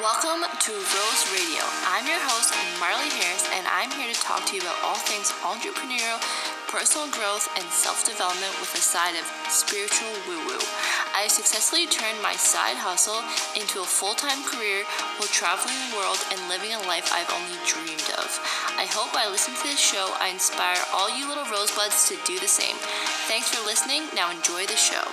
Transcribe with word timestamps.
Welcome 0.00 0.40
to 0.48 0.72
Rose 0.72 1.22
Radio. 1.36 1.60
I'm 1.84 2.08
your 2.08 2.16
host, 2.24 2.48
Marley 2.80 3.12
Harris, 3.12 3.44
and 3.52 3.68
I'm 3.68 3.92
here 3.92 4.08
to 4.08 4.16
talk 4.24 4.40
to 4.48 4.56
you 4.56 4.64
about 4.64 4.80
all 4.80 4.96
things 4.96 5.28
entrepreneurial, 5.44 6.16
personal 6.72 7.12
growth, 7.12 7.44
and 7.60 7.68
self 7.68 8.00
development 8.00 8.56
with 8.56 8.72
a 8.72 8.80
side 8.80 9.20
of 9.20 9.28
spiritual 9.52 10.08
woo 10.24 10.40
woo. 10.48 10.64
I 11.12 11.28
successfully 11.28 11.84
turned 11.84 12.16
my 12.24 12.32
side 12.40 12.80
hustle 12.80 13.20
into 13.52 13.84
a 13.84 13.92
full 13.92 14.16
time 14.16 14.40
career 14.48 14.88
while 15.20 15.28
traveling 15.28 15.76
the 15.76 16.00
world 16.00 16.24
and 16.32 16.40
living 16.48 16.72
a 16.72 16.80
life 16.88 17.12
I've 17.12 17.28
only 17.28 17.60
dreamed 17.68 18.08
of. 18.16 18.32
I 18.80 18.88
hope 18.88 19.12
by 19.12 19.28
listening 19.28 19.60
to 19.60 19.76
this 19.76 19.82
show, 19.82 20.08
I 20.16 20.32
inspire 20.32 20.80
all 20.96 21.12
you 21.12 21.28
little 21.28 21.44
rosebuds 21.52 22.08
to 22.08 22.16
do 22.24 22.40
the 22.40 22.48
same. 22.48 22.80
Thanks 23.28 23.52
for 23.52 23.60
listening. 23.68 24.08
Now 24.16 24.32
enjoy 24.32 24.64
the 24.64 24.80
show. 24.80 25.04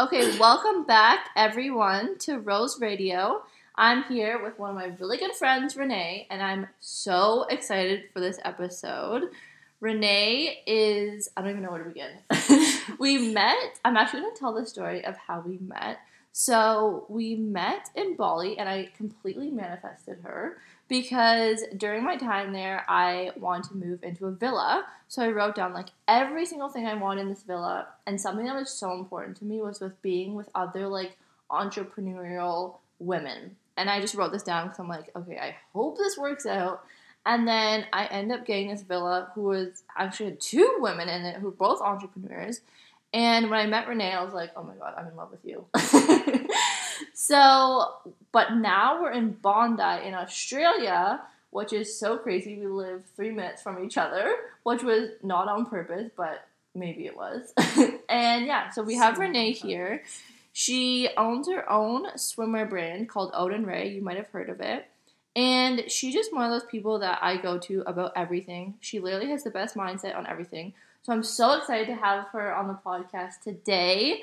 Okay, 0.00 0.36
welcome 0.40 0.82
back, 0.82 1.28
everyone, 1.36 2.18
to 2.18 2.40
Rose 2.40 2.80
Radio. 2.80 3.44
I'm 3.76 4.02
here 4.02 4.42
with 4.42 4.58
one 4.58 4.70
of 4.70 4.74
my 4.74 4.86
really 4.98 5.18
good 5.18 5.36
friends, 5.36 5.76
Renee, 5.76 6.26
and 6.30 6.42
I'm 6.42 6.66
so 6.80 7.44
excited 7.44 8.06
for 8.12 8.18
this 8.18 8.40
episode. 8.44 9.30
Renee 9.78 10.64
is, 10.66 11.28
I 11.36 11.42
don't 11.42 11.50
even 11.50 11.62
know 11.62 11.70
where 11.70 11.84
to 11.84 11.90
begin. 11.90 12.10
we 12.98 13.32
met, 13.32 13.78
I'm 13.84 13.96
actually 13.96 14.22
going 14.22 14.34
to 14.34 14.40
tell 14.40 14.52
the 14.52 14.66
story 14.66 15.04
of 15.04 15.16
how 15.16 15.44
we 15.46 15.58
met. 15.58 15.98
So, 16.32 17.06
we 17.08 17.36
met 17.36 17.88
in 17.94 18.16
Bali, 18.16 18.58
and 18.58 18.68
I 18.68 18.90
completely 18.96 19.52
manifested 19.52 20.18
her 20.24 20.58
because 20.88 21.64
during 21.76 22.04
my 22.04 22.16
time 22.16 22.52
there, 22.52 22.84
I 22.88 23.30
wanted 23.36 23.70
to 23.70 23.76
move 23.76 24.02
into 24.02 24.26
a 24.26 24.30
villa. 24.30 24.86
So 25.08 25.22
I 25.22 25.28
wrote 25.28 25.54
down 25.54 25.72
like 25.72 25.88
every 26.06 26.46
single 26.46 26.68
thing 26.68 26.86
I 26.86 26.94
wanted 26.94 27.22
in 27.22 27.28
this 27.28 27.42
villa, 27.42 27.88
and 28.06 28.20
something 28.20 28.46
that 28.46 28.54
was 28.54 28.70
so 28.70 28.92
important 28.92 29.36
to 29.38 29.44
me 29.44 29.60
was 29.60 29.80
with 29.80 30.00
being 30.02 30.34
with 30.34 30.48
other 30.54 30.88
like 30.88 31.16
entrepreneurial 31.50 32.76
women. 32.98 33.56
And 33.76 33.90
I 33.90 34.00
just 34.00 34.14
wrote 34.14 34.32
this 34.32 34.42
down 34.42 34.66
because 34.66 34.78
I'm 34.78 34.88
like, 34.88 35.10
okay, 35.16 35.38
I 35.38 35.56
hope 35.72 35.96
this 35.96 36.16
works 36.16 36.46
out. 36.46 36.84
And 37.26 37.48
then 37.48 37.86
I 37.92 38.06
end 38.06 38.30
up 38.32 38.46
getting 38.46 38.68
this 38.68 38.82
villa 38.82 39.30
who 39.34 39.42
was 39.42 39.82
actually 39.96 40.30
had 40.30 40.40
two 40.40 40.76
women 40.78 41.08
in 41.08 41.24
it 41.24 41.36
who 41.36 41.46
were 41.46 41.52
both 41.52 41.80
entrepreneurs. 41.80 42.60
And 43.12 43.48
when 43.48 43.60
I 43.60 43.66
met 43.66 43.88
Renee, 43.88 44.12
I 44.12 44.22
was 44.22 44.34
like, 44.34 44.50
oh 44.56 44.62
my 44.62 44.74
god, 44.74 44.94
I'm 44.98 45.06
in 45.06 45.16
love 45.16 45.30
with 45.30 45.44
you. 45.44 45.64
so, 47.14 47.94
but 48.32 48.54
now 48.56 49.00
we're 49.00 49.12
in 49.12 49.30
Bondi 49.30 50.06
in 50.06 50.14
Australia, 50.14 51.20
which 51.50 51.72
is 51.72 51.98
so 51.98 52.18
crazy. 52.18 52.58
We 52.58 52.66
live 52.66 53.04
three 53.14 53.30
minutes 53.30 53.62
from 53.62 53.82
each 53.84 53.96
other, 53.96 54.34
which 54.64 54.82
was 54.82 55.10
not 55.22 55.48
on 55.48 55.66
purpose, 55.66 56.10
but 56.16 56.46
maybe 56.74 57.06
it 57.06 57.16
was. 57.16 57.52
and 58.08 58.46
yeah, 58.46 58.70
so 58.70 58.82
we 58.82 58.96
have 58.96 59.18
Renee 59.18 59.52
here. 59.52 60.02
She 60.52 61.08
owns 61.16 61.48
her 61.48 61.70
own 61.70 62.06
swimwear 62.12 62.68
brand 62.68 63.08
called 63.08 63.30
Odin 63.34 63.64
Ray. 63.64 63.90
You 63.90 64.02
might 64.02 64.16
have 64.16 64.28
heard 64.28 64.50
of 64.50 64.60
it. 64.60 64.86
And 65.36 65.84
she's 65.88 66.14
just 66.14 66.32
one 66.32 66.44
of 66.44 66.50
those 66.50 66.68
people 66.68 67.00
that 67.00 67.18
I 67.22 67.36
go 67.36 67.58
to 67.58 67.82
about 67.86 68.12
everything. 68.14 68.74
She 68.80 69.00
literally 69.00 69.30
has 69.30 69.42
the 69.42 69.50
best 69.50 69.76
mindset 69.76 70.16
on 70.16 70.26
everything. 70.26 70.74
So 71.02 71.12
I'm 71.12 71.22
so 71.22 71.52
excited 71.52 71.86
to 71.88 71.94
have 71.94 72.28
her 72.28 72.54
on 72.54 72.68
the 72.68 72.78
podcast 72.86 73.40
today. 73.42 74.22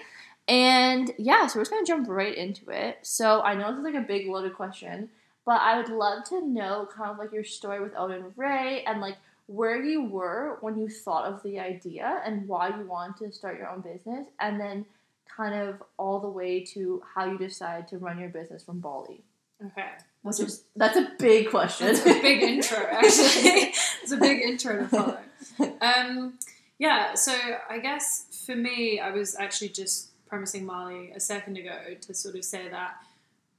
And 0.51 1.13
yeah, 1.17 1.47
so 1.47 1.59
we're 1.59 1.61
just 1.61 1.71
gonna 1.71 1.85
jump 1.85 2.09
right 2.09 2.35
into 2.35 2.69
it. 2.71 2.97
So 3.03 3.41
I 3.41 3.55
know 3.55 3.69
this 3.69 3.77
is 3.77 3.85
like 3.85 4.03
a 4.03 4.05
big 4.05 4.27
loaded 4.27 4.53
question, 4.53 5.09
but 5.45 5.61
I 5.61 5.77
would 5.77 5.87
love 5.87 6.25
to 6.25 6.45
know 6.45 6.89
kind 6.93 7.09
of 7.09 7.17
like 7.17 7.31
your 7.31 7.45
story 7.45 7.79
with 7.79 7.95
Odin 7.95 8.33
Ray 8.35 8.83
and 8.85 8.99
like 8.99 9.15
where 9.47 9.81
you 9.81 10.03
were 10.03 10.57
when 10.59 10.77
you 10.77 10.89
thought 10.89 11.23
of 11.23 11.41
the 11.41 11.57
idea 11.57 12.21
and 12.25 12.49
why 12.49 12.67
you 12.67 12.85
wanted 12.85 13.25
to 13.25 13.31
start 13.31 13.57
your 13.57 13.69
own 13.69 13.79
business, 13.79 14.27
and 14.41 14.59
then 14.59 14.85
kind 15.25 15.55
of 15.55 15.81
all 15.97 16.19
the 16.19 16.27
way 16.27 16.59
to 16.59 17.01
how 17.15 17.31
you 17.31 17.37
decided 17.37 17.87
to 17.87 17.97
run 17.97 18.19
your 18.19 18.27
business 18.27 18.61
from 18.61 18.81
Bali. 18.81 19.23
Okay. 19.65 19.87
Which 20.21 20.41
is 20.41 20.65
that's 20.75 20.97
a 20.97 21.13
big 21.17 21.49
question. 21.49 21.87
That's 21.87 22.01
a 22.01 22.21
big 22.21 22.43
intro, 22.43 22.77
actually. 22.91 23.71
it's 24.03 24.11
a 24.11 24.17
big 24.17 24.41
intro 24.41 24.79
to 24.79 24.87
follow. 24.89 25.17
Um, 25.81 26.37
yeah, 26.77 27.15
so 27.15 27.35
I 27.69 27.79
guess 27.79 28.43
for 28.45 28.55
me, 28.55 28.99
I 28.99 29.11
was 29.11 29.35
actually 29.35 29.69
just 29.69 30.10
premising 30.31 30.65
Marley 30.65 31.11
a 31.13 31.19
second 31.19 31.57
ago 31.57 31.77
to 31.99 32.13
sort 32.13 32.35
of 32.35 32.45
say 32.45 32.69
that 32.69 32.95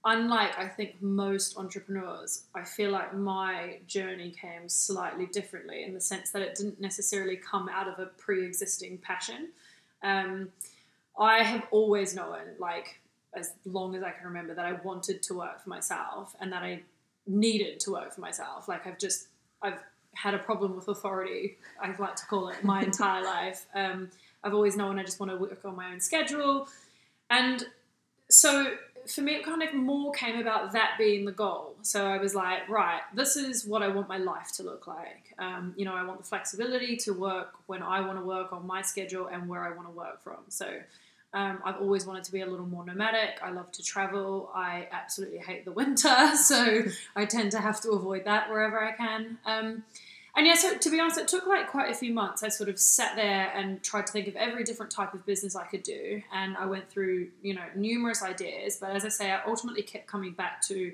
unlike 0.07 0.59
I 0.59 0.67
think 0.67 1.03
most 1.03 1.59
entrepreneurs, 1.59 2.45
I 2.55 2.65
feel 2.65 2.91
like 2.91 3.15
my 3.15 3.81
journey 3.87 4.31
came 4.31 4.71
slightly 4.71 5.27
differently 5.27 5.85
in 5.85 5.93
the 5.93 6.01
sense 6.01 6.31
that 6.31 6.41
it 6.41 6.55
didn't 6.55 6.81
necessarily 6.81 7.37
come 7.37 7.69
out 7.69 7.89
of 7.89 7.99
a 7.99 8.07
pre-existing 8.07 8.99
passion. 8.99 9.49
Um, 10.03 10.49
I 11.19 11.43
have 11.43 11.67
always 11.71 12.15
known, 12.15 12.41
like 12.59 13.01
as 13.35 13.53
long 13.67 13.95
as 13.95 14.03
I 14.03 14.11
can 14.11 14.25
remember, 14.25 14.55
that 14.55 14.65
I 14.65 14.73
wanted 14.73 15.23
to 15.25 15.35
work 15.35 15.63
for 15.63 15.69
myself 15.69 16.35
and 16.41 16.51
that 16.55 16.63
I 16.63 16.81
needed 17.27 17.81
to 17.81 17.93
work 17.93 18.15
for 18.15 18.23
myself. 18.23 18.67
Like 18.67 18.87
I've 18.87 18.99
just 18.99 19.27
I've 19.61 19.79
had 20.15 20.33
a 20.33 20.39
problem 20.39 20.75
with 20.75 20.89
authority. 20.89 21.59
I 21.79 21.95
like 21.99 22.17
to 22.17 22.25
call 22.25 22.49
it 22.49 22.65
my 22.65 22.83
entire 22.91 23.23
life. 23.23 23.67
Um, 23.75 24.09
I've 24.45 24.55
always 24.55 24.77
known 24.77 24.99
I 24.99 25.05
just 25.05 25.21
want 25.21 25.31
to 25.31 25.37
work 25.37 25.65
on 25.65 25.77
my 25.77 25.93
own 25.93 26.01
schedule. 26.01 26.69
And 27.31 27.65
so 28.29 28.73
for 29.07 29.21
me, 29.21 29.35
it 29.35 29.45
kind 29.45 29.63
of 29.63 29.75
more 29.75 30.13
came 30.13 30.39
about 30.39 30.73
that 30.73 30.95
being 30.99 31.25
the 31.25 31.33
goal. 31.33 31.75
So 31.83 32.07
I 32.07 32.19
was 32.19 32.35
like, 32.35 32.69
right, 32.69 33.01
this 33.15 33.37
is 33.37 33.67
what 33.67 33.83
I 33.83 33.89
want 33.89 34.09
my 34.09 34.19
life 34.19 34.53
to 34.57 34.63
look 34.63 34.87
like. 34.87 35.35
Um, 35.39 35.75
you 35.77 35.85
know, 35.85 35.95
I 35.95 36.05
want 36.05 36.19
the 36.19 36.25
flexibility 36.25 36.97
to 36.99 37.13
work 37.13 37.55
when 37.67 37.83
I 37.83 38.01
want 38.01 38.19
to 38.19 38.25
work 38.25 38.53
on 38.53 38.67
my 38.67 38.83
schedule 38.83 39.27
and 39.27 39.49
where 39.49 39.65
I 39.65 39.75
want 39.75 39.89
to 39.89 39.93
work 39.93 40.23
from. 40.23 40.39
So 40.49 40.69
um, 41.35 41.61
I've 41.65 41.81
always 41.81 42.07
wanted 42.07 42.25
to 42.25 42.33
be 42.33 42.43
a 42.43 42.47
little 42.47 42.67
more 42.67 42.85
nomadic. 42.85 43.41
I 43.43 43.51
love 43.51 43.73
to 43.73 43.83
travel. 43.83 44.51
I 44.55 44.89
absolutely 44.93 45.39
hate 45.39 45.65
the 45.65 45.73
winter, 45.83 46.37
so 46.37 46.83
I 47.17 47.25
tend 47.25 47.53
to 47.53 47.61
have 47.61 47.81
to 47.83 47.91
avoid 47.91 48.25
that 48.25 48.51
wherever 48.51 48.83
I 48.83 48.93
can. 48.93 49.39
Um, 49.47 49.85
and 50.35 50.47
yeah, 50.47 50.55
so 50.55 50.79
to 50.79 50.91
be 50.91 50.99
honest, 50.99 51.19
it 51.19 51.29
took 51.29 51.47
like 51.47 51.71
quite 51.71 51.91
a 51.91 51.95
few 51.95 52.13
months. 52.15 52.43
I 52.43 52.49
sort 52.49 52.71
of 52.71 52.79
sat 52.79 53.17
there 53.17 53.53
and 53.55 53.83
tried 53.83 54.07
to 54.07 54.13
think 54.13 54.29
of 54.29 54.37
every 54.37 54.65
different 54.65 54.91
type 54.91 55.13
of 55.13 55.27
business 55.27 55.55
I 55.55 55.65
could 55.65 55.83
do, 55.83 56.23
and 56.33 56.57
I 56.57 56.65
went 56.65 56.89
through 56.91 57.29
you 57.43 57.55
know 57.55 57.65
numerous 57.75 58.23
ideas. 58.23 58.79
But 58.81 58.91
as 58.91 59.05
I 59.05 59.09
say, 59.09 59.31
I 59.31 59.41
ultimately 59.47 59.83
kept 59.83 60.07
coming 60.07 60.33
back 60.33 60.63
to 60.69 60.93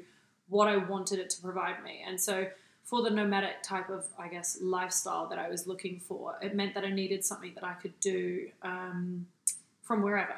what 0.49 0.67
I 0.67 0.77
wanted 0.77 1.21
it 1.21 1.31
to 1.31 1.43
provide 1.43 1.85
me, 1.85 2.03
and 2.07 2.21
so 2.21 2.49
for 2.83 3.03
the 3.03 3.11
nomadic 3.11 3.63
type 3.63 3.91
of 3.91 4.07
I 4.19 4.29
guess 4.29 4.59
lifestyle 4.61 5.29
that 5.29 5.39
I 5.39 5.49
was 5.49 5.69
looking 5.69 6.01
for, 6.01 6.37
it 6.43 6.57
meant 6.57 6.75
that 6.75 6.85
I 6.85 6.91
needed 6.91 7.25
something 7.25 7.53
that 7.55 7.65
I 7.65 7.75
could 7.75 7.99
do 8.01 8.49
um, 8.63 9.27
from 9.83 10.03
wherever. 10.03 10.35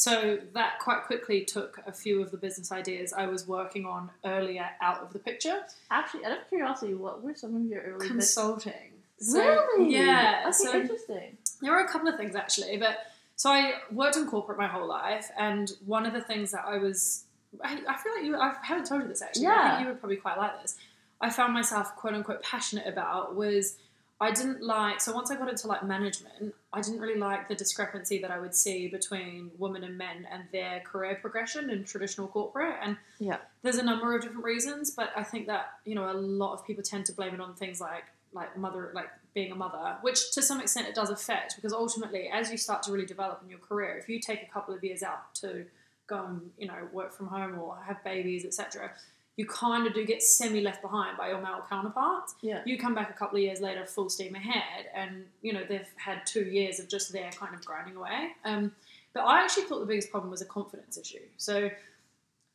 So 0.00 0.38
that 0.54 0.78
quite 0.78 1.02
quickly 1.02 1.44
took 1.44 1.78
a 1.86 1.92
few 1.92 2.22
of 2.22 2.30
the 2.30 2.38
business 2.38 2.72
ideas 2.72 3.12
I 3.12 3.26
was 3.26 3.46
working 3.46 3.84
on 3.84 4.08
earlier 4.24 4.66
out 4.80 5.02
of 5.02 5.12
the 5.12 5.18
picture. 5.18 5.60
Actually, 5.90 6.24
out 6.24 6.32
of 6.38 6.48
curiosity, 6.48 6.94
what 6.94 7.22
were 7.22 7.34
some 7.34 7.54
of 7.54 7.62
your 7.66 7.82
early 7.82 8.06
consulting? 8.08 8.92
So, 9.18 9.38
really? 9.38 9.94
Yeah. 9.94 10.44
Okay, 10.44 10.52
so 10.52 10.74
interesting. 10.74 11.36
There 11.60 11.70
were 11.72 11.80
a 11.80 11.88
couple 11.88 12.08
of 12.08 12.16
things 12.16 12.34
actually, 12.34 12.78
but 12.78 12.96
so 13.36 13.50
I 13.50 13.74
worked 13.92 14.16
in 14.16 14.26
corporate 14.26 14.56
my 14.56 14.68
whole 14.68 14.88
life, 14.88 15.30
and 15.38 15.70
one 15.84 16.06
of 16.06 16.14
the 16.14 16.22
things 16.22 16.50
that 16.52 16.64
I 16.66 16.78
was, 16.78 17.24
I, 17.62 17.74
I 17.86 17.96
feel 17.98 18.14
like 18.16 18.24
you, 18.24 18.36
I 18.38 18.54
haven't 18.62 18.86
told 18.86 19.02
you 19.02 19.08
this 19.08 19.20
actually. 19.20 19.48
I 19.48 19.50
Yeah. 19.50 19.68
think 19.72 19.80
you 19.82 19.88
would 19.88 20.00
probably 20.00 20.16
quite 20.16 20.38
like 20.38 20.62
this. 20.62 20.76
I 21.20 21.28
found 21.28 21.52
myself 21.52 21.94
quote 21.96 22.14
unquote 22.14 22.42
passionate 22.42 22.86
about 22.86 23.36
was 23.36 23.76
I 24.22 24.30
didn't 24.32 24.62
like 24.62 25.00
so 25.00 25.14
once 25.14 25.30
I 25.30 25.36
got 25.36 25.48
into 25.48 25.66
like 25.66 25.82
management, 25.82 26.54
I 26.74 26.82
didn't 26.82 27.00
really 27.00 27.18
like 27.18 27.48
the 27.48 27.54
discrepancy 27.54 28.18
that 28.18 28.30
I 28.30 28.38
would 28.38 28.54
see 28.54 28.86
between 28.88 29.50
women 29.56 29.82
and 29.82 29.96
men 29.96 30.26
and 30.30 30.44
their 30.52 30.80
career 30.80 31.16
progression 31.18 31.70
in 31.70 31.84
traditional 31.84 32.28
corporate. 32.28 32.76
And 32.82 32.98
Yeah. 33.18 33.38
there's 33.62 33.76
a 33.76 33.82
number 33.82 34.14
of 34.14 34.20
different 34.20 34.44
reasons, 34.44 34.90
but 34.90 35.10
I 35.16 35.24
think 35.24 35.46
that 35.46 35.78
you 35.86 35.94
know 35.94 36.10
a 36.10 36.12
lot 36.12 36.52
of 36.52 36.66
people 36.66 36.84
tend 36.84 37.06
to 37.06 37.12
blame 37.12 37.32
it 37.34 37.40
on 37.40 37.54
things 37.54 37.80
like 37.80 38.04
like 38.32 38.56
mother 38.58 38.92
like 38.94 39.08
being 39.32 39.52
a 39.52 39.56
mother, 39.56 39.96
which 40.02 40.32
to 40.32 40.42
some 40.42 40.60
extent 40.60 40.86
it 40.86 40.94
does 40.94 41.08
affect 41.08 41.56
because 41.56 41.72
ultimately 41.72 42.28
as 42.28 42.50
you 42.50 42.58
start 42.58 42.82
to 42.82 42.92
really 42.92 43.06
develop 43.06 43.40
in 43.42 43.48
your 43.48 43.58
career, 43.60 43.96
if 43.96 44.08
you 44.08 44.20
take 44.20 44.42
a 44.42 44.52
couple 44.52 44.74
of 44.74 44.84
years 44.84 45.02
out 45.02 45.34
to 45.36 45.64
go 46.06 46.26
and 46.26 46.50
you 46.58 46.66
know 46.66 46.88
work 46.92 47.12
from 47.12 47.28
home 47.28 47.58
or 47.58 47.78
have 47.86 48.04
babies, 48.04 48.44
etc. 48.44 48.92
You 49.40 49.46
kind 49.46 49.86
of 49.86 49.94
do 49.94 50.04
get 50.04 50.22
semi 50.22 50.60
left 50.60 50.82
behind 50.82 51.16
by 51.16 51.28
your 51.28 51.40
male 51.40 51.64
counterparts. 51.66 52.34
Yeah. 52.42 52.60
you 52.66 52.76
come 52.76 52.94
back 52.94 53.08
a 53.08 53.14
couple 53.14 53.38
of 53.38 53.42
years 53.42 53.60
later 53.60 53.86
full 53.86 54.10
steam 54.10 54.34
ahead 54.34 54.86
and 54.94 55.24
you 55.40 55.54
know 55.54 55.64
they've 55.66 55.88
had 55.96 56.26
two 56.26 56.44
years 56.44 56.78
of 56.78 56.88
just 56.88 57.10
there 57.10 57.30
kind 57.32 57.54
of 57.54 57.64
grinding 57.64 57.96
away. 57.96 58.32
Um, 58.44 58.72
but 59.14 59.20
i 59.20 59.42
actually 59.42 59.64
thought 59.64 59.80
the 59.80 59.86
biggest 59.86 60.10
problem 60.10 60.30
was 60.30 60.42
a 60.42 60.50
confidence 60.58 60.98
issue. 60.98 61.24
So 61.38 61.70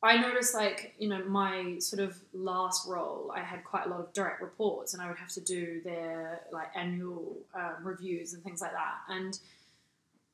i 0.02 0.16
noticed 0.16 0.54
like 0.54 0.94
you 0.98 1.08
know 1.08 1.24
my 1.24 1.78
sort 1.80 2.02
of 2.06 2.12
last 2.34 2.86
role 2.86 3.32
i 3.34 3.40
had 3.40 3.64
quite 3.64 3.86
a 3.86 3.88
lot 3.88 3.98
of 3.98 4.12
direct 4.12 4.42
reports 4.42 4.92
and 4.92 5.02
i 5.02 5.08
would 5.08 5.16
have 5.16 5.30
to 5.30 5.40
do 5.40 5.80
their 5.84 6.42
like 6.52 6.68
annual 6.76 7.34
um, 7.54 7.76
reviews 7.82 8.34
and 8.34 8.44
things 8.44 8.60
like 8.60 8.72
that. 8.72 8.96
And 9.08 9.38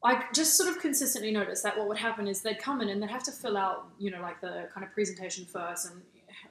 I 0.05 0.25
just 0.35 0.57
sort 0.57 0.69
of 0.69 0.81
consistently 0.81 1.31
noticed 1.31 1.63
that 1.63 1.79
what 1.79 1.87
would 1.89 1.99
happen 1.99 2.27
is 2.27 2.43
they'd 2.43 2.59
come 2.59 2.81
in 2.81 2.89
and 2.89 3.01
they'd 3.01 3.11
have 3.11 3.23
to 3.25 3.33
fill 3.33 3.57
out, 3.57 3.87
you 3.99 4.11
know, 4.11 4.21
like 4.21 4.41
the 4.41 4.69
kind 4.75 4.85
of 4.85 4.93
presentation 4.93 5.45
first, 5.45 5.89
and 5.89 6.03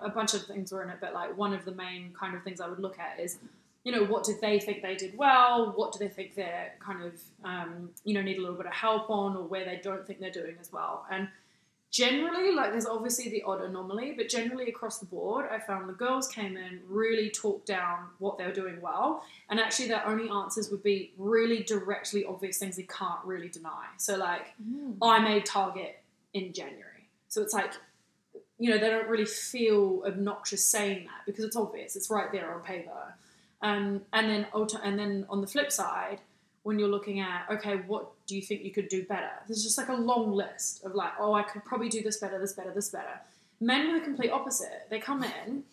a 0.02 0.10
bunch 0.10 0.34
of 0.34 0.46
things 0.46 0.72
were 0.72 0.84
in 0.84 0.90
it. 0.90 0.98
But 1.00 1.14
like 1.14 1.38
one 1.38 1.54
of 1.54 1.66
the 1.66 1.72
main 1.74 2.14
kind 2.14 2.36
of 2.36 2.44
things 2.44 2.60
I 2.62 2.68
would 2.68 2.80
look 2.80 3.00
at 3.00 3.20
is 3.20 3.38
you 3.84 3.92
know, 3.92 4.06
what 4.06 4.24
did 4.24 4.40
they 4.42 4.60
think 4.60 4.84
they 4.84 4.96
did 4.96 5.18
well? 5.18 5.74
What 5.76 5.92
do 5.92 5.98
they 5.98 6.08
think 6.08 6.36
they're 6.36 6.74
kind 6.80 7.04
of, 7.04 7.14
um, 7.44 7.90
you 8.04 8.14
know, 8.14 8.22
need 8.22 8.38
a 8.38 8.40
little 8.42 8.56
bit 8.56 8.68
of 8.68 8.74
help 8.74 9.10
on, 9.10 9.36
or 9.36 9.44
where 9.44 9.66
they 9.66 9.80
don't 9.82 10.06
think 10.06 10.20
they're 10.20 10.30
doing 10.30 10.56
as 10.62 10.72
well? 10.72 11.04
And 11.10 11.28
generally, 11.90 12.54
like, 12.54 12.72
there's 12.72 12.86
obviously 12.86 13.30
the 13.30 13.42
odd 13.42 13.62
anomaly, 13.62 14.14
but 14.16 14.30
generally 14.30 14.70
across 14.70 15.00
the 15.00 15.08
board, 15.08 15.48
I 15.52 15.58
found 15.58 15.90
the 15.90 15.94
girls 15.94 16.28
came 16.28 16.58
in, 16.58 16.82
really 16.88 17.32
talked 17.32 17.66
down 17.66 18.06
what 18.20 18.38
they 18.38 18.46
were 18.46 18.54
doing 18.54 18.80
well, 18.82 19.24
and 19.50 19.60
actually 19.60 19.88
their 19.88 20.06
only 20.08 20.30
answers 20.30 20.70
would 20.70 20.84
be 20.84 21.12
really 21.18 21.64
directly 21.64 22.24
obvious 22.24 22.60
things 22.60 22.76
they 22.78 22.84
can't 22.84 23.24
really 23.26 23.50
deny. 23.50 23.88
So, 23.98 24.16
like, 24.16 24.54
Mm. 24.64 24.98
I 25.02 25.18
made 25.20 25.46
Target 25.46 26.04
in 26.36 26.54
January. 26.54 27.10
So 27.30 27.42
it's 27.42 27.54
like, 27.54 27.74
you 28.62 28.70
know, 28.70 28.78
they 28.78 28.92
don't 28.92 29.08
really 29.08 29.26
feel 29.26 30.04
obnoxious 30.06 30.64
saying 30.64 31.06
that 31.06 31.26
because 31.26 31.44
it's 31.44 31.56
obvious. 31.56 31.96
It's 31.96 32.12
right 32.12 32.32
there 32.32 32.54
on 32.54 32.62
paper. 32.62 33.16
Um, 33.64 34.04
and 34.14 34.30
then 34.30 34.46
and 34.84 35.00
then 35.00 35.26
on 35.32 35.42
the 35.42 35.48
flip 35.48 35.72
side, 35.72 36.20
when 36.62 36.78
you're 36.78 36.88
looking 36.88 37.22
at 37.22 37.48
okay, 37.50 37.78
what 37.88 38.12
do 38.28 38.36
you 38.36 38.42
think 38.44 38.64
you 38.64 38.70
could 38.70 38.88
do 38.88 39.04
better? 39.04 39.32
There's 39.48 39.64
just 39.64 39.80
like 39.80 39.90
a 39.90 39.96
long 39.96 40.32
list 40.34 40.86
of 40.86 40.94
like, 40.94 41.14
oh, 41.20 41.34
I 41.34 41.42
could 41.42 41.66
probably 41.66 41.90
do 41.90 42.04
this 42.04 42.18
better, 42.18 42.38
this 42.38 42.54
better, 42.54 42.72
this 42.72 42.90
better. 42.90 43.20
Men 43.60 43.88
are 43.88 44.00
the 44.00 44.06
complete 44.06 44.30
opposite. 44.30 44.86
They 44.92 45.00
come 45.00 45.24
in 45.24 45.64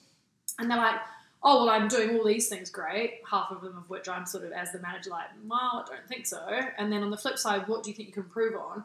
and 0.58 0.70
they're 0.70 0.78
like, 0.78 1.00
oh 1.42 1.66
well, 1.66 1.70
I'm 1.74 1.88
doing 1.88 2.16
all 2.16 2.24
these 2.24 2.48
things 2.48 2.70
great. 2.70 3.20
Half 3.30 3.50
of 3.50 3.60
them 3.60 3.76
of 3.76 3.90
which 3.90 4.08
I'm 4.08 4.24
sort 4.24 4.44
of 4.44 4.52
as 4.52 4.72
the 4.72 4.78
manager 4.78 5.10
like, 5.10 5.26
well, 5.46 5.84
I 5.84 5.90
don't 5.90 6.08
think 6.08 6.26
so. 6.26 6.40
And 6.78 6.90
then 6.90 7.02
on 7.02 7.10
the 7.10 7.18
flip 7.18 7.36
side, 7.36 7.68
what 7.68 7.82
do 7.82 7.90
you 7.90 7.96
think 7.96 8.08
you 8.08 8.14
can 8.14 8.22
improve 8.22 8.54
on? 8.54 8.84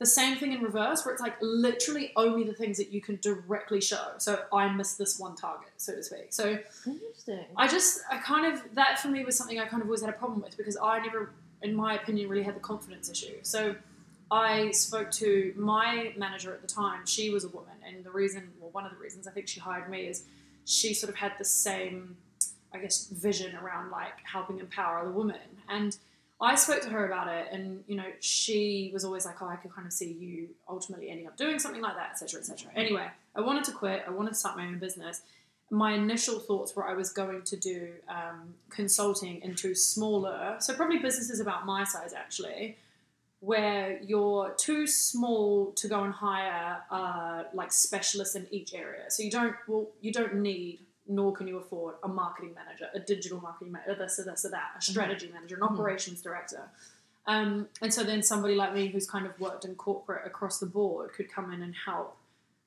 The 0.00 0.06
same 0.06 0.36
thing 0.36 0.52
in 0.52 0.60
reverse, 0.60 1.04
where 1.04 1.14
it's 1.14 1.22
like 1.22 1.36
literally 1.40 2.12
only 2.16 2.42
the 2.44 2.52
things 2.52 2.78
that 2.78 2.90
you 2.90 3.00
can 3.00 3.18
directly 3.22 3.80
show. 3.80 4.12
So 4.18 4.42
I 4.52 4.68
missed 4.68 4.98
this 4.98 5.18
one 5.18 5.36
target, 5.36 5.70
so 5.76 5.94
to 5.94 6.02
speak. 6.02 6.26
So 6.30 6.58
Interesting. 6.84 7.44
I 7.56 7.68
just, 7.68 8.00
I 8.10 8.18
kind 8.18 8.52
of, 8.52 8.60
that 8.74 8.98
for 8.98 9.08
me 9.08 9.24
was 9.24 9.36
something 9.36 9.58
I 9.60 9.66
kind 9.66 9.82
of 9.82 9.88
always 9.88 10.00
had 10.00 10.10
a 10.10 10.14
problem 10.14 10.42
with 10.42 10.56
because 10.56 10.76
I 10.82 10.98
never, 10.98 11.30
in 11.62 11.74
my 11.74 11.94
opinion, 11.94 12.28
really 12.28 12.42
had 12.42 12.56
the 12.56 12.60
confidence 12.60 13.08
issue. 13.08 13.36
So 13.42 13.76
I 14.30 14.72
spoke 14.72 15.12
to 15.12 15.54
my 15.56 16.12
manager 16.16 16.52
at 16.52 16.60
the 16.60 16.66
time. 16.66 17.06
She 17.06 17.30
was 17.30 17.44
a 17.44 17.48
woman, 17.48 17.74
and 17.86 18.02
the 18.02 18.10
reason, 18.10 18.50
well, 18.58 18.70
one 18.72 18.84
of 18.84 18.90
the 18.90 18.98
reasons 18.98 19.28
I 19.28 19.30
think 19.30 19.46
she 19.46 19.60
hired 19.60 19.88
me 19.88 20.06
is 20.06 20.24
she 20.64 20.92
sort 20.92 21.10
of 21.10 21.16
had 21.16 21.32
the 21.38 21.44
same, 21.44 22.16
I 22.72 22.78
guess, 22.78 23.06
vision 23.08 23.54
around 23.54 23.90
like 23.90 24.14
helping 24.24 24.58
empower 24.58 24.98
other 24.98 25.12
women. 25.12 25.36
And 25.68 25.96
I 26.40 26.56
spoke 26.56 26.82
to 26.82 26.90
her 26.90 27.06
about 27.06 27.28
it, 27.28 27.46
and 27.52 27.84
you 27.86 27.96
know, 27.96 28.10
she 28.20 28.90
was 28.92 29.04
always 29.04 29.24
like, 29.24 29.40
"Oh, 29.40 29.46
I 29.46 29.56
could 29.56 29.72
kind 29.72 29.86
of 29.86 29.92
see 29.92 30.12
you 30.12 30.48
ultimately 30.68 31.08
ending 31.08 31.26
up 31.26 31.36
doing 31.36 31.58
something 31.58 31.80
like 31.80 31.94
that, 31.96 32.10
etc., 32.10 32.40
etc." 32.40 32.70
Anyway, 32.74 33.06
I 33.34 33.40
wanted 33.40 33.64
to 33.64 33.72
quit. 33.72 34.04
I 34.06 34.10
wanted 34.10 34.30
to 34.30 34.34
start 34.34 34.56
my 34.56 34.66
own 34.66 34.78
business. 34.78 35.22
My 35.70 35.92
initial 35.92 36.38
thoughts 36.38 36.74
were 36.76 36.86
I 36.86 36.94
was 36.94 37.12
going 37.12 37.42
to 37.42 37.56
do 37.56 37.92
um, 38.08 38.54
consulting 38.68 39.40
into 39.42 39.74
smaller, 39.74 40.56
so 40.58 40.74
probably 40.74 40.98
businesses 40.98 41.40
about 41.40 41.66
my 41.66 41.84
size 41.84 42.12
actually, 42.12 42.76
where 43.40 44.00
you're 44.02 44.54
too 44.58 44.86
small 44.86 45.72
to 45.72 45.88
go 45.88 46.02
and 46.02 46.12
hire 46.12 46.82
uh, 46.90 47.44
like 47.54 47.72
specialists 47.72 48.34
in 48.34 48.46
each 48.50 48.74
area. 48.74 49.04
So 49.08 49.22
you 49.22 49.30
don't 49.30 49.54
well, 49.68 49.88
you 50.00 50.12
don't 50.12 50.34
need 50.34 50.80
nor 51.06 51.32
can 51.32 51.46
you 51.46 51.58
afford 51.58 51.96
a 52.02 52.08
marketing 52.08 52.54
manager, 52.54 52.88
a 52.94 52.98
digital 53.00 53.40
marketing 53.40 53.72
manager, 53.72 53.94
this 53.94 54.18
or 54.18 54.24
this 54.24 54.44
or 54.44 54.50
that, 54.50 54.70
a 54.78 54.80
strategy 54.82 55.30
manager, 55.32 55.56
an 55.56 55.60
Mhm. 55.62 55.72
operations 55.72 56.22
director. 56.22 56.70
Um, 57.26 57.68
and 57.80 57.92
so 57.92 58.02
then 58.04 58.22
somebody 58.22 58.54
like 58.54 58.74
me 58.74 58.88
who's 58.88 59.08
kind 59.08 59.26
of 59.26 59.38
worked 59.40 59.64
in 59.64 59.74
corporate 59.76 60.26
across 60.26 60.58
the 60.58 60.66
board 60.66 61.12
could 61.12 61.30
come 61.30 61.52
in 61.52 61.62
and 61.62 61.74
help 61.74 62.16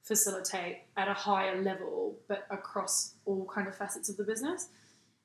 facilitate 0.04 0.84
at 0.95 1.07
a 1.07 1.13
higher 1.13 1.62
level, 1.62 2.16
but 2.28 2.48
across 2.50 3.13
all 3.25 3.45
kind 3.45 3.68
of 3.68 3.75
facets 3.75 4.07
of 4.10 4.18
the 4.18 4.24
business. 4.24 4.69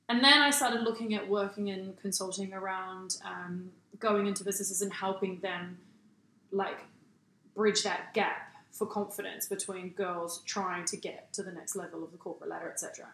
And 0.09 0.23
then 0.23 0.43
I 0.43 0.51
started 0.51 0.83
looking 0.83 1.15
at 1.15 1.29
working 1.29 1.69
in 1.69 1.95
consulting 2.03 2.53
around 2.53 3.17
um, 3.25 3.73
going 3.99 4.27
into 4.27 4.45
businesses 4.45 4.83
and 4.83 4.93
helping 4.93 5.39
them 5.41 5.79
like 6.51 6.81
bridge 7.55 7.83
that 7.85 8.13
gap 8.13 8.52
for 8.73 8.87
confidence 8.87 9.47
between 9.47 9.91
girls 9.91 10.43
trying 10.47 10.85
to 10.87 10.97
get 10.97 11.33
to 11.35 11.43
the 11.43 11.53
next 11.53 11.77
level 11.77 12.03
of 12.03 12.11
the 12.11 12.19
corporate 12.19 12.51
ladder, 12.51 12.71
etc. 12.71 13.07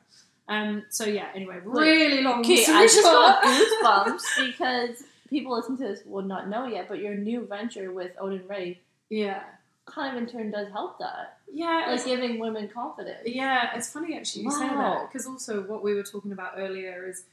Um, 0.48 0.84
so 0.88 1.04
yeah, 1.04 1.28
anyway, 1.34 1.60
really 1.64 2.22
long 2.22 2.40
Okay, 2.40 2.64
I 2.66 2.86
just 2.86 3.02
got 3.02 3.42
goosebumps 3.42 4.46
because 4.46 5.02
people 5.28 5.54
listening 5.54 5.78
to 5.78 5.84
this 5.84 6.00
will 6.06 6.22
not 6.22 6.48
know 6.48 6.66
yet, 6.66 6.88
but 6.88 7.00
your 7.00 7.14
new 7.14 7.46
venture 7.46 7.92
with 7.92 8.12
Odin 8.18 8.46
Ray 8.48 8.80
yeah, 9.10 9.42
kind 9.86 10.16
of 10.16 10.22
in 10.22 10.28
turn 10.28 10.50
does 10.50 10.70
help 10.70 10.98
that, 10.98 11.38
yeah, 11.52 11.86
like 11.90 12.04
giving 12.04 12.38
women 12.38 12.68
confidence. 12.68 13.22
yeah. 13.24 13.70
It's 13.74 13.90
funny 13.90 14.16
actually 14.16 14.44
you 14.44 14.50
say 14.50 14.68
that 14.68 15.08
because 15.10 15.26
also 15.26 15.62
what 15.62 15.82
we 15.82 15.94
were 15.94 16.02
talking 16.02 16.32
about 16.32 16.52
earlier 16.56 17.08
is 17.08 17.24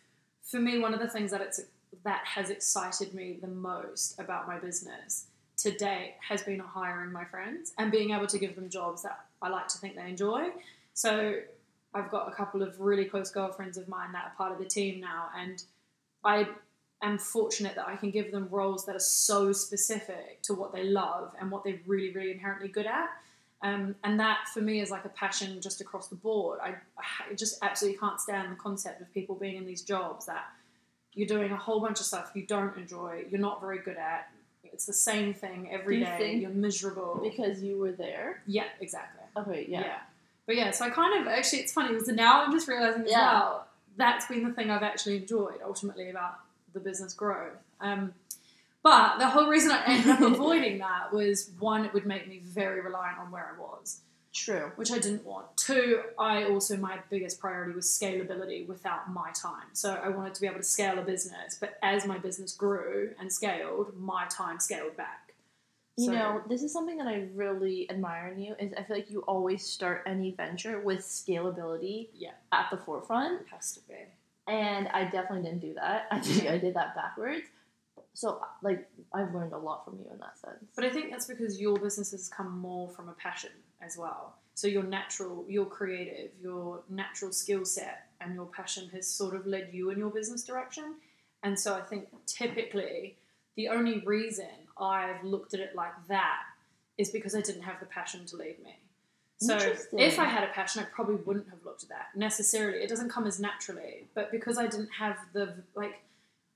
for 0.44 0.60
me 0.60 0.80
one 0.80 0.94
of 0.94 1.00
the 1.00 1.10
things 1.10 1.32
that 1.32 1.42
it's 1.42 1.62
that 2.04 2.22
has 2.26 2.50
excited 2.50 3.14
me 3.14 3.38
the 3.42 3.48
most 3.48 4.20
about 4.20 4.48
my 4.48 4.60
business 4.60 5.26
to 5.58 5.72
date 5.72 6.16
has 6.28 6.44
been 6.44 6.60
hiring 6.60 7.12
my 7.12 7.26
friends 7.26 7.74
and 7.78 7.92
being 7.92 8.12
able 8.12 8.28
to 8.28 8.38
give 8.38 8.56
them 8.56 8.70
jobs 8.70 9.04
that 9.04 9.26
I 9.42 9.50
like 9.50 9.68
to 9.70 9.78
think 9.78 9.96
they 9.96 10.10
enjoy. 10.10 10.50
So 10.94 11.36
I've 11.94 12.12
got 12.12 12.28
a 12.28 12.32
couple 12.32 12.62
of 12.62 12.80
really 12.80 13.06
close 13.06 13.32
girlfriends 13.32 13.78
of 13.78 13.88
mine 13.88 14.12
that 14.14 14.26
are 14.26 14.34
part 14.38 14.52
of 14.52 14.60
the 14.60 14.66
team 14.66 15.00
now, 15.00 15.30
and 15.38 15.64
I 16.24 16.48
am 17.02 17.18
fortunate 17.18 17.76
that 17.76 17.88
I 17.88 17.96
can 17.96 18.12
give 18.12 18.32
them 18.32 18.48
roles 18.52 18.86
that 18.86 18.96
are 18.96 19.00
so 19.00 19.54
specific 19.54 20.42
to 20.44 20.54
what 20.54 20.74
they 20.74 20.84
love 20.84 21.34
and 21.40 21.52
what 21.52 21.64
they're 21.64 21.80
really, 21.86 22.12
really 22.12 22.32
inherently 22.32 22.68
good 22.68 22.86
at. 22.86 23.10
Um, 23.62 23.96
and 24.04 24.20
that 24.20 24.48
for 24.54 24.62
me 24.62 24.82
is 24.82 24.92
like 24.92 25.06
a 25.06 25.10
passion 25.10 25.62
just 25.62 25.82
across 25.82 26.08
the 26.08 26.16
board. 26.16 26.60
I, 26.62 26.76
I 26.98 27.34
just 27.36 27.58
absolutely 27.62 27.98
can't 27.98 28.20
stand 28.20 28.52
the 28.52 28.58
concept 28.58 29.02
of 29.02 29.14
people 29.14 29.36
being 29.36 29.56
in 29.56 29.66
these 29.66 29.82
jobs 29.82 30.26
that 30.26 30.46
you're 31.14 31.28
doing 31.28 31.52
a 31.52 31.58
whole 31.58 31.80
bunch 31.80 32.00
of 32.00 32.06
stuff 32.06 32.32
you 32.36 32.46
don't 32.46 32.76
enjoy, 32.78 33.24
you're 33.30 33.40
not 33.40 33.62
very 33.62 33.80
good 33.80 33.98
at. 33.98 34.30
It's 34.76 34.86
the 34.86 34.94
same 34.94 35.34
thing 35.34 35.70
every 35.72 36.00
you 36.00 36.06
day. 36.06 36.36
You're 36.36 36.50
miserable. 36.52 37.20
Because 37.24 37.64
you 37.64 37.78
were 37.80 37.94
there. 37.94 38.42
yeah, 38.46 38.66
exactly. 38.82 39.24
Okay, 39.38 39.66
yeah. 39.70 40.00
But 40.46 40.58
yeah, 40.58 40.72
so 40.72 40.86
I 40.86 40.90
kind 40.92 41.20
of 41.22 41.28
actually 41.28 41.60
it's 41.60 41.74
funny 41.74 41.94
because 41.94 42.08
now 42.10 42.44
I'm 42.44 42.52
just 42.52 42.68
realizing 42.68 43.04
as 43.04 43.10
Yeah. 43.12 43.34
well 43.34 43.68
that's 43.98 44.26
been 44.28 44.44
the 44.48 44.52
thing 44.54 44.70
I've 44.70 44.84
actually 44.84 45.16
enjoyed 45.18 45.60
ultimately 45.66 46.10
about 46.10 46.36
the 46.74 46.82
business 46.82 47.14
growth. 47.14 47.54
Um, 47.80 48.14
but 48.84 49.18
the 49.20 49.28
whole 49.30 49.48
reason 49.48 49.72
I 49.72 49.82
ended 49.88 50.12
up 50.12 50.20
avoiding 50.34 50.80
that 50.80 51.14
was 51.14 51.50
one, 51.60 51.86
it 51.86 51.94
would 51.94 52.06
make 52.06 52.28
me 52.28 52.40
very 52.44 52.82
reliant 52.82 53.18
on 53.20 53.32
where 53.32 53.56
I 53.56 53.60
was, 53.60 54.02
True. 54.36 54.72
which 54.76 54.92
I 54.92 55.00
didn't 55.00 55.24
want. 55.26 55.56
Two, 55.56 56.02
I 56.20 56.44
also 56.44 56.76
my 56.76 57.00
biggest 57.10 57.40
priority 57.40 57.74
was 57.74 57.86
scalability 57.86 58.68
without 58.68 59.12
my 59.14 59.32
time. 59.32 59.68
So 59.74 59.94
I 59.94 60.10
wanted 60.10 60.36
to 60.36 60.42
be 60.42 60.48
able 60.48 60.58
to 60.58 60.64
scale 60.64 61.00
a 61.00 61.04
business, 61.04 61.58
but 61.60 61.78
as 61.82 62.06
my 62.06 62.18
business 62.18 62.54
grew 62.54 63.12
and 63.20 63.32
scaled, 63.32 63.96
my 63.98 64.26
time 64.30 64.60
scaled 64.60 64.98
back. 64.98 65.34
You 65.98 66.08
So- 66.08 66.12
know, 66.12 66.42
this 66.50 66.62
is 66.64 66.74
something 66.74 66.98
that 66.98 67.08
I 67.08 67.30
really 67.34 67.90
admire 67.90 68.28
in 68.28 68.40
you. 68.42 68.56
Is 68.60 68.74
I 68.78 68.84
feel 68.84 68.98
like 68.98 69.10
you 69.10 69.22
always 69.22 69.66
start 69.66 70.04
any 70.06 70.32
venture 70.32 70.82
with 70.82 71.00
scalability 71.00 72.10
Yeah. 72.14 72.34
at 72.52 72.70
the 72.70 72.78
forefront, 72.78 73.42
It 73.42 73.48
has 73.48 73.72
to 73.76 73.80
be. 73.88 73.96
and 74.48 74.90
I 74.90 75.06
definitely 75.06 75.44
didn't 75.44 75.62
do 75.62 75.74
that. 75.76 76.08
I 76.12 76.20
think 76.20 76.50
I 76.50 76.58
did 76.58 76.74
that 76.76 76.94
backwards. 76.94 77.48
So, 78.14 78.42
like, 78.62 78.90
I've 79.14 79.34
learned 79.34 79.52
a 79.54 79.58
lot 79.58 79.84
from 79.86 80.00
you 80.00 80.10
in 80.12 80.18
that 80.20 80.38
sense. 80.38 80.72
But 80.76 80.86
I 80.86 80.90
think 80.90 81.12
that's 81.12 81.26
because 81.28 81.60
your 81.60 81.78
business 81.78 82.12
has 82.12 82.30
come 82.30 82.60
more 82.60 82.88
from 82.90 83.10
a 83.10 83.14
passion 83.14 83.52
as 83.86 83.98
well. 83.98 84.36
So 84.54 84.68
your 84.68 84.84
natural, 84.84 85.46
your 85.48 85.66
creative, 85.66 86.32
your 86.42 86.82
natural 86.90 87.32
skill 87.32 87.66
set 87.66 88.08
and 88.22 88.34
your 88.34 88.46
passion 88.46 88.90
has 88.94 89.08
sort 89.08 89.36
of 89.36 89.46
led 89.46 89.70
you 89.74 89.90
in 89.90 90.00
your 90.00 90.10
business 90.10 90.44
direction. 90.44 90.96
And 91.44 91.60
so 91.60 91.76
I 91.76 91.82
think 91.82 92.08
typically 92.26 93.18
the 93.56 93.68
only 93.70 94.00
reason 94.00 94.50
I've 94.80 95.24
looked 95.24 95.54
at 95.54 95.60
it 95.60 95.76
like 95.76 95.94
that 96.08 96.44
is 96.98 97.10
because 97.10 97.36
I 97.36 97.42
didn't 97.42 97.64
have 97.64 97.80
the 97.80 97.86
passion 97.86 98.26
to 98.28 98.38
lead 98.38 98.64
me. 98.64 98.78
So 99.38 99.58
if 99.92 100.18
I 100.18 100.26
had 100.26 100.46
a 100.46 100.54
passion, 100.54 100.82
I 100.82 100.86
probably 100.86 101.16
wouldn't 101.16 101.50
have 101.50 101.60
looked 101.66 101.84
at 101.84 101.90
that 101.90 102.08
necessarily. 102.16 102.80
It 102.80 102.90
doesn't 102.90 103.10
come 103.10 103.28
as 103.28 103.40
naturally, 103.40 104.08
but 104.14 104.32
because 104.32 104.58
I 104.58 104.68
didn't 104.68 104.92
have 104.98 105.18
the 105.34 105.54
like, 105.76 106.02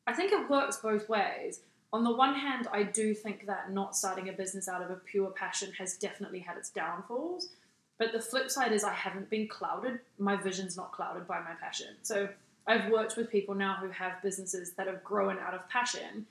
I 0.08 0.14
think 0.14 0.32
it 0.32 0.50
works 0.50 0.78
both 0.78 1.10
ways. 1.10 1.60
On 1.92 2.04
the 2.04 2.14
one 2.14 2.36
hand, 2.36 2.68
I 2.72 2.84
do 2.84 3.14
think 3.14 3.48
that 3.48 3.72
not 3.72 3.96
starting 3.96 4.30
a 4.30 4.34
business 4.34 4.68
out 4.68 4.82
of 4.82 4.92
a 4.92 4.96
pure 4.96 5.32
passion 5.32 5.72
has 5.78 5.98
definitely 5.98 6.40
had 6.40 6.58
its 6.58 6.70
downfalls. 6.70 7.50
But 7.98 8.14
the 8.14 8.22
flip 8.22 8.50
side 8.50 8.72
is 8.72 8.84
I 8.84 8.94
haven't 8.94 9.30
been 9.30 9.48
clouded. 9.48 10.00
My 10.18 10.36
vision's 10.36 10.78
not 10.78 10.92
clouded 10.92 11.28
by 11.28 11.40
my 11.40 11.54
passion. 11.60 11.96
So 12.02 12.30
I've 12.68 12.92
worked 12.92 13.18
with 13.18 13.32
people 13.32 13.56
now 13.56 13.78
who 13.82 13.90
have 13.90 14.22
businesses 14.22 14.74
that 14.74 14.88
have 14.88 15.04
grown 15.04 15.40
out 15.40 15.54
of 15.54 15.68
passion. 15.68 16.28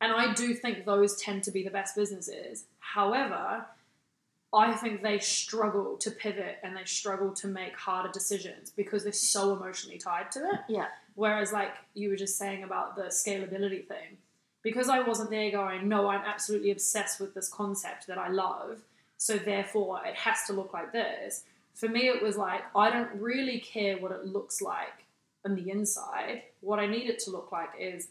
And 0.00 0.12
I 0.12 0.32
do 0.32 0.54
think 0.54 0.86
those 0.86 1.20
tend 1.20 1.42
to 1.44 1.50
be 1.50 1.62
the 1.62 1.70
best 1.70 1.94
businesses. 1.94 2.64
However, 2.78 3.66
I 4.52 4.72
think 4.72 5.02
they 5.02 5.18
struggle 5.18 5.96
to 5.98 6.10
pivot 6.10 6.58
and 6.62 6.76
they 6.76 6.84
struggle 6.84 7.32
to 7.34 7.46
make 7.46 7.76
harder 7.76 8.10
decisions 8.10 8.70
because 8.70 9.02
they're 9.04 9.12
so 9.12 9.52
emotionally 9.54 9.98
tied 9.98 10.30
to 10.32 10.40
it. 10.40 10.60
Yeah. 10.68 10.86
Whereas, 11.16 11.52
like 11.52 11.72
you 11.94 12.08
were 12.08 12.16
just 12.16 12.38
saying 12.38 12.62
about 12.62 12.96
the 12.96 13.04
scalability 13.04 13.86
thing, 13.86 14.16
because 14.62 14.88
I 14.88 15.00
wasn't 15.00 15.30
there 15.30 15.50
going, 15.50 15.88
no, 15.88 16.08
I'm 16.08 16.24
absolutely 16.24 16.70
obsessed 16.70 17.20
with 17.20 17.34
this 17.34 17.48
concept 17.48 18.06
that 18.06 18.18
I 18.18 18.28
love, 18.28 18.80
so 19.16 19.36
therefore 19.36 20.00
it 20.04 20.14
has 20.14 20.44
to 20.46 20.52
look 20.52 20.72
like 20.72 20.92
this. 20.92 21.44
For 21.74 21.88
me, 21.88 22.08
it 22.08 22.22
was 22.22 22.36
like, 22.36 22.62
I 22.74 22.90
don't 22.90 23.10
really 23.20 23.60
care 23.60 23.96
what 23.98 24.12
it 24.12 24.26
looks 24.26 24.60
like 24.60 25.06
on 25.44 25.54
the 25.54 25.70
inside. 25.70 26.42
What 26.60 26.78
I 26.78 26.86
need 26.86 27.08
it 27.08 27.18
to 27.20 27.30
look 27.30 27.52
like 27.52 27.70
is 27.78 28.08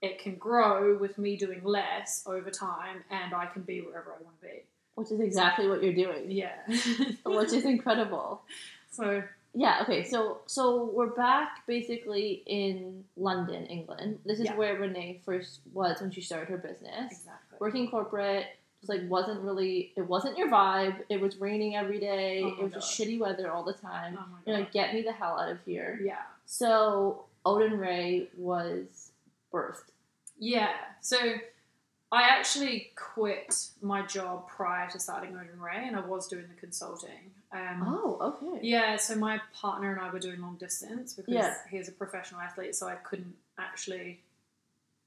it 0.00 0.18
can 0.18 0.36
grow 0.36 0.96
with 0.96 1.18
me 1.18 1.36
doing 1.36 1.62
less 1.62 2.22
over 2.26 2.50
time, 2.50 3.04
and 3.10 3.34
I 3.34 3.46
can 3.46 3.62
be 3.62 3.80
wherever 3.80 4.10
I 4.12 4.22
want 4.22 4.40
to 4.40 4.46
be. 4.46 4.62
Which 4.94 5.10
is 5.10 5.20
exactly 5.20 5.68
what 5.68 5.82
you're 5.82 5.92
doing. 5.92 6.30
Yeah. 6.30 6.54
Which 7.24 7.52
is 7.52 7.64
incredible. 7.64 8.42
so 8.90 9.22
Yeah, 9.54 9.80
okay, 9.82 10.04
so 10.04 10.40
so 10.46 10.84
we're 10.94 11.08
back 11.14 11.66
basically 11.66 12.42
in 12.46 13.04
London, 13.16 13.66
England. 13.66 14.20
This 14.24 14.38
is 14.38 14.44
Yeah. 14.46 14.56
where 14.56 14.76
Renee 14.78 15.20
first 15.24 15.60
was 15.72 16.00
when 16.00 16.10
she 16.10 16.20
started 16.20 16.48
her 16.48 16.58
business. 16.58 17.10
exactly. 17.12 17.58
Working 17.58 17.90
corporate, 17.90 18.46
just 18.80 18.88
like 18.88 19.02
wasn't 19.08 19.40
really 19.42 19.92
it 19.96 20.02
wasn't 20.02 20.38
your 20.38 20.48
vibe. 20.48 21.02
It 21.08 21.20
was 21.20 21.36
raining 21.38 21.74
every 21.76 21.98
day. 21.98 22.42
Oh 22.44 22.48
it 22.48 22.62
was 22.62 22.72
just 22.74 22.98
shitty 22.98 23.18
weather 23.18 23.50
all 23.50 23.64
the 23.64 23.72
time. 23.72 24.16
Oh 24.20 24.24
You're 24.46 24.58
like, 24.58 24.72
get 24.72 24.94
me 24.94 25.02
the 25.02 25.12
hell 25.12 25.38
out 25.38 25.50
of 25.50 25.58
here. 25.66 25.98
Yeah. 26.02 26.22
So 26.46 27.24
Odin 27.44 27.78
Ray 27.78 28.28
was 28.36 29.10
birthed. 29.52 29.90
Yeah. 30.38 30.72
So 31.00 31.16
I 32.12 32.22
actually 32.22 32.90
quit 32.96 33.54
my 33.82 34.04
job 34.04 34.48
prior 34.48 34.90
to 34.90 34.98
starting 34.98 35.36
Odin 35.36 35.60
Ray, 35.60 35.86
and 35.86 35.94
I 35.96 36.00
was 36.00 36.26
doing 36.26 36.46
the 36.48 36.60
consulting. 36.60 37.30
Um, 37.52 37.84
Oh, 37.86 38.18
okay. 38.42 38.66
Yeah, 38.66 38.96
so 38.96 39.14
my 39.14 39.40
partner 39.54 39.92
and 39.92 40.00
I 40.00 40.10
were 40.10 40.18
doing 40.18 40.40
long 40.40 40.56
distance 40.56 41.14
because 41.14 41.32
Yeah. 41.32 41.54
he's 41.70 41.88
a 41.88 41.92
professional 41.92 42.40
athlete, 42.40 42.74
so 42.74 42.88
I 42.88 42.96
couldn't 42.96 43.36
actually. 43.58 44.22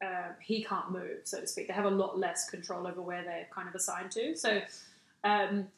Uh, 0.03 0.33
he 0.41 0.63
can't 0.63 0.91
move, 0.91 1.21
so 1.23 1.39
to 1.39 1.47
speak. 1.47 1.67
They 1.67 1.73
have 1.73 1.85
a 1.85 1.89
lot 1.89 2.17
less 2.19 2.49
control 2.49 2.87
over 2.87 3.01
where 3.01 3.23
they're 3.23 3.47
kind 3.51 3.69
of 3.69 3.75
assigned 3.75 4.11
to. 4.11 4.35
So, 4.35 4.61
um, 5.23 5.69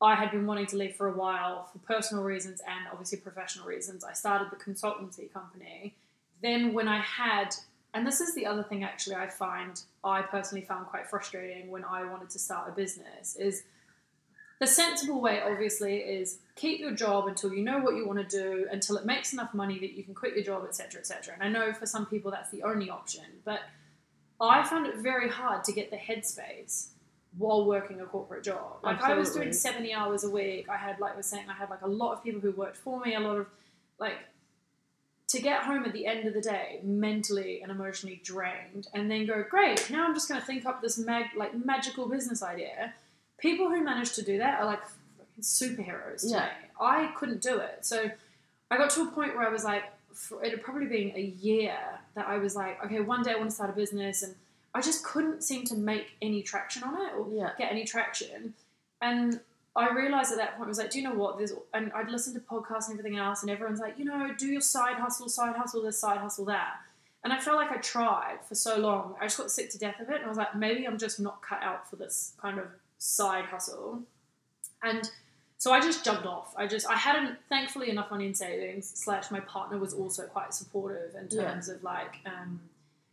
I 0.00 0.14
had 0.14 0.30
been 0.30 0.46
wanting 0.46 0.66
to 0.68 0.76
leave 0.78 0.96
for 0.96 1.08
a 1.08 1.12
while 1.12 1.64
for 1.70 1.78
personal 1.80 2.24
reasons 2.24 2.60
and 2.66 2.88
obviously 2.90 3.18
professional 3.18 3.66
reasons. 3.66 4.02
I 4.02 4.12
started 4.14 4.48
the 4.50 4.56
consultancy 4.56 5.30
company. 5.30 5.94
Then, 6.40 6.72
when 6.72 6.88
I 6.88 7.00
had, 7.00 7.54
and 7.94 8.06
this 8.06 8.20
is 8.20 8.34
the 8.34 8.44
other 8.44 8.62
thing 8.62 8.84
actually, 8.84 9.16
I 9.16 9.28
find 9.28 9.80
I 10.02 10.22
personally 10.22 10.64
found 10.64 10.86
quite 10.86 11.06
frustrating 11.08 11.70
when 11.70 11.84
I 11.84 12.04
wanted 12.04 12.28
to 12.30 12.38
start 12.38 12.68
a 12.68 12.72
business 12.72 13.36
is 13.36 13.62
the 14.60 14.66
sensible 14.66 15.20
way, 15.20 15.40
obviously, 15.44 15.98
is 15.98 16.38
keep 16.56 16.80
your 16.80 16.92
job 16.92 17.26
until 17.26 17.52
you 17.52 17.62
know 17.62 17.78
what 17.78 17.96
you 17.96 18.06
want 18.06 18.18
to 18.18 18.42
do, 18.42 18.66
until 18.70 18.96
it 18.96 19.04
makes 19.04 19.32
enough 19.32 19.52
money 19.52 19.78
that 19.80 19.92
you 19.92 20.04
can 20.04 20.14
quit 20.14 20.34
your 20.34 20.44
job, 20.44 20.64
etc., 20.66 21.00
etc. 21.00 21.34
And 21.34 21.42
I 21.42 21.48
know 21.48 21.72
for 21.72 21.86
some 21.86 22.06
people 22.06 22.30
that's 22.30 22.50
the 22.50 22.62
only 22.62 22.88
option, 22.90 23.24
but 23.44 23.60
I 24.40 24.64
found 24.64 24.86
it 24.86 24.96
very 24.96 25.28
hard 25.28 25.64
to 25.64 25.72
get 25.72 25.90
the 25.90 25.96
headspace 25.96 26.88
while 27.36 27.66
working 27.66 28.00
a 28.00 28.04
corporate 28.04 28.44
job. 28.44 28.78
Like 28.82 29.02
I 29.02 29.14
was 29.14 29.32
doing 29.32 29.52
seventy 29.52 29.92
hours 29.92 30.24
a 30.24 30.30
week. 30.30 30.68
I 30.68 30.76
had, 30.76 31.00
like 31.00 31.14
I 31.14 31.16
was 31.16 31.26
saying, 31.26 31.46
I 31.48 31.54
had 31.54 31.70
like 31.70 31.82
a 31.82 31.88
lot 31.88 32.12
of 32.12 32.22
people 32.22 32.40
who 32.40 32.52
worked 32.52 32.76
for 32.76 33.00
me, 33.00 33.14
a 33.14 33.20
lot 33.20 33.36
of 33.36 33.46
like 33.98 34.14
to 35.34 35.42
get 35.42 35.62
home 35.64 35.84
at 35.84 35.92
the 35.92 36.06
end 36.06 36.26
of 36.26 36.32
the 36.34 36.40
day 36.40 36.80
mentally 36.82 37.60
and 37.62 37.70
emotionally 37.70 38.20
drained 38.24 38.86
and 38.94 39.10
then 39.10 39.26
go 39.26 39.44
great 39.48 39.90
now 39.90 40.06
i'm 40.06 40.14
just 40.14 40.28
going 40.28 40.40
to 40.40 40.46
think 40.46 40.64
up 40.66 40.80
this 40.82 40.96
mag- 40.98 41.34
like 41.36 41.52
magical 41.64 42.08
business 42.08 42.42
idea 42.42 42.92
people 43.38 43.68
who 43.68 43.82
manage 43.84 44.12
to 44.14 44.22
do 44.22 44.38
that 44.38 44.60
are 44.60 44.66
like 44.66 44.80
fucking 44.82 45.42
superheroes 45.42 46.20
to 46.22 46.28
Yeah. 46.28 46.40
me 46.46 46.68
i 46.80 47.12
couldn't 47.16 47.42
do 47.42 47.58
it 47.58 47.78
so 47.82 48.10
i 48.70 48.76
got 48.76 48.90
to 48.90 49.02
a 49.02 49.06
point 49.06 49.36
where 49.36 49.46
i 49.46 49.50
was 49.50 49.64
like 49.64 49.84
for, 50.12 50.42
it 50.44 50.50
had 50.52 50.62
probably 50.62 50.86
been 50.86 51.12
a 51.16 51.20
year 51.48 51.76
that 52.14 52.26
i 52.28 52.38
was 52.38 52.54
like 52.56 52.82
okay 52.84 53.00
one 53.00 53.22
day 53.22 53.32
i 53.32 53.36
want 53.36 53.50
to 53.50 53.54
start 53.54 53.70
a 53.70 53.72
business 53.72 54.22
and 54.22 54.34
i 54.74 54.80
just 54.80 55.04
couldn't 55.04 55.42
seem 55.42 55.64
to 55.66 55.74
make 55.74 56.06
any 56.22 56.42
traction 56.42 56.82
on 56.84 56.94
it 56.94 57.12
or 57.18 57.26
Yeah. 57.32 57.50
get 57.58 57.70
any 57.70 57.84
traction. 57.84 58.54
And 59.00 59.40
I 59.76 59.90
realized 59.92 60.30
at 60.30 60.38
that 60.38 60.56
point, 60.56 60.66
I 60.66 60.68
was 60.68 60.78
like, 60.78 60.90
do 60.90 60.98
you 61.00 61.04
know 61.08 61.14
what? 61.14 61.36
There's, 61.36 61.52
and 61.72 61.92
I'd 61.92 62.08
listen 62.08 62.32
to 62.34 62.40
podcasts 62.40 62.88
and 62.88 62.98
everything 62.98 63.18
else, 63.18 63.42
and 63.42 63.50
everyone's 63.50 63.80
like, 63.80 63.98
you 63.98 64.04
know, 64.04 64.30
do 64.38 64.46
your 64.46 64.60
side 64.60 64.96
hustle, 64.96 65.28
side 65.28 65.56
hustle, 65.56 65.82
this, 65.82 65.98
side 65.98 66.18
hustle, 66.18 66.44
that. 66.44 66.74
And 67.24 67.32
I 67.32 67.40
felt 67.40 67.56
like 67.56 67.72
I 67.72 67.78
tried 67.78 68.38
for 68.46 68.54
so 68.54 68.76
long. 68.76 69.14
I 69.20 69.24
just 69.24 69.38
got 69.38 69.50
sick 69.50 69.70
to 69.70 69.78
death 69.78 69.98
of 70.00 70.10
it, 70.10 70.16
and 70.16 70.24
I 70.26 70.28
was 70.28 70.38
like, 70.38 70.54
maybe 70.54 70.86
I'm 70.86 70.98
just 70.98 71.18
not 71.18 71.42
cut 71.42 71.62
out 71.62 71.88
for 71.90 71.96
this 71.96 72.34
kind 72.40 72.58
of 72.60 72.66
side 72.98 73.46
hustle. 73.46 74.02
And 74.82 75.10
so 75.58 75.72
I 75.72 75.80
just 75.80 76.04
jumped 76.04 76.26
off. 76.26 76.54
I 76.56 76.66
just, 76.66 76.86
I 76.86 76.94
hadn't, 76.94 77.38
thankfully, 77.48 77.88
enough 77.90 78.10
money 78.10 78.26
in 78.26 78.34
savings. 78.34 78.92
Slash, 78.94 79.30
my 79.30 79.40
partner 79.40 79.78
was 79.78 79.94
also 79.94 80.26
quite 80.26 80.52
supportive 80.54 81.14
in 81.14 81.28
Yeah. 81.30 81.50
terms 81.50 81.68
of 81.68 81.82
like, 81.82 82.16
um, 82.26 82.60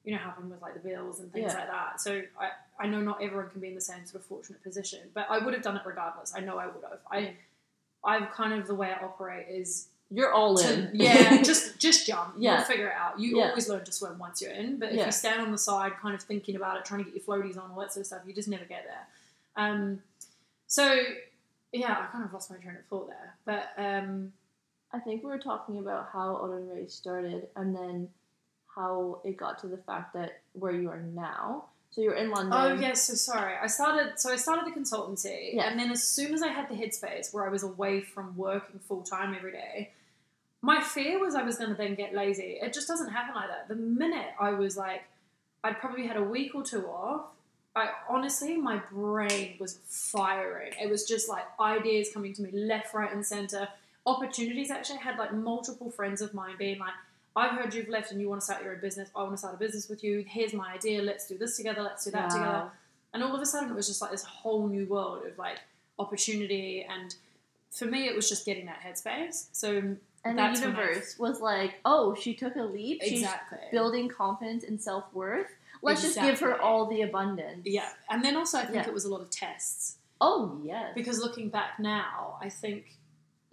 you 0.03 0.12
know, 0.13 0.17
helping 0.17 0.50
with 0.50 0.62
like 0.62 0.74
the 0.74 0.79
bills 0.79 1.20
and 1.20 1.31
things 1.31 1.51
Yeah. 1.53 1.60
like 1.60 1.67
that. 1.70 2.01
So 2.01 2.22
I, 2.39 2.50
I 2.79 2.88
know 2.88 3.01
not 3.01 3.22
everyone 3.22 3.50
can 3.50 3.62
be 3.62 3.67
in 3.67 3.75
the 3.75 3.81
same 3.81 4.05
sort 4.05 4.22
of 4.22 4.25
fortunate 4.25 4.63
position, 4.63 5.00
but 5.13 5.27
I 5.29 5.38
would 5.38 5.53
have 5.53 5.63
done 5.63 5.75
it 5.77 5.84
regardless. 5.86 6.34
I 6.36 6.39
know 6.39 6.58
I 6.58 6.65
would 6.65 6.84
have. 6.89 7.00
I, 7.12 7.34
I'm 8.03 8.27
kind 8.27 8.53
of 8.60 8.65
the 8.67 8.74
way 8.75 8.91
I 8.91 9.03
operate 9.05 9.48
is 9.50 9.88
You're 10.10 10.34
all 10.34 10.58
to, 10.58 10.74
in. 10.74 10.89
yeah, 10.93 11.41
just 11.43 11.77
just 11.77 12.08
jump. 12.08 12.34
Yeah. 12.38 12.55
You'll 12.58 12.65
figure 12.65 12.88
it 12.88 12.93
out. 12.96 13.20
You 13.20 13.38
Yeah. 13.38 13.50
always 13.50 13.70
learn 13.70 13.86
to 13.86 13.91
swim 13.91 14.17
once 14.17 14.41
you're 14.41 14.51
in, 14.51 14.77
but 14.79 14.89
if 14.89 14.96
Yeah. 14.98 15.05
you 15.05 15.12
stand 15.12 15.39
on 15.41 15.51
the 15.51 15.58
side, 15.60 15.93
kind 16.01 16.15
of 16.15 16.22
thinking 16.24 16.55
about 16.55 16.77
it, 16.77 16.86
trying 16.86 17.03
to 17.05 17.12
get 17.12 17.13
your 17.15 17.24
floaties 17.24 17.58
on, 17.62 17.70
all 17.72 17.79
that 17.81 17.93
sort 17.93 18.01
of 18.01 18.08
stuff, 18.08 18.22
you 18.25 18.34
just 18.34 18.48
never 18.50 18.65
get 18.65 18.86
there. 18.86 19.08
Um, 19.63 20.01
so 20.67 21.03
yeah, 21.72 21.91
I 22.01 22.05
kind 22.12 22.25
of 22.25 22.34
lost 22.34 22.50
my 22.50 22.58
train 22.58 22.75
of 22.75 22.86
thought 22.89 23.08
there, 23.08 23.36
but 23.46 23.72
um, 23.77 24.34
I 24.91 25.00
think 25.00 25.24
we 25.24 25.29
were 25.29 25.38
talking 25.38 25.77
about 25.77 26.10
how 26.12 26.38
Odin 26.41 26.67
Ray 26.67 26.88
started 26.88 27.48
and 27.55 27.74
then 27.75 28.10
how 28.75 29.20
it 29.24 29.38
got 29.38 29.60
to 29.60 29.68
the 29.68 29.78
fact 29.78 30.13
that 30.13 30.42
where 30.54 30.72
you 30.72 30.90
are 30.90 31.01
now. 31.01 31.66
So 31.92 32.01
you're 32.01 32.13
in 32.16 32.30
London. 32.30 32.54
Oh 32.56 32.74
yes, 32.74 33.08
so 33.08 33.16
sorry. 33.16 33.56
I 33.62 33.68
started 33.68 34.13
so 34.18 34.32
I 34.32 34.38
started 34.38 34.66
the 34.66 34.80
consultancy, 34.80 35.56
Yeah. 35.56 35.63
and 35.70 35.78
then 35.80 35.92
as 35.92 36.04
soon 36.04 36.34
as 36.34 36.42
I 36.42 36.48
had 36.48 36.70
the 36.70 36.75
headspace 36.75 37.34
where 37.34 37.46
I 37.46 37.50
was 37.50 37.63
away 37.63 38.00
from 38.01 38.36
working 38.38 38.80
full 38.80 39.01
time 39.01 39.36
every 39.36 39.51
day, 39.51 39.92
my 40.62 40.80
fear 40.82 41.20
was 41.20 41.36
I 41.36 41.44
was 41.44 41.58
going 41.58 41.70
to 41.72 41.75
then 41.75 41.96
get 41.96 42.13
lazy. 42.16 42.60
It 42.62 42.72
just 42.72 42.88
doesn't 42.88 43.10
happen 43.12 43.36
like 43.36 43.50
that. 43.50 43.68
The 43.68 43.75
minute 43.75 44.28
I 44.40 44.51
was 44.51 44.78
like, 44.78 45.04
I'd 45.66 45.80
probably 45.80 46.08
had 46.08 46.16
a 46.16 46.24
week 46.24 46.56
or 46.56 46.63
two 46.63 46.86
off. 46.88 47.24
I 47.75 47.90
honestly, 48.10 48.58
my 48.58 48.78
brain 48.92 49.56
was 49.60 49.80
firing. 49.88 50.72
It 50.82 50.90
was 50.90 51.06
just 51.06 51.28
like 51.30 51.44
ideas 51.60 52.10
coming 52.13 52.34
to 52.36 52.42
me 52.42 52.51
left, 52.54 52.94
right, 52.94 53.12
and 53.12 53.25
center. 53.25 53.68
Opportunities. 54.06 54.72
Actually, 54.72 55.00
I 55.00 55.04
had 55.04 55.18
like 55.18 55.34
multiple 55.34 55.90
friends 55.92 56.22
of 56.22 56.34
mine 56.34 56.56
being 56.58 56.80
like, 56.80 56.94
I've 57.36 57.52
heard 57.52 57.74
you've 57.74 57.88
left 57.90 58.12
and 58.12 58.20
you 58.20 58.28
want 58.30 58.42
to 58.42 58.46
start 58.46 58.64
your 58.64 58.74
own 58.74 58.82
business. 58.82 59.10
I 59.16 59.22
want 59.22 59.34
to 59.34 59.38
start 59.38 59.56
a 59.56 59.58
business 59.58 59.88
with 59.88 60.04
you. 60.04 60.24
Here's 60.28 60.54
my 60.54 60.74
idea. 60.74 61.02
Let's 61.02 61.28
do 61.28 61.38
this 61.38 61.56
together. 61.58 61.82
Let's 61.82 62.04
do 62.06 62.12
that 62.12 62.30
Wow. 62.30 62.36
together. 62.36 62.72
And 63.14 63.24
all 63.24 63.36
of 63.36 63.42
a 63.42 63.46
sudden, 63.46 63.70
it 63.70 63.76
was 63.76 63.88
just 63.88 64.02
like 64.02 64.12
this 64.12 64.24
whole 64.24 64.68
new 64.68 64.86
world 64.86 65.26
of 65.26 65.38
like 65.38 65.60
opportunity. 66.00 66.86
And 66.90 67.16
for 67.72 67.86
me, 67.86 68.08
it 68.08 68.16
was 68.16 68.28
just 68.28 68.46
getting 68.46 68.66
that 68.66 68.82
headspace. 68.82 69.48
So 69.54 69.96
And 70.24 70.38
the 70.38 70.52
universe 70.60 71.18
was 71.18 71.40
like, 71.42 71.76
oh, 71.86 72.16
she 72.16 72.34
took 72.34 72.56
a 72.58 72.64
leap. 72.64 73.00
exactly, 73.02 73.58
She's 73.64 73.72
building 73.72 74.10
confidence 74.10 74.64
and 74.64 74.82
self 74.82 75.06
worth. 75.14 75.48
Let's 75.84 76.02
just 76.04 76.20
give 76.20 76.40
her 76.42 76.62
all 76.62 76.86
the 76.86 77.02
abundance. 77.02 77.62
yeah. 77.66 77.90
And 78.10 78.24
then 78.24 78.36
also, 78.36 78.60
I 78.60 78.64
think 78.66 78.76
Yeah. 78.76 78.88
it 78.88 78.94
was 78.94 79.06
a 79.06 79.10
lot 79.10 79.22
of 79.22 79.30
tests 79.32 79.98
Oh 80.20 80.60
yes. 80.64 80.92
because 80.94 81.20
looking 81.20 81.50
back 81.50 81.80
now, 81.80 82.38
I 82.42 82.50
think. 82.50 82.98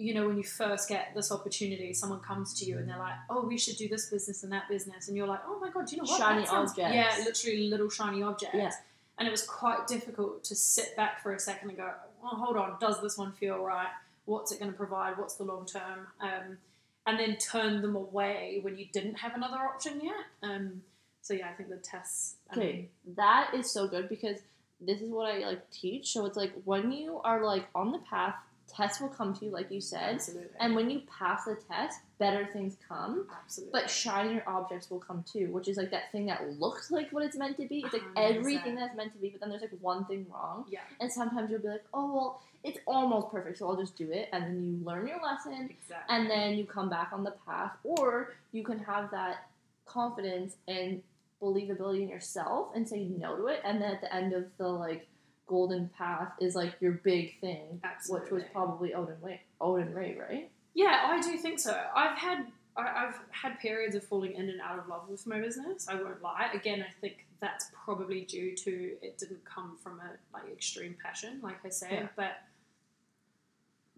You 0.00 0.14
know, 0.14 0.26
when 0.28 0.36
you 0.36 0.44
first 0.44 0.88
get 0.88 1.12
this 1.14 1.32
opportunity, 1.32 1.92
someone 1.92 2.20
comes 2.20 2.54
to 2.60 2.64
you 2.64 2.78
and 2.78 2.88
they're 2.88 2.98
like, 2.98 3.16
"Oh, 3.28 3.44
we 3.44 3.58
should 3.58 3.76
do 3.76 3.88
this 3.88 4.08
business 4.08 4.44
and 4.44 4.52
that 4.52 4.68
business," 4.68 5.08
and 5.08 5.16
you're 5.16 5.26
like, 5.26 5.40
"Oh 5.44 5.58
my 5.58 5.70
god, 5.70 5.86
do 5.86 5.96
you 5.96 6.02
know 6.02 6.08
what? 6.08 6.18
Shiny 6.20 6.46
sounds- 6.46 6.70
objects. 6.70 6.94
Yeah, 6.94 7.24
literally 7.24 7.68
little 7.68 7.90
shiny 7.90 8.22
objects. 8.22 8.54
Yeah. 8.56 8.70
And 9.18 9.26
it 9.26 9.32
was 9.32 9.42
quite 9.44 9.88
difficult 9.88 10.44
to 10.44 10.54
sit 10.54 10.94
back 10.96 11.20
for 11.20 11.34
a 11.34 11.40
second 11.40 11.70
and 11.70 11.76
go, 11.78 11.90
well, 12.22 12.36
hold 12.36 12.56
on, 12.56 12.76
does 12.80 13.02
this 13.02 13.18
one 13.18 13.32
feel 13.32 13.58
right? 13.58 13.88
What's 14.26 14.52
it 14.52 14.60
going 14.60 14.70
to 14.70 14.76
provide? 14.76 15.18
What's 15.18 15.34
the 15.34 15.42
long 15.42 15.66
term? 15.66 16.06
Um, 16.20 16.58
and 17.04 17.18
then 17.18 17.36
turn 17.38 17.82
them 17.82 17.96
away 17.96 18.60
when 18.62 18.78
you 18.78 18.86
didn't 18.92 19.16
have 19.16 19.34
another 19.34 19.56
option 19.56 20.00
yet. 20.00 20.24
Um, 20.44 20.82
so 21.20 21.34
yeah, 21.34 21.48
I 21.48 21.54
think 21.54 21.68
the 21.70 21.78
tests. 21.78 22.36
I 22.50 22.56
Okay, 22.56 22.72
mean, 22.72 22.88
that 23.16 23.54
is 23.54 23.68
so 23.72 23.88
good 23.88 24.08
because 24.08 24.38
this 24.80 25.00
is 25.00 25.10
what 25.10 25.28
I 25.34 25.38
like 25.38 25.68
teach. 25.72 26.12
So 26.12 26.24
it's 26.24 26.36
like 26.36 26.52
when 26.64 26.92
you 26.92 27.20
are 27.24 27.44
like 27.44 27.66
on 27.74 27.90
the 27.90 27.98
path, 27.98 28.36
tests 28.68 29.00
will 29.00 29.08
come 29.08 29.34
to 29.34 29.44
you, 29.46 29.50
like 29.50 29.70
you 29.70 29.80
said, 29.80 30.14
absolutely. 30.16 30.48
and 30.60 30.74
when 30.76 30.90
you 30.90 31.00
pass 31.18 31.44
the 31.44 31.56
test, 31.68 32.00
better 32.18 32.46
things 32.52 32.76
come. 32.88 33.26
absolutely. 33.42 33.80
But 33.80 33.90
shinier 33.90 34.42
objects 34.46 34.90
will 34.90 35.00
come 35.00 35.24
too, 35.30 35.50
which 35.52 35.68
is 35.68 35.76
like 35.76 35.90
that 35.90 36.12
thing 36.12 36.26
that 36.26 36.58
looks 36.60 36.90
like 36.90 37.10
what 37.10 37.24
it's 37.24 37.36
meant 37.36 37.56
to 37.58 37.66
be. 37.66 37.80
It's 37.84 37.92
like 37.92 38.02
100%. 38.14 38.36
everything 38.36 38.74
that's 38.74 38.96
meant 38.96 39.12
to 39.14 39.18
be, 39.18 39.30
but 39.30 39.40
then 39.40 39.50
there's 39.50 39.62
like 39.62 39.72
one 39.80 40.04
thing 40.04 40.26
wrong. 40.32 40.64
yeah, 40.70 40.80
And 41.00 41.10
sometimes 41.12 41.50
you'll 41.50 41.60
be 41.60 41.68
like, 41.68 41.84
oh 41.94 42.12
well, 42.14 42.42
it's 42.64 42.78
almost 42.86 43.30
perfect, 43.30 43.58
so 43.58 43.68
I'll 43.68 43.76
just 43.76 43.96
do 43.96 44.10
it, 44.10 44.28
and 44.32 44.42
then 44.44 44.64
you 44.80 44.84
learn 44.84 45.06
your 45.06 45.20
lesson, 45.22 45.70
exactly. 45.70 46.14
and 46.16 46.28
then 46.28 46.54
you 46.58 46.64
come 46.64 46.88
back 46.90 47.10
on 47.12 47.22
the 47.24 47.34
path, 47.46 47.72
or 47.84 48.34
you 48.52 48.64
can 48.64 48.78
have 48.80 49.10
that 49.12 49.48
confidence 49.86 50.56
and 50.66 51.00
believability 51.40 52.02
in 52.02 52.08
yourself 52.08 52.68
and 52.74 52.86
say 52.88 53.04
no 53.04 53.36
to 53.36 53.46
it, 53.46 53.60
and 53.64 53.80
then 53.80 53.92
at 53.92 54.00
the 54.00 54.12
end 54.14 54.32
of 54.32 54.44
the 54.58 54.68
like 54.68 55.06
golden 55.48 55.90
path 55.96 56.32
is 56.40 56.54
like 56.54 56.74
your 56.80 56.92
big 56.92 57.40
thing, 57.40 57.80
which 58.08 58.30
was 58.30 58.42
probably 58.52 58.94
Odin 58.94 59.16
Ray, 59.20 59.40
Odin 59.60 59.92
Ray, 59.92 60.16
right? 60.18 60.50
Yeah, 60.74 61.06
I 61.06 61.20
do 61.20 61.36
think 61.38 61.58
so. 61.58 61.76
I've 61.94 62.16
had 62.16 62.46
I, 62.76 63.06
I've 63.06 63.18
had 63.30 63.58
periods 63.58 63.96
of 63.96 64.04
falling 64.04 64.34
in 64.34 64.48
and 64.48 64.60
out 64.60 64.78
of 64.78 64.86
love 64.86 65.08
with 65.08 65.26
my 65.26 65.40
business. 65.40 65.88
I 65.88 65.96
won't 65.96 66.22
lie. 66.22 66.50
Again, 66.54 66.84
I 66.88 66.92
think 67.00 67.26
that's 67.40 67.70
probably 67.84 68.22
due 68.22 68.54
to 68.54 68.70
it 69.02 69.18
didn't 69.18 69.44
come 69.44 69.76
from 69.82 70.00
a 70.00 70.10
like 70.32 70.50
extreme 70.52 70.96
passion, 71.02 71.40
like 71.42 71.64
I 71.64 71.70
say. 71.70 71.88
Yeah. 71.90 72.08
But 72.14 72.32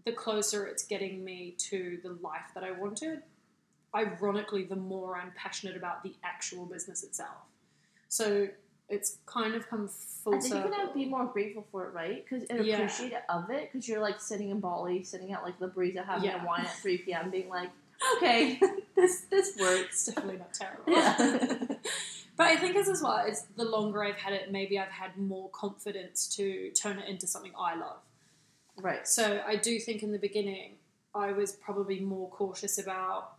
the 0.04 0.12
closer 0.12 0.66
it's 0.66 0.84
getting 0.84 1.22
me 1.22 1.54
to 1.58 1.98
the 2.02 2.16
life 2.22 2.52
that 2.54 2.64
I 2.64 2.70
wanted, 2.70 3.22
ironically, 3.94 4.64
the 4.64 4.76
more 4.76 5.16
I'm 5.16 5.32
passionate 5.36 5.76
about 5.76 6.02
the 6.02 6.14
actual 6.24 6.64
business 6.64 7.02
itself. 7.02 7.36
So 8.08 8.48
it's 8.90 9.18
kind 9.26 9.54
of 9.54 9.68
come 9.68 9.88
full 9.88 10.34
I 10.34 10.40
think 10.40 10.52
circle. 10.54 10.68
you're 10.70 10.78
gonna 10.78 10.92
be 10.94 11.04
more 11.06 11.24
grateful 11.26 11.64
for 11.70 11.86
it, 11.86 11.94
right? 11.94 12.24
Because 12.28 12.46
and 12.50 12.64
Yeah. 12.66 12.76
appreciate 12.76 13.12
it 13.12 13.22
of 13.28 13.48
it. 13.50 13.70
Because 13.72 13.88
you're 13.88 14.00
like 14.00 14.20
sitting 14.20 14.50
in 14.50 14.60
Bali, 14.60 15.02
sitting 15.04 15.32
at 15.32 15.42
like 15.42 15.58
the 15.58 15.68
breeza, 15.68 16.04
having 16.04 16.24
Yeah. 16.28 16.42
a 16.42 16.46
wine 16.46 16.62
at 16.66 16.76
three 16.76 16.98
p.m., 16.98 17.30
being 17.30 17.48
like, 17.48 17.70
okay, 18.16 18.60
this 18.96 19.22
this 19.30 19.56
works. 19.58 20.06
It's 20.08 20.14
definitely 20.14 20.38
not 20.38 20.52
terrible. 20.52 20.92
Yeah. 20.92 21.16
but 22.36 22.46
I 22.46 22.56
think 22.56 22.76
as 22.76 22.88
as 22.88 23.02
well, 23.02 23.24
it's 23.26 23.42
the 23.56 23.64
longer 23.64 24.02
I've 24.04 24.16
had 24.16 24.32
it, 24.32 24.50
maybe 24.50 24.78
I've 24.78 24.88
had 24.88 25.16
more 25.16 25.48
confidence 25.50 26.26
to 26.36 26.70
turn 26.72 26.98
it 26.98 27.08
into 27.08 27.26
something 27.26 27.52
I 27.58 27.74
love. 27.76 28.00
right. 28.76 29.06
So 29.06 29.42
I 29.46 29.56
do 29.56 29.78
think 29.78 30.02
in 30.02 30.10
the 30.12 30.18
beginning, 30.18 30.72
I 31.14 31.32
was 31.32 31.52
probably 31.52 32.00
more 32.00 32.28
cautious 32.30 32.78
about. 32.78 33.34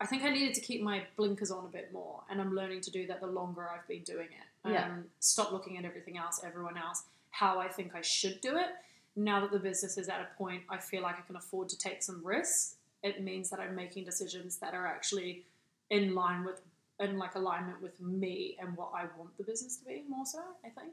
I 0.00 0.06
think 0.06 0.22
I 0.24 0.30
needed 0.30 0.54
to 0.54 0.60
keep 0.60 0.82
my 0.82 1.04
blinkers 1.16 1.50
on 1.52 1.64
a 1.64 1.68
bit 1.68 1.92
more, 1.92 2.22
and 2.28 2.40
I'm 2.40 2.54
learning 2.54 2.80
to 2.82 2.90
do 2.90 3.06
that 3.06 3.20
the 3.20 3.28
longer 3.28 3.68
I've 3.70 3.86
been 3.88 4.02
doing 4.02 4.26
it. 4.26 4.48
Yeah. 4.66 4.86
Um, 4.86 5.04
stop 5.20 5.52
looking 5.52 5.76
at 5.78 5.84
everything 5.84 6.16
else, 6.16 6.40
everyone 6.44 6.76
else, 6.78 7.02
how 7.30 7.58
I 7.58 7.68
think 7.68 7.94
I 7.94 8.00
should 8.00 8.40
do 8.40 8.56
it. 8.56 8.68
Now 9.16 9.40
that 9.40 9.52
the 9.52 9.58
business 9.58 9.98
is 9.98 10.08
at 10.08 10.20
a 10.20 10.38
point, 10.38 10.62
I 10.70 10.78
feel 10.78 11.02
like 11.02 11.18
I 11.18 11.22
can 11.22 11.36
afford 11.36 11.68
to 11.70 11.78
take 11.78 12.02
some 12.02 12.24
risks. 12.24 12.76
It 13.02 13.22
means 13.22 13.50
that 13.50 13.60
I'm 13.60 13.74
making 13.74 14.04
decisions 14.04 14.56
that 14.58 14.74
are 14.74 14.86
actually 14.86 15.44
in 15.90 16.14
line 16.14 16.44
with, 16.44 16.60
in 16.98 17.18
like 17.18 17.34
alignment 17.34 17.82
with 17.82 18.00
me 18.00 18.56
and 18.60 18.76
what 18.76 18.92
I 18.94 19.04
want 19.18 19.36
the 19.36 19.44
business 19.44 19.76
to 19.76 19.84
be. 19.84 20.04
More 20.08 20.26
so, 20.26 20.40
I 20.64 20.68
think. 20.70 20.92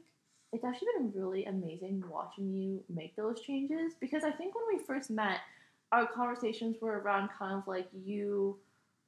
It's 0.52 0.64
actually 0.64 0.88
been 0.98 1.12
really 1.14 1.46
amazing 1.46 2.04
watching 2.10 2.52
you 2.52 2.84
make 2.94 3.16
those 3.16 3.40
changes 3.40 3.94
because 3.98 4.22
I 4.22 4.30
think 4.30 4.54
when 4.54 4.64
we 4.76 4.84
first 4.84 5.10
met, 5.10 5.38
our 5.92 6.06
conversations 6.06 6.76
were 6.80 6.98
around 7.00 7.30
kind 7.38 7.56
of 7.56 7.66
like 7.66 7.88
you 8.04 8.58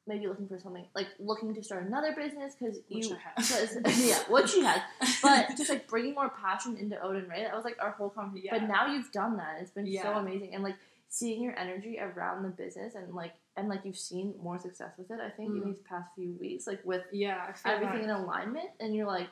maybe 0.06 0.26
looking 0.26 0.46
for 0.46 0.58
something 0.58 0.84
like 0.94 1.08
looking 1.18 1.54
to 1.54 1.62
start 1.62 1.86
another 1.86 2.12
business 2.14 2.54
because 2.58 2.78
you 2.88 3.16
I 3.16 3.18
have. 3.18 3.36
'cause- 3.84 3.98
yeah 4.06 4.18
what 4.28 4.48
she 4.48 4.60
has 4.62 4.80
but 5.22 5.48
just 5.56 5.70
like 5.70 5.88
bringing 5.88 6.14
more 6.14 6.28
passion 6.30 6.76
into 6.76 7.00
Odin 7.02 7.28
Ray 7.28 7.42
that 7.42 7.54
was 7.54 7.64
like 7.64 7.76
our 7.80 7.90
whole 7.92 8.10
conversation 8.10 8.48
Yeah. 8.52 8.58
but 8.58 8.68
now 8.68 8.86
you've 8.92 9.10
done 9.12 9.36
that 9.38 9.58
it's 9.60 9.70
been 9.70 9.90
so 10.02 10.12
amazing 10.12 10.54
and 10.54 10.62
like 10.62 10.76
seeing 11.08 11.42
your 11.42 11.58
energy 11.58 11.98
around 12.00 12.42
the 12.42 12.48
business 12.50 12.94
and 12.94 13.14
like 13.14 13.32
and 13.56 13.68
like 13.68 13.80
you've 13.84 13.96
seen 13.98 14.34
more 14.42 14.58
success 14.58 14.92
with 14.98 15.10
it 15.10 15.20
I 15.20 15.30
think 15.30 15.50
in 15.50 15.60
Mm. 15.62 15.64
these 15.66 15.80
past 15.88 16.08
few 16.16 16.32
weeks 16.40 16.66
like 16.66 16.84
with 16.84 17.02
yeah, 17.12 17.52
everything 17.64 18.04
in 18.04 18.10
alignment 18.10 18.70
and 18.80 18.94
you're 18.94 19.06
like 19.06 19.30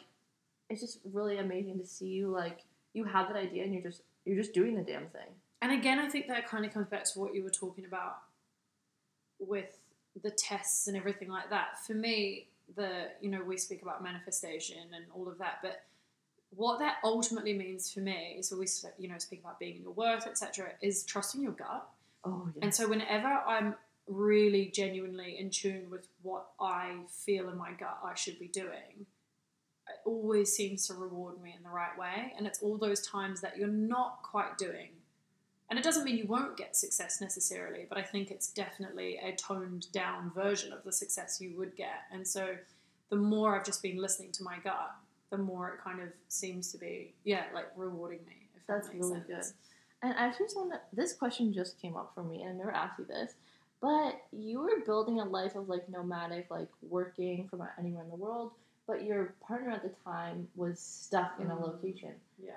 it's 0.70 0.80
just 0.80 1.00
really 1.12 1.36
amazing 1.38 1.78
to 1.80 1.86
see 1.86 2.06
you 2.08 2.28
like 2.28 2.60
you 2.94 3.04
have 3.04 3.28
that 3.28 3.36
idea 3.36 3.64
and 3.64 3.72
you're 3.74 3.82
just 3.82 4.02
you're 4.24 4.36
just 4.36 4.54
doing 4.54 4.74
the 4.76 4.82
damn 4.82 5.08
thing 5.08 5.28
And 5.60 5.72
again, 5.72 5.98
I 5.98 6.08
think 6.08 6.28
that 6.28 6.48
kind 6.48 6.64
of 6.64 6.72
comes 6.72 6.86
back 6.88 7.04
to 7.12 7.18
what 7.20 7.34
you 7.34 7.42
were 7.42 7.50
talking 7.50 7.84
about 7.84 8.16
with 9.38 9.76
the 10.22 10.30
tests 10.30 10.88
and 10.88 10.96
everything 10.96 11.28
like 11.28 11.50
that. 11.50 11.84
For 11.86 11.94
me, 11.94 12.48
the 12.76 13.08
you 13.20 13.30
know 13.30 13.42
we 13.42 13.56
speak 13.56 13.82
about 13.82 14.02
manifestation 14.02 14.78
and 14.94 15.04
all 15.14 15.28
of 15.28 15.38
that, 15.38 15.58
but 15.62 15.82
what 16.54 16.78
that 16.80 16.96
ultimately 17.02 17.54
means 17.54 17.90
for 17.90 18.00
me, 18.00 18.38
so 18.42 18.56
we 18.56 18.66
you 18.98 19.08
know 19.08 19.18
speak 19.18 19.40
about 19.40 19.58
being 19.58 19.76
in 19.76 19.82
your 19.82 19.92
worth, 19.92 20.26
etc., 20.26 20.70
is 20.82 21.04
trusting 21.04 21.42
your 21.42 21.52
gut. 21.52 21.88
oh 22.24 22.48
yeah 22.54 22.64
And 22.64 22.74
so 22.74 22.88
whenever 22.88 23.28
I'm 23.28 23.74
really 24.08 24.66
genuinely 24.66 25.38
in 25.38 25.48
tune 25.50 25.88
with 25.90 26.08
what 26.22 26.48
I 26.60 26.96
feel 27.08 27.48
in 27.48 27.56
my 27.56 27.72
gut 27.72 27.98
I 28.04 28.14
should 28.14 28.38
be 28.38 28.48
doing, 28.48 29.06
it 29.88 29.96
always 30.04 30.52
seems 30.52 30.86
to 30.88 30.94
reward 30.94 31.42
me 31.42 31.54
in 31.56 31.62
the 31.62 31.70
right 31.70 31.96
way. 31.98 32.32
And 32.36 32.46
it's 32.46 32.62
all 32.62 32.76
those 32.78 33.06
times 33.06 33.40
that 33.40 33.56
you're 33.56 33.68
not 33.68 34.22
quite 34.22 34.58
doing. 34.58 34.90
And 35.72 35.78
it 35.78 35.84
doesn't 35.84 36.04
mean 36.04 36.18
you 36.18 36.26
won't 36.26 36.58
get 36.58 36.76
success 36.76 37.22
necessarily, 37.22 37.86
but 37.88 37.96
I 37.96 38.02
think 38.02 38.30
it's 38.30 38.48
definitely 38.52 39.16
a 39.16 39.34
toned 39.36 39.90
down 39.90 40.30
version 40.34 40.70
of 40.70 40.84
the 40.84 40.92
success 40.92 41.40
you 41.40 41.56
would 41.56 41.74
get. 41.76 42.02
And 42.12 42.28
so 42.28 42.56
the 43.08 43.16
more 43.16 43.58
I've 43.58 43.64
just 43.64 43.82
been 43.82 43.96
listening 43.96 44.32
to 44.32 44.42
my 44.42 44.58
gut, 44.62 44.94
the 45.30 45.38
more 45.38 45.70
it 45.70 45.80
kind 45.82 46.02
of 46.02 46.08
seems 46.28 46.70
to 46.72 46.76
be, 46.78 47.14
yeah, 47.24 47.44
like 47.54 47.68
rewarding 47.74 48.18
me. 48.26 48.36
If 48.54 48.66
that 48.66 48.82
That's 48.82 48.88
makes 48.92 49.06
really 49.06 49.22
sense. 49.26 49.54
and 50.02 50.12
I 50.12 50.30
just 50.38 50.54
want 50.54 50.72
to 50.72 50.80
this 50.92 51.14
question 51.14 51.54
just 51.54 51.80
came 51.80 51.96
up 51.96 52.12
for 52.14 52.22
me 52.22 52.42
and 52.42 52.50
I 52.50 52.52
never 52.52 52.72
asked 52.72 52.98
you 52.98 53.06
this 53.06 53.32
but 53.80 54.20
you 54.30 54.60
were 54.60 54.84
building 54.84 55.20
a 55.20 55.24
life 55.24 55.56
of 55.56 55.70
like 55.70 55.88
nomadic 55.88 56.50
like 56.50 56.68
working 56.82 57.48
from 57.48 57.66
anywhere 57.78 58.04
in 58.04 58.10
the 58.10 58.16
world 58.16 58.52
but 58.86 59.04
your 59.04 59.34
partner 59.46 59.70
at 59.70 59.82
the 59.82 59.92
time 60.04 60.48
was 60.56 60.78
stuck 60.78 61.38
in 61.40 61.50
a 61.50 61.54
Mm. 61.54 61.62
location 61.62 62.14
Yeah. 62.42 62.52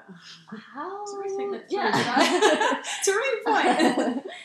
how 0.48 1.06
Sorry, 1.06 1.30
I 1.30 1.52
that 1.52 1.66
yeah 1.72 2.82
it's 3.00 3.08
a 3.08 3.12
really 3.12 3.44
point. 3.46 4.26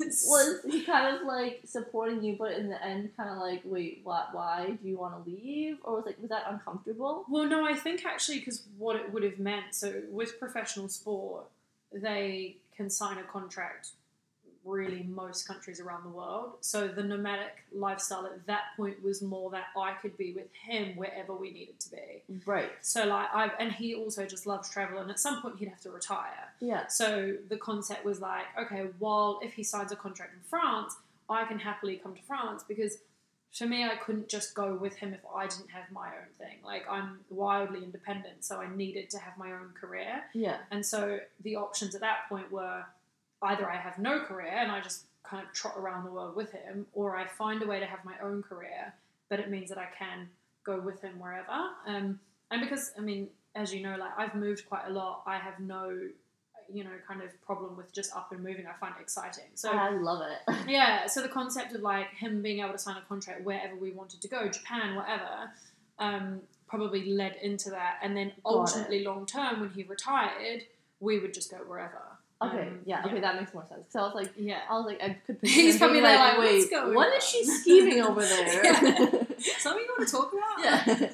was 0.00 0.60
he 0.66 0.82
kind 0.82 1.14
of 1.14 1.26
like 1.26 1.60
supporting 1.66 2.22
you, 2.24 2.34
but 2.38 2.52
in 2.52 2.70
the 2.70 2.82
end, 2.82 3.10
kind 3.18 3.28
of 3.28 3.36
like, 3.36 3.60
wait, 3.64 4.00
what? 4.02 4.30
Why 4.32 4.78
do 4.82 4.88
you 4.88 4.96
want 4.96 5.22
to 5.22 5.30
leave? 5.30 5.76
Or 5.84 5.96
was 5.96 6.06
like, 6.06 6.18
was 6.20 6.30
that 6.30 6.44
uncomfortable? 6.48 7.24
well, 7.28 7.44
no, 7.46 7.66
I 7.66 7.74
think 7.74 8.04
actually 8.06 8.38
because 8.38 8.62
what 8.78 8.96
it 8.96 9.12
would 9.12 9.22
have 9.22 9.38
meant. 9.38 9.74
So 9.74 10.02
with 10.10 10.38
professional 10.40 10.88
sport, 10.88 11.44
they 11.92 12.56
can 12.74 12.88
sign 12.88 13.18
a 13.18 13.24
contract. 13.24 13.90
Really, 14.70 15.02
most 15.02 15.46
countries 15.46 15.80
around 15.80 16.04
the 16.04 16.10
world. 16.10 16.54
So 16.60 16.88
the 16.88 17.02
nomadic 17.02 17.64
lifestyle 17.72 18.26
at 18.26 18.46
that 18.46 18.62
point 18.76 19.02
was 19.02 19.22
more 19.22 19.50
that 19.50 19.66
I 19.76 19.92
could 20.00 20.16
be 20.16 20.32
with 20.32 20.48
him 20.52 20.96
wherever 20.96 21.34
we 21.34 21.50
needed 21.50 21.80
to 21.80 21.90
be. 21.90 22.40
Right. 22.46 22.70
So 22.80 23.06
like 23.06 23.28
I 23.34 23.50
and 23.58 23.72
he 23.72 23.94
also 23.94 24.26
just 24.26 24.46
loves 24.46 24.70
travel, 24.70 24.98
and 24.98 25.10
at 25.10 25.18
some 25.20 25.42
point 25.42 25.58
he'd 25.58 25.68
have 25.68 25.80
to 25.82 25.90
retire. 25.90 26.52
Yeah. 26.60 26.86
So 26.86 27.36
the 27.48 27.56
concept 27.56 28.04
was 28.04 28.20
like, 28.20 28.46
okay, 28.58 28.86
well, 28.98 29.40
if 29.42 29.54
he 29.54 29.62
signs 29.62 29.92
a 29.92 29.96
contract 29.96 30.34
in 30.34 30.40
France, 30.48 30.96
I 31.28 31.44
can 31.44 31.58
happily 31.58 31.96
come 31.96 32.14
to 32.14 32.22
France 32.22 32.64
because 32.66 32.98
for 33.52 33.66
me, 33.66 33.84
I 33.84 33.96
couldn't 33.96 34.28
just 34.28 34.54
go 34.54 34.74
with 34.74 34.94
him 34.96 35.12
if 35.12 35.20
I 35.34 35.46
didn't 35.46 35.70
have 35.70 35.90
my 35.90 36.06
own 36.06 36.28
thing. 36.38 36.58
Like, 36.64 36.84
I'm 36.88 37.18
wildly 37.30 37.82
independent, 37.82 38.44
so 38.44 38.60
I 38.60 38.72
needed 38.74 39.10
to 39.10 39.18
have 39.18 39.36
my 39.36 39.50
own 39.50 39.70
career. 39.78 40.22
Yeah. 40.34 40.58
And 40.70 40.86
so 40.86 41.18
the 41.42 41.56
options 41.56 41.94
at 41.96 42.00
that 42.02 42.28
point 42.28 42.52
were 42.52 42.84
either 43.42 43.68
I 43.70 43.76
have 43.76 43.98
no 43.98 44.20
career 44.20 44.52
and 44.52 44.70
I 44.70 44.80
just 44.80 45.04
kind 45.24 45.46
of 45.46 45.52
trot 45.52 45.74
around 45.76 46.04
the 46.04 46.10
world 46.10 46.34
with 46.34 46.52
him, 46.52 46.86
or 46.92 47.16
I 47.16 47.26
find 47.26 47.62
a 47.62 47.66
way 47.66 47.80
to 47.80 47.86
have 47.86 48.04
my 48.04 48.14
own 48.22 48.42
career, 48.42 48.92
but 49.28 49.38
it 49.40 49.50
means 49.50 49.68
that 49.68 49.78
I 49.78 49.88
can 49.96 50.28
go 50.64 50.80
with 50.80 51.00
him 51.00 51.18
wherever. 51.18 51.68
Um, 51.86 52.18
and 52.50 52.60
because, 52.60 52.92
I 52.98 53.00
mean, 53.00 53.28
as 53.54 53.72
you 53.72 53.82
know, 53.82 53.96
like 53.96 54.12
I've 54.16 54.34
moved 54.34 54.68
quite 54.68 54.86
a 54.88 54.90
lot, 54.90 55.22
I 55.26 55.38
have 55.38 55.60
no, 55.60 55.90
you 56.72 56.84
know, 56.84 56.90
kind 57.06 57.22
of 57.22 57.40
problem 57.42 57.76
with 57.76 57.92
just 57.92 58.14
up 58.14 58.32
and 58.32 58.42
moving. 58.42 58.66
I 58.66 58.72
find 58.78 58.94
it 58.98 59.02
exciting. 59.02 59.44
So 59.54 59.70
I 59.70 59.90
love 59.90 60.22
it. 60.22 60.54
yeah, 60.68 61.06
so 61.06 61.22
the 61.22 61.28
concept 61.28 61.74
of 61.74 61.82
like 61.82 62.10
him 62.10 62.42
being 62.42 62.60
able 62.60 62.72
to 62.72 62.78
sign 62.78 62.96
a 62.96 63.02
contract 63.08 63.42
wherever 63.42 63.76
we 63.76 63.92
wanted 63.92 64.20
to 64.22 64.28
go, 64.28 64.48
Japan, 64.48 64.96
whatever, 64.96 65.50
um, 65.98 66.40
probably 66.66 67.12
led 67.12 67.36
into 67.42 67.70
that. 67.70 67.98
And 68.02 68.16
then 68.16 68.32
ultimately, 68.44 69.04
long 69.04 69.26
term, 69.26 69.60
when 69.60 69.70
he 69.70 69.82
retired, 69.84 70.64
we 71.00 71.18
would 71.18 71.34
just 71.34 71.50
go 71.50 71.58
wherever. 71.58 72.02
Okay. 72.42 72.68
Um, 72.68 72.78
yeah. 72.86 73.04
Okay, 73.04 73.20
that 73.20 73.36
makes 73.36 73.52
more 73.52 73.66
sense. 73.68 73.84
So 73.90 74.00
I 74.00 74.02
was 74.04 74.14
like, 74.14 74.32
yeah. 74.36 74.60
I 74.70 74.74
was 74.78 74.86
like, 74.86 75.02
I 75.02 75.16
could. 75.26 75.38
He's 75.42 75.76
probably 75.76 76.00
there 76.00 76.16
like, 76.18 76.38
wait, 76.38 76.58
"What's 76.58 76.70
going 76.70 76.94
what 76.94 77.08
on?" 77.08 77.18
is 77.18 77.24
she 77.28 77.44
scheming 77.44 78.00
over 78.00 78.20
there? 78.24 78.64
Something 79.58 79.84
you 79.84 79.94
want 79.98 80.08
to 80.08 80.12
talk 80.14 80.32
about? 80.32 80.64
yeah. 80.64 81.10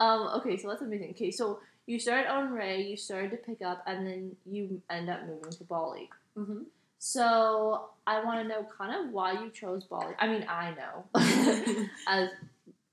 um. 0.00 0.20
Okay. 0.40 0.56
So 0.56 0.68
that's 0.68 0.82
amazing. 0.82 1.10
Okay. 1.10 1.30
So 1.30 1.60
you 1.86 1.98
started 2.00 2.28
on 2.28 2.50
Ray. 2.52 2.82
You 2.82 2.96
started 2.96 3.30
to 3.30 3.36
pick 3.36 3.62
up, 3.62 3.84
and 3.86 4.06
then 4.06 4.36
you 4.44 4.82
end 4.90 5.08
up 5.08 5.26
moving 5.26 5.50
to 5.52 5.64
Bali. 5.64 6.10
hmm 6.36 6.62
So 6.98 7.90
I 8.06 8.24
want 8.24 8.42
to 8.42 8.48
know 8.48 8.66
kind 8.76 8.94
of 9.06 9.12
why 9.12 9.32
you 9.34 9.50
chose 9.50 9.84
Bali. 9.84 10.14
I 10.18 10.26
mean, 10.26 10.44
I 10.48 10.74
know 10.74 11.04
as 12.08 12.30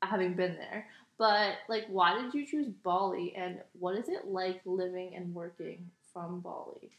having 0.03 0.33
been 0.35 0.55
there, 0.55 0.85
but 1.17 1.53
like, 1.67 1.85
why 1.89 2.19
did 2.21 2.33
you 2.35 2.45
choose 2.45 2.67
Bali, 2.67 3.33
and 3.35 3.59
what 3.79 3.95
is 3.97 4.07
it 4.07 4.27
like 4.27 4.61
living 4.65 5.15
and 5.15 5.33
working 5.33 5.89
from 6.13 6.41
Bali? 6.41 6.91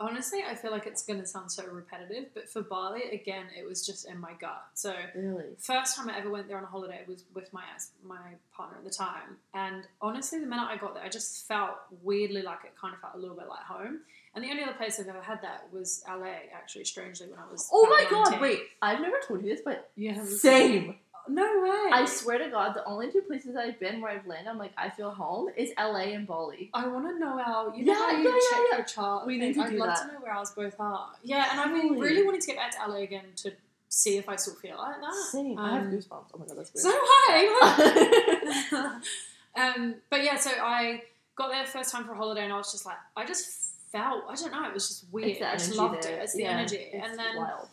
Honestly, 0.00 0.40
I 0.48 0.54
feel 0.54 0.70
like 0.70 0.86
it's 0.86 1.02
going 1.04 1.20
to 1.20 1.26
sound 1.26 1.52
so 1.52 1.66
repetitive, 1.66 2.30
but 2.32 2.48
for 2.48 2.62
Bali, 2.62 3.02
again, 3.12 3.44
it 3.56 3.68
was 3.68 3.84
just 3.84 4.08
in 4.08 4.18
my 4.18 4.32
gut. 4.40 4.64
So 4.72 4.94
Really? 5.14 5.44
first 5.58 5.94
time 5.94 6.08
I 6.08 6.18
ever 6.18 6.30
went 6.30 6.48
there 6.48 6.56
on 6.56 6.64
a 6.64 6.68
holiday 6.68 7.02
was 7.06 7.22
with 7.34 7.52
my 7.52 7.62
my 8.02 8.16
partner 8.56 8.78
at 8.78 8.84
the 8.84 8.90
time, 8.90 9.36
and 9.52 9.86
honestly, 10.00 10.40
the 10.40 10.46
minute 10.46 10.66
I 10.70 10.76
got 10.78 10.94
there, 10.94 11.04
I 11.04 11.10
just 11.10 11.46
felt 11.46 11.76
weirdly 12.02 12.40
like 12.40 12.60
it 12.64 12.72
kind 12.80 12.94
of 12.94 13.00
felt 13.00 13.14
a 13.14 13.18
little 13.18 13.36
bit 13.36 13.48
like 13.48 13.60
home. 13.60 14.00
And 14.34 14.44
the 14.44 14.48
only 14.50 14.62
other 14.62 14.74
place 14.74 14.98
I've 15.00 15.08
ever 15.08 15.20
had 15.20 15.42
that 15.42 15.68
was 15.72 16.04
LA, 16.08 16.34
actually, 16.54 16.84
strangely, 16.84 17.26
when 17.26 17.38
I 17.38 17.50
was. 17.50 17.68
Oh 17.72 17.86
my 17.90 18.06
about 18.08 18.10
god! 18.10 18.40
19. 18.40 18.40
Wait, 18.40 18.60
I've 18.80 19.00
never 19.00 19.16
told 19.26 19.42
you 19.42 19.50
this, 19.50 19.60
but 19.64 19.90
Yeah, 19.96 20.24
same. 20.24 20.96
No 21.28 21.42
way. 21.62 21.90
I 21.92 22.04
swear 22.06 22.38
to 22.38 22.48
God, 22.50 22.74
the 22.74 22.84
only 22.84 23.10
two 23.12 23.20
places 23.22 23.54
I've 23.56 23.78
been 23.78 24.00
where 24.00 24.10
I've 24.12 24.26
landed, 24.26 24.48
I'm 24.50 24.58
like, 24.58 24.72
I 24.76 24.88
feel 24.90 25.10
home, 25.10 25.48
is 25.56 25.70
LA 25.78 26.12
and 26.14 26.26
Bali. 26.26 26.70
I 26.74 26.86
want 26.88 27.06
to 27.08 27.18
know 27.18 27.38
our. 27.40 27.74
You 27.76 27.84
know 27.84 27.92
Yeah, 27.92 27.98
how 27.98 28.10
you 28.12 28.24
yeah, 28.28 28.34
yeah, 28.34 28.40
check 28.50 28.60
yeah. 28.70 28.76
your 28.78 28.86
chart. 28.86 29.26
We 29.26 29.38
need 29.38 29.54
to 29.54 29.62
I'd 29.62 29.70
do 29.70 29.78
love 29.78 29.88
that. 29.88 30.06
to 30.08 30.12
know 30.14 30.20
where 30.20 30.32
ours 30.32 30.50
both 30.50 30.74
are. 30.80 31.10
Yeah, 31.22 31.48
and 31.50 31.60
I've 31.60 31.74
been 31.74 31.98
really 31.98 32.22
wanting 32.24 32.40
to 32.40 32.46
get 32.46 32.56
back 32.56 32.72
to 32.72 32.90
LA 32.90 32.98
again 33.00 33.24
to 33.36 33.52
see 33.88 34.16
if 34.18 34.28
I 34.28 34.36
still 34.36 34.54
feel 34.54 34.76
like 34.78 35.00
that. 35.00 35.14
Same. 35.30 35.58
I 35.58 35.74
have 35.74 35.82
Um, 35.84 35.92
goosebumps. 35.92 36.26
Oh 36.34 36.38
my 36.38 36.46
god, 36.46 36.56
that's 36.58 36.72
weird. 36.74 36.82
So 36.82 36.90
weird. 36.90 37.00
hi. 37.60 39.00
um, 39.56 39.94
but 40.10 40.22
yeah, 40.24 40.36
so 40.36 40.50
I 40.50 41.02
got 41.36 41.50
there 41.50 41.66
first 41.66 41.92
time 41.92 42.04
for 42.04 42.12
a 42.12 42.16
holiday, 42.16 42.44
and 42.44 42.52
I 42.52 42.56
was 42.56 42.70
just 42.72 42.86
like, 42.86 42.96
I 43.16 43.24
just 43.26 43.70
felt, 43.92 44.24
I 44.28 44.34
don't 44.36 44.52
know, 44.52 44.64
it 44.68 44.74
was 44.74 44.88
just 44.88 45.04
weird. 45.12 45.42
I 45.42 45.54
just 45.54 45.74
loved 45.74 46.02
there. 46.04 46.18
it. 46.18 46.22
It's 46.22 46.34
the 46.34 46.42
Yeah, 46.44 46.50
energy, 46.58 46.76
it's 46.92 47.08
and 47.08 47.18
then 47.18 47.36
wild. 47.36 47.68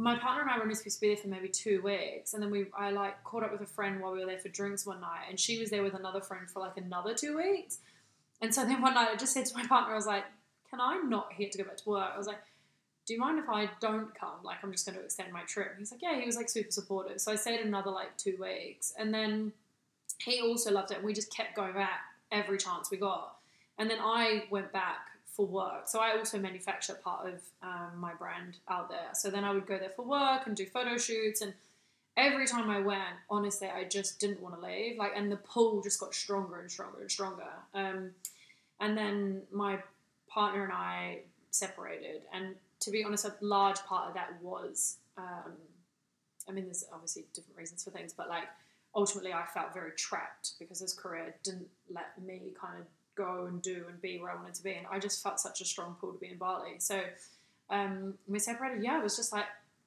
My 0.00 0.16
partner 0.16 0.42
and 0.42 0.50
I 0.50 0.56
were 0.56 0.62
only 0.62 0.76
supposed 0.76 0.96
to 0.96 1.00
be 1.00 1.08
there 1.08 1.16
for 1.16 1.26
maybe 1.26 1.48
two 1.48 1.82
weeks, 1.82 2.32
and 2.32 2.42
then 2.42 2.50
we 2.50 2.66
I 2.76 2.90
like 2.90 3.22
caught 3.24 3.42
up 3.42 3.50
with 3.50 3.60
a 3.60 3.66
friend 3.66 4.00
while 4.00 4.12
we 4.12 4.20
were 4.20 4.26
there 4.26 4.38
for 4.38 4.48
drinks 4.48 4.86
one 4.86 5.00
night, 5.00 5.24
and 5.28 5.38
she 5.38 5.58
was 5.58 5.70
there 5.70 5.82
with 5.82 5.94
another 5.94 6.20
friend 6.20 6.48
for 6.48 6.60
like 6.60 6.76
another 6.76 7.14
two 7.14 7.36
weeks. 7.36 7.78
And 8.40 8.54
so 8.54 8.64
then 8.64 8.80
one 8.80 8.94
night 8.94 9.08
I 9.12 9.16
just 9.16 9.32
said 9.32 9.46
to 9.46 9.56
my 9.56 9.66
partner, 9.66 9.92
I 9.92 9.96
was 9.96 10.06
like, 10.06 10.24
"Can 10.70 10.80
I 10.80 10.98
not 10.98 11.36
get 11.36 11.50
to 11.52 11.58
go 11.58 11.64
back 11.64 11.78
to 11.78 11.88
work?" 11.88 12.12
I 12.14 12.16
was 12.16 12.28
like, 12.28 12.38
"Do 13.06 13.14
you 13.14 13.18
mind 13.18 13.40
if 13.40 13.48
I 13.48 13.68
don't 13.80 14.14
come? 14.14 14.44
Like, 14.44 14.58
I'm 14.62 14.70
just 14.70 14.86
going 14.86 14.96
to 14.96 15.04
extend 15.04 15.32
my 15.32 15.42
trip." 15.42 15.74
He's 15.76 15.90
like, 15.90 16.00
"Yeah." 16.00 16.18
He 16.20 16.26
was 16.26 16.36
like 16.36 16.48
super 16.48 16.70
supportive. 16.70 17.20
So 17.20 17.32
I 17.32 17.34
stayed 17.34 17.60
another 17.60 17.90
like 17.90 18.16
two 18.16 18.36
weeks, 18.40 18.94
and 18.96 19.12
then 19.12 19.52
he 20.18 20.40
also 20.40 20.70
loved 20.70 20.92
it, 20.92 20.98
and 20.98 21.04
we 21.04 21.12
just 21.12 21.34
kept 21.34 21.56
going 21.56 21.74
back 21.74 22.00
every 22.30 22.58
chance 22.58 22.90
we 22.90 22.98
got. 22.98 23.36
And 23.78 23.90
then 23.90 23.98
I 24.00 24.44
went 24.50 24.72
back 24.72 25.08
for 25.38 25.46
work. 25.46 25.86
So 25.86 26.00
I 26.00 26.18
also 26.18 26.36
manufacture 26.36 26.94
part 26.94 27.28
of 27.28 27.40
um, 27.62 27.92
my 27.96 28.12
brand 28.12 28.58
out 28.68 28.88
there. 28.88 29.10
So 29.14 29.30
then 29.30 29.44
I 29.44 29.52
would 29.52 29.66
go 29.66 29.78
there 29.78 29.92
for 29.94 30.04
work 30.04 30.48
and 30.48 30.56
do 30.56 30.66
photo 30.66 30.98
shoots. 30.98 31.42
And 31.42 31.54
every 32.16 32.44
time 32.44 32.68
I 32.68 32.80
went, 32.80 33.14
honestly, 33.30 33.68
I 33.68 33.84
just 33.84 34.18
didn't 34.18 34.42
want 34.42 34.60
to 34.60 34.66
leave. 34.66 34.98
Like, 34.98 35.12
and 35.14 35.30
the 35.30 35.36
pull 35.36 35.80
just 35.80 36.00
got 36.00 36.12
stronger 36.12 36.58
and 36.58 36.68
stronger 36.68 37.00
and 37.02 37.10
stronger. 37.10 37.52
Um, 37.72 38.10
and 38.80 38.98
then 38.98 39.42
my 39.52 39.78
partner 40.28 40.64
and 40.64 40.72
I 40.72 41.20
separated. 41.52 42.22
And 42.32 42.56
to 42.80 42.90
be 42.90 43.04
honest, 43.04 43.24
a 43.24 43.32
large 43.40 43.78
part 43.84 44.08
of 44.08 44.14
that 44.14 44.42
was, 44.42 44.96
um, 45.16 45.52
I 46.48 46.52
mean, 46.52 46.64
there's 46.64 46.84
obviously 46.92 47.26
different 47.32 47.56
reasons 47.56 47.84
for 47.84 47.90
things, 47.90 48.12
but 48.12 48.28
like 48.28 48.48
ultimately, 48.92 49.32
I 49.32 49.44
felt 49.54 49.72
very 49.72 49.92
trapped 49.92 50.54
because 50.58 50.80
his 50.80 50.94
career 50.94 51.36
didn't 51.44 51.68
let 51.88 52.20
me 52.20 52.54
kind 52.60 52.80
of 52.80 52.86
go 53.24 53.46
and 53.46 53.60
do 53.60 53.84
and 53.88 54.00
be 54.00 54.18
where 54.20 54.30
I 54.30 54.36
wanted 54.36 54.54
to 54.54 54.62
be. 54.62 54.72
And 54.72 54.86
I 54.90 54.98
just 54.98 55.22
felt 55.22 55.38
such 55.40 55.60
a 55.60 55.64
strong 55.64 55.96
pull 56.00 56.12
to 56.12 56.18
be 56.18 56.28
in 56.28 56.38
Bali. 56.38 56.76
So 56.78 57.00
um, 57.70 58.14
we 58.26 58.38
separated. 58.38 58.82
Yeah, 58.82 58.98
it 59.00 59.02
was 59.02 59.16
just 59.16 59.32
like, 59.32 59.44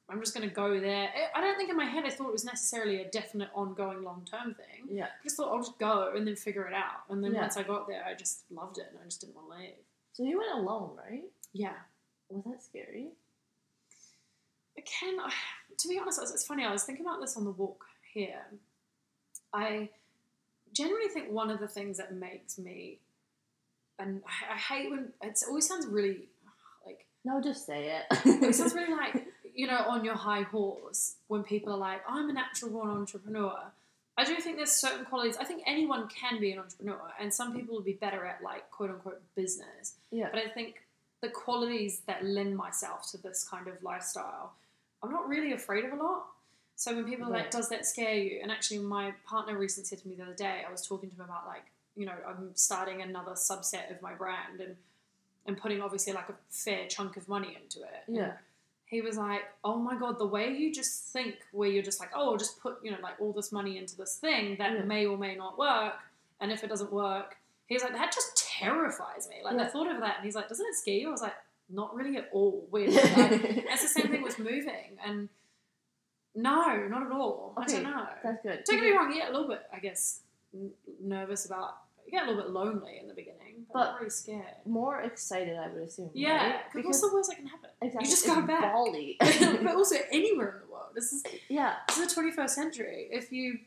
I'm 0.10 0.20
just 0.20 0.36
going 0.36 0.48
to 0.48 0.54
go 0.54 0.80
there. 0.80 1.10
I 1.34 1.39
don't 1.41 1.56
think 1.58 1.70
in 1.70 1.78
my 1.78 1.86
head 1.86 2.04
I 2.06 2.10
thought 2.10 2.28
it 2.28 2.34
was 2.34 2.44
necessarily 2.44 3.02
a 3.02 3.10
definite 3.10 3.50
ongoing 3.56 4.04
long 4.04 4.28
term 4.30 4.54
thing. 4.54 4.82
Yeah. 4.89 5.06
I 5.06 5.24
just 5.24 5.38
thought 5.38 5.50
I'll 5.52 5.63
just 5.63 5.80
go 5.80 6.12
and 6.15 6.28
then 6.28 6.36
figure 6.36 6.67
it 6.67 6.74
out. 6.74 7.04
And 7.10 7.24
then 7.24 7.34
Yeah. 7.34 7.41
once 7.41 7.56
I 7.58 7.63
got 7.63 7.88
there, 7.88 8.04
I 8.06 8.13
just 8.13 8.44
loved 8.52 8.78
it 8.78 8.88
and 8.91 9.00
I 9.02 9.06
just 9.06 9.22
didn't 9.22 9.36
want 9.36 9.52
to 9.52 9.58
leave. 9.58 9.76
So 10.13 10.24
you 10.24 10.38
went 10.38 10.52
alone, 10.54 10.91
right? 10.98 11.24
Yeah. 11.54 11.74
Was 12.30 12.44
that 12.46 12.62
scary? 12.62 13.08
Again, 14.78 15.17
I, 15.22 15.32
to 15.78 15.88
be 15.88 15.98
honest, 16.00 16.20
it's 16.22 16.32
it's 16.32 16.46
funny. 16.46 16.63
I 16.65 16.72
was 16.72 16.84
thinking 16.84 17.06
about 17.06 17.22
this 17.22 17.36
on 17.38 17.44
the 17.46 17.52
walk 17.52 17.86
here. 18.13 18.41
I 19.54 19.89
generally 20.74 21.10
think 21.10 21.30
one 21.32 21.50
of 21.50 21.60
the 21.60 21.67
things 21.67 21.98
that 21.98 22.13
makes 22.13 22.58
me, 22.58 23.00
and 24.02 24.22
I, 24.26 24.54
I 24.54 24.58
hate 24.58 24.90
when 24.92 25.14
it 25.22 25.40
always 25.48 25.68
sounds 25.68 25.86
really 25.88 26.28
like 26.86 27.06
No, 27.24 27.42
just 27.42 27.66
say 27.66 27.90
it 27.98 28.18
it. 28.26 28.56
sounds 28.56 28.74
really 28.80 28.94
like 28.94 29.28
you 29.54 29.68
know 29.68 29.78
on 29.88 30.04
your 30.06 30.16
high 30.16 30.44
horse 30.44 31.16
when 31.28 31.44
people 31.44 31.72
are 31.74 31.78
like, 31.78 32.02
"I'm 32.08 32.30
a 32.30 32.34
natural 32.34 32.72
born 32.72 32.90
entrepreneur." 32.90 33.58
I 34.18 34.26
do 34.26 34.36
think 34.36 34.58
there's 34.58 34.72
certain 34.74 35.06
qualities. 35.06 35.38
I 35.38 35.46
think 35.46 35.64
anyone 35.66 36.08
can 36.10 36.40
be 36.40 36.52
an 36.52 36.60
entrepreneur, 36.60 37.00
and 37.20 37.34
some 37.34 37.54
people 37.56 37.76
will 37.76 37.84
be 37.84 37.94
better 37.94 38.26
at 38.26 38.44
like 38.44 38.70
quote 38.70 38.90
unquote 38.90 39.22
business. 39.36 39.96
yeah. 40.12 40.30
But 40.32 40.42
I 40.46 40.50
think 40.50 40.82
the 41.22 41.30
qualities 41.30 42.02
that 42.08 42.24
lend 42.26 42.58
myself 42.58 43.10
to 43.12 43.18
this 43.18 43.48
kind 43.48 43.68
of 43.68 43.82
lifestyle, 43.84 44.54
I'm 45.04 45.12
not 45.12 45.30
really 45.30 45.54
afraid 45.54 45.86
of 45.86 45.94
a 45.94 45.96
lot. 45.96 46.26
So 46.76 46.96
when 46.96 47.06
people 47.06 47.28
are 47.28 47.30
like, 47.32 47.52
does 47.52 47.70
that 47.70 47.86
scare 47.86 48.16
you? 48.16 48.40
And 48.42 48.52
actually, 48.52 48.80
my 48.80 49.14
partner 49.26 49.56
recently 49.58 49.86
said 49.88 50.00
to 50.00 50.08
me 50.08 50.16
the 50.16 50.24
other 50.24 50.34
day, 50.34 50.64
I 50.68 50.72
was 50.72 50.86
talking 50.86 51.10
to 51.12 51.16
him 51.16 51.22
about 51.22 51.46
like, 51.46 51.66
you 51.96 52.06
know, 52.06 52.16
I'm 52.28 52.52
starting 52.56 53.02
another 53.02 53.32
subset 53.32 53.92
of 53.92 54.02
my 54.02 54.14
brand 54.14 54.60
and 54.62 54.76
and 55.48 55.58
putting 55.58 55.82
obviously 55.82 56.14
like 56.14 56.30
a 56.30 56.36
fair 56.50 56.88
chunk 56.88 57.18
of 57.18 57.28
money 57.28 57.58
into 57.60 57.80
it. 57.82 58.04
And 58.08 58.16
Yeah. 58.16 58.34
he 58.86 59.02
was 59.02 59.18
like, 59.18 59.42
"Oh 59.64 59.78
my 59.78 59.96
god, 59.98 60.20
the 60.20 60.26
way 60.28 60.50
you 60.56 60.72
just 60.72 61.06
think, 61.06 61.36
where 61.52 61.68
you're 61.68 61.82
just 61.82 62.00
like, 62.00 62.12
oh, 62.14 62.32
I'll 62.32 62.38
just 62.38 62.60
put 62.62 62.78
you 62.84 62.92
know 62.92 63.00
like 63.02 63.20
all 63.20 63.34
this 63.34 63.52
money 63.52 63.78
into 63.80 63.98
this 63.98 64.18
thing 64.18 64.58
that 64.58 64.74
Yeah. 64.74 64.84
may 64.84 65.06
or 65.08 65.18
may 65.18 65.34
not 65.36 65.58
work, 65.58 65.96
and 66.40 66.52
if 66.52 66.64
it 66.64 66.68
doesn't 66.68 66.92
work, 66.94 67.38
he's 67.68 67.82
like, 67.84 67.94
that 67.94 68.12
just 68.14 68.38
terrifies 68.38 69.28
me. 69.30 69.38
Like 69.44 69.56
Yeah. 69.58 69.64
the 69.64 69.70
thought 69.72 69.88
of 69.90 70.00
that, 70.02 70.18
and 70.18 70.26
he's 70.26 70.36
like, 70.36 70.48
doesn't 70.48 70.66
it 70.68 70.76
scare 70.76 70.96
you? 70.96 71.08
I 71.10 71.12
was 71.12 71.22
like, 71.24 71.36
not 71.70 71.96
really 71.96 72.18
at 72.18 72.30
all. 72.32 72.68
Weird. 72.72 72.92
Like, 72.94 73.32
it's 73.74 73.82
the 73.82 73.88
same 74.00 74.10
thing 74.12 74.22
with 74.22 74.38
moving, 74.38 75.00
and 75.04 75.28
no, 76.36 76.88
not 76.88 77.04
at 77.06 77.12
all. 77.12 77.54
I 77.58 77.66
don't 77.66 77.84
know. 77.84 78.08
That's 78.24 78.42
good. 78.44 78.64
Don't 78.66 78.76
get 78.78 78.84
me 78.86 78.92
wrong, 78.92 79.14
yeah, 79.16 79.30
a 79.30 79.32
little 79.32 79.48
bit, 79.48 79.64
I 79.74 79.80
guess, 79.80 80.22
nervous 81.02 81.46
about. 81.46 81.78
You 82.06 82.12
get 82.12 82.28
a 82.28 82.32
little 82.32 82.44
bit 82.44 82.52
lonely 82.52 82.98
in 83.00 83.08
the 83.08 83.14
beginning, 83.14 83.66
but, 83.72 83.92
But- 83.92 84.00
really 84.00 84.10
scared. 84.10 84.56
More 84.66 85.02
excited, 85.02 85.58
I 85.58 85.68
would 85.68 85.84
assume. 85.84 86.10
Yeah, 86.14 86.36
right? 86.36 86.62
because 86.74 86.86
what's 86.86 87.02
the 87.02 87.14
worst 87.14 87.30
that 87.30 87.36
can 87.38 87.48
happen? 87.48 87.70
exactly, 87.82 88.10
you 88.10 88.12
just 88.12 88.26
go 88.26 88.42
back. 88.42 88.74
Bali. 88.74 89.18
but 89.20 89.76
also 89.76 89.96
anywhere 90.12 90.50
in 90.50 90.68
the 90.68 90.74
world. 90.74 90.90
This 90.94 91.14
is 91.14 91.24
yeah. 91.48 91.76
this 91.88 91.98
is 92.00 92.14
the 92.14 92.22
21st 92.22 92.50
century. 92.50 93.08
If 93.12 93.32
you 93.32 93.60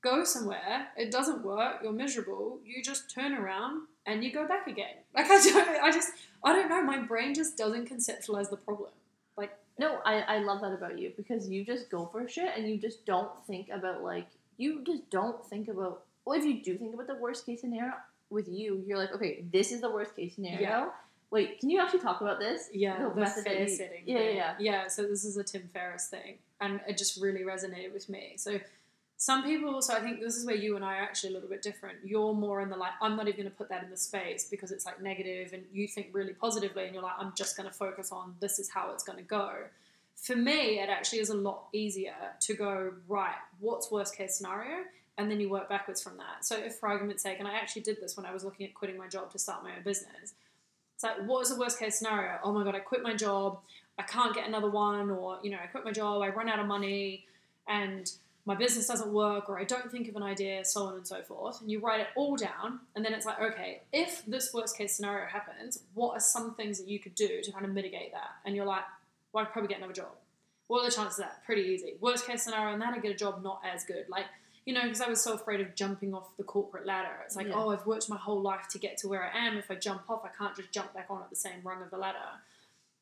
go 0.00 0.24
somewhere, 0.24 0.88
it 0.96 1.10
doesn't 1.10 1.44
work, 1.44 1.80
you're 1.82 1.92
miserable, 1.92 2.60
you 2.64 2.82
just 2.82 3.12
turn 3.12 3.34
around 3.34 3.82
and 4.06 4.22
you 4.22 4.32
go 4.32 4.46
back 4.46 4.66
again. 4.66 4.94
Like 5.14 5.26
I 5.30 5.42
don't, 5.42 5.68
I 5.82 5.90
just, 5.90 6.12
I 6.44 6.52
don't 6.52 6.68
know. 6.68 6.82
My 6.82 6.98
brain 6.98 7.34
just 7.34 7.56
doesn't 7.56 7.90
conceptualize 7.90 8.50
the 8.50 8.56
problem. 8.56 8.90
Like 9.36 9.50
No, 9.78 9.98
I, 10.04 10.20
I 10.20 10.38
love 10.38 10.60
that 10.60 10.72
about 10.72 10.98
you 10.98 11.12
because 11.16 11.48
you 11.48 11.64
just 11.64 11.90
go 11.90 12.06
for 12.06 12.28
shit 12.28 12.50
and 12.56 12.68
you 12.68 12.76
just 12.76 13.04
don't 13.04 13.30
think 13.46 13.68
about 13.70 14.02
like 14.02 14.28
you 14.56 14.82
just 14.84 15.10
don't 15.10 15.44
think 15.46 15.68
about 15.68 16.04
well 16.28 16.38
if 16.38 16.44
you 16.44 16.62
do 16.62 16.76
think 16.76 16.94
about 16.94 17.06
the 17.06 17.14
worst 17.16 17.46
case 17.46 17.60
scenario 17.62 17.92
with 18.30 18.46
you, 18.48 18.84
you're 18.86 18.98
like, 18.98 19.12
okay, 19.14 19.44
this 19.52 19.72
is 19.72 19.80
the 19.80 19.90
worst 19.90 20.14
case 20.14 20.34
scenario. 20.34 20.60
Yeah. 20.60 20.88
Wait, 21.30 21.58
can 21.60 21.68
you 21.70 21.80
actually 21.80 22.00
talk 22.00 22.20
about 22.20 22.38
this? 22.38 22.68
Yeah, 22.72 23.02
The 23.02 23.08
the 23.14 23.20
method 23.20 23.44
that 23.44 23.52
fair 23.54 23.62
you- 23.68 23.76
setting. 23.76 24.02
yeah, 24.06 24.18
thing. 24.18 24.36
yeah, 24.36 24.54
yeah. 24.58 24.88
So 24.88 25.02
this 25.12 25.24
is 25.24 25.36
a 25.36 25.44
Tim 25.44 25.68
Ferriss 25.74 26.06
thing, 26.08 26.36
and 26.60 26.80
it 26.88 26.96
just 26.98 27.20
really 27.20 27.40
resonated 27.42 27.92
with 27.92 28.08
me. 28.08 28.34
So 28.36 28.60
some 29.16 29.42
people, 29.42 29.82
so 29.82 29.94
I 29.94 30.00
think 30.00 30.20
this 30.20 30.36
is 30.36 30.46
where 30.46 30.54
you 30.54 30.76
and 30.76 30.84
I 30.84 30.98
are 30.98 31.02
actually 31.02 31.30
a 31.30 31.34
little 31.34 31.48
bit 31.48 31.60
different. 31.60 31.98
You're 32.04 32.32
more 32.34 32.60
in 32.60 32.68
the 32.70 32.76
like, 32.76 32.92
I'm 33.02 33.16
not 33.16 33.26
even 33.28 33.40
going 33.40 33.50
to 33.50 33.56
put 33.56 33.68
that 33.70 33.82
in 33.82 33.90
the 33.90 33.96
space 33.96 34.44
because 34.48 34.70
it's 34.72 34.86
like 34.86 35.02
negative, 35.02 35.52
and 35.54 35.64
you 35.72 35.88
think 35.88 36.08
really 36.12 36.34
positively, 36.34 36.84
and 36.84 36.94
you're 36.94 37.02
like, 37.02 37.18
I'm 37.18 37.32
just 37.34 37.56
going 37.56 37.68
to 37.68 37.74
focus 37.74 38.12
on 38.12 38.36
this 38.40 38.58
is 38.58 38.68
how 38.70 38.92
it's 38.92 39.04
going 39.04 39.18
to 39.18 39.24
go. 39.40 39.50
For 40.16 40.36
me, 40.36 40.80
it 40.80 40.88
actually 40.88 41.20
is 41.20 41.30
a 41.30 41.36
lot 41.36 41.64
easier 41.72 42.14
to 42.46 42.54
go 42.54 42.92
right. 43.08 43.40
What's 43.60 43.90
worst 43.90 44.16
case 44.16 44.36
scenario? 44.36 44.78
And 45.18 45.30
then 45.30 45.40
you 45.40 45.50
work 45.50 45.68
backwards 45.68 46.00
from 46.00 46.16
that. 46.16 46.46
So, 46.46 46.56
if 46.56 46.76
for 46.76 46.88
argument's 46.88 47.22
sake, 47.22 47.38
and 47.40 47.48
I 47.48 47.52
actually 47.52 47.82
did 47.82 48.00
this 48.00 48.16
when 48.16 48.24
I 48.24 48.32
was 48.32 48.44
looking 48.44 48.66
at 48.66 48.74
quitting 48.74 48.96
my 48.96 49.08
job 49.08 49.30
to 49.32 49.38
start 49.38 49.62
my 49.62 49.76
own 49.76 49.82
business, 49.82 50.34
it's 50.94 51.04
like, 51.04 51.16
what 51.26 51.42
is 51.42 51.50
the 51.50 51.58
worst 51.58 51.78
case 51.78 51.98
scenario? 51.98 52.38
Oh 52.42 52.52
my 52.52 52.64
god, 52.64 52.74
I 52.74 52.80
quit 52.80 53.02
my 53.02 53.14
job, 53.14 53.58
I 53.98 54.02
can't 54.02 54.34
get 54.34 54.48
another 54.48 54.70
one, 54.70 55.10
or 55.10 55.38
you 55.42 55.50
know, 55.50 55.58
I 55.62 55.66
quit 55.66 55.84
my 55.84 55.92
job, 55.92 56.22
I 56.22 56.28
run 56.28 56.48
out 56.48 56.60
of 56.60 56.66
money, 56.66 57.24
and 57.68 58.10
my 58.46 58.54
business 58.54 58.86
doesn't 58.86 59.12
work, 59.12 59.50
or 59.50 59.58
I 59.60 59.64
don't 59.64 59.92
think 59.92 60.08
of 60.08 60.16
an 60.16 60.22
idea, 60.22 60.64
so 60.64 60.86
on 60.86 60.94
and 60.94 61.06
so 61.06 61.20
forth. 61.22 61.60
And 61.60 61.70
you 61.70 61.80
write 61.80 62.00
it 62.00 62.06
all 62.16 62.34
down, 62.34 62.80
and 62.96 63.04
then 63.04 63.12
it's 63.12 63.26
like, 63.26 63.40
okay, 63.40 63.82
if 63.92 64.24
this 64.26 64.54
worst 64.54 64.78
case 64.78 64.96
scenario 64.96 65.26
happens, 65.26 65.80
what 65.94 66.16
are 66.16 66.20
some 66.20 66.54
things 66.54 66.78
that 66.78 66.88
you 66.88 66.98
could 66.98 67.14
do 67.14 67.42
to 67.42 67.52
kind 67.52 67.66
of 67.66 67.72
mitigate 67.72 68.12
that? 68.12 68.30
And 68.46 68.56
you're 68.56 68.64
like, 68.64 68.84
well, 69.32 69.44
I'd 69.44 69.52
probably 69.52 69.68
get 69.68 69.78
another 69.78 69.92
job. 69.92 70.12
What 70.68 70.80
are 70.80 70.88
the 70.88 70.96
chances 70.96 71.18
of 71.18 71.26
that? 71.26 71.44
Pretty 71.44 71.62
easy. 71.62 71.94
Worst 72.00 72.26
case 72.26 72.42
scenario, 72.42 72.72
and 72.72 72.80
then 72.80 72.94
I 72.94 72.98
get 72.98 73.12
a 73.12 73.16
job 73.16 73.42
not 73.42 73.60
as 73.70 73.84
good. 73.84 74.06
Like, 74.08 74.26
you 74.68 74.74
know, 74.74 74.82
because 74.82 75.00
I 75.00 75.08
was 75.08 75.22
so 75.22 75.32
afraid 75.32 75.62
of 75.62 75.74
jumping 75.74 76.12
off 76.12 76.36
the 76.36 76.44
corporate 76.44 76.84
ladder. 76.84 77.08
It's 77.24 77.36
like, 77.36 77.46
Yeah. 77.46 77.54
oh, 77.54 77.70
I've 77.70 77.86
worked 77.86 78.10
my 78.10 78.18
whole 78.18 78.42
life 78.42 78.68
to 78.72 78.78
get 78.78 78.98
to 78.98 79.08
where 79.08 79.24
I 79.24 79.46
am. 79.46 79.56
If 79.56 79.70
I 79.70 79.76
jump 79.76 80.02
off, 80.10 80.26
I 80.26 80.28
can't 80.28 80.54
just 80.54 80.70
jump 80.72 80.92
back 80.92 81.06
on 81.08 81.22
at 81.22 81.30
the 81.30 81.36
same 81.36 81.62
rung 81.64 81.80
of 81.80 81.88
the 81.90 81.96
ladder. 81.96 82.18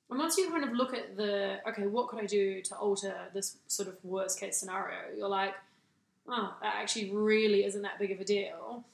And 0.09 0.17
once 0.17 0.39
you 0.39 0.49
kind 0.49 0.63
of 0.63 0.71
look 0.75 0.95
at 0.95 1.17
the, 1.17 1.59
okay, 1.69 1.89
what 1.89 2.07
could 2.07 2.21
I 2.21 2.27
do 2.27 2.63
to 2.63 2.77
alter 2.77 3.17
this 3.35 3.57
sort 3.67 3.89
of 3.89 3.97
worst 4.05 4.39
case 4.39 4.57
scenario? 4.59 4.97
You're 5.19 5.29
like, 5.29 5.55
oh, 6.29 6.55
that 6.63 6.77
actually 6.77 7.11
really 7.11 7.65
isn't 7.65 7.83
that 7.83 7.99
big 7.99 8.13
of 8.13 8.21
a 8.21 8.25
deal. 8.25 8.85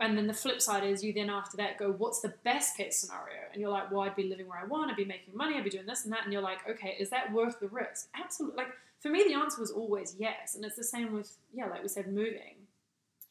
And 0.00 0.18
then 0.18 0.26
the 0.26 0.34
flip 0.34 0.60
side 0.60 0.84
is 0.84 1.04
you 1.04 1.12
then 1.12 1.30
after 1.30 1.56
that 1.58 1.78
go, 1.78 1.92
what's 1.92 2.20
the 2.20 2.34
best 2.42 2.76
case 2.76 2.98
scenario? 2.98 3.38
And 3.52 3.60
you're 3.60 3.70
like, 3.70 3.90
well, 3.90 4.00
I'd 4.00 4.16
be 4.16 4.28
living 4.28 4.48
where 4.48 4.58
I 4.58 4.64
want, 4.64 4.90
I'd 4.90 4.96
be 4.96 5.04
making 5.04 5.36
money, 5.36 5.56
I'd 5.56 5.64
be 5.64 5.70
doing 5.70 5.86
this 5.86 6.04
and 6.04 6.12
that. 6.12 6.24
And 6.24 6.32
you're 6.32 6.42
like, 6.42 6.58
okay, 6.68 6.96
is 6.98 7.10
that 7.10 7.32
worth 7.32 7.60
the 7.60 7.68
risk? 7.68 8.08
Absolutely. 8.14 8.56
Like 8.56 8.72
for 9.00 9.10
me, 9.10 9.24
the 9.24 9.34
answer 9.34 9.60
was 9.60 9.70
always 9.70 10.16
yes. 10.18 10.54
And 10.54 10.64
it's 10.64 10.76
the 10.76 10.84
same 10.84 11.12
with, 11.12 11.36
yeah, 11.52 11.66
like 11.66 11.82
we 11.82 11.88
said, 11.88 12.06
moving. 12.06 12.56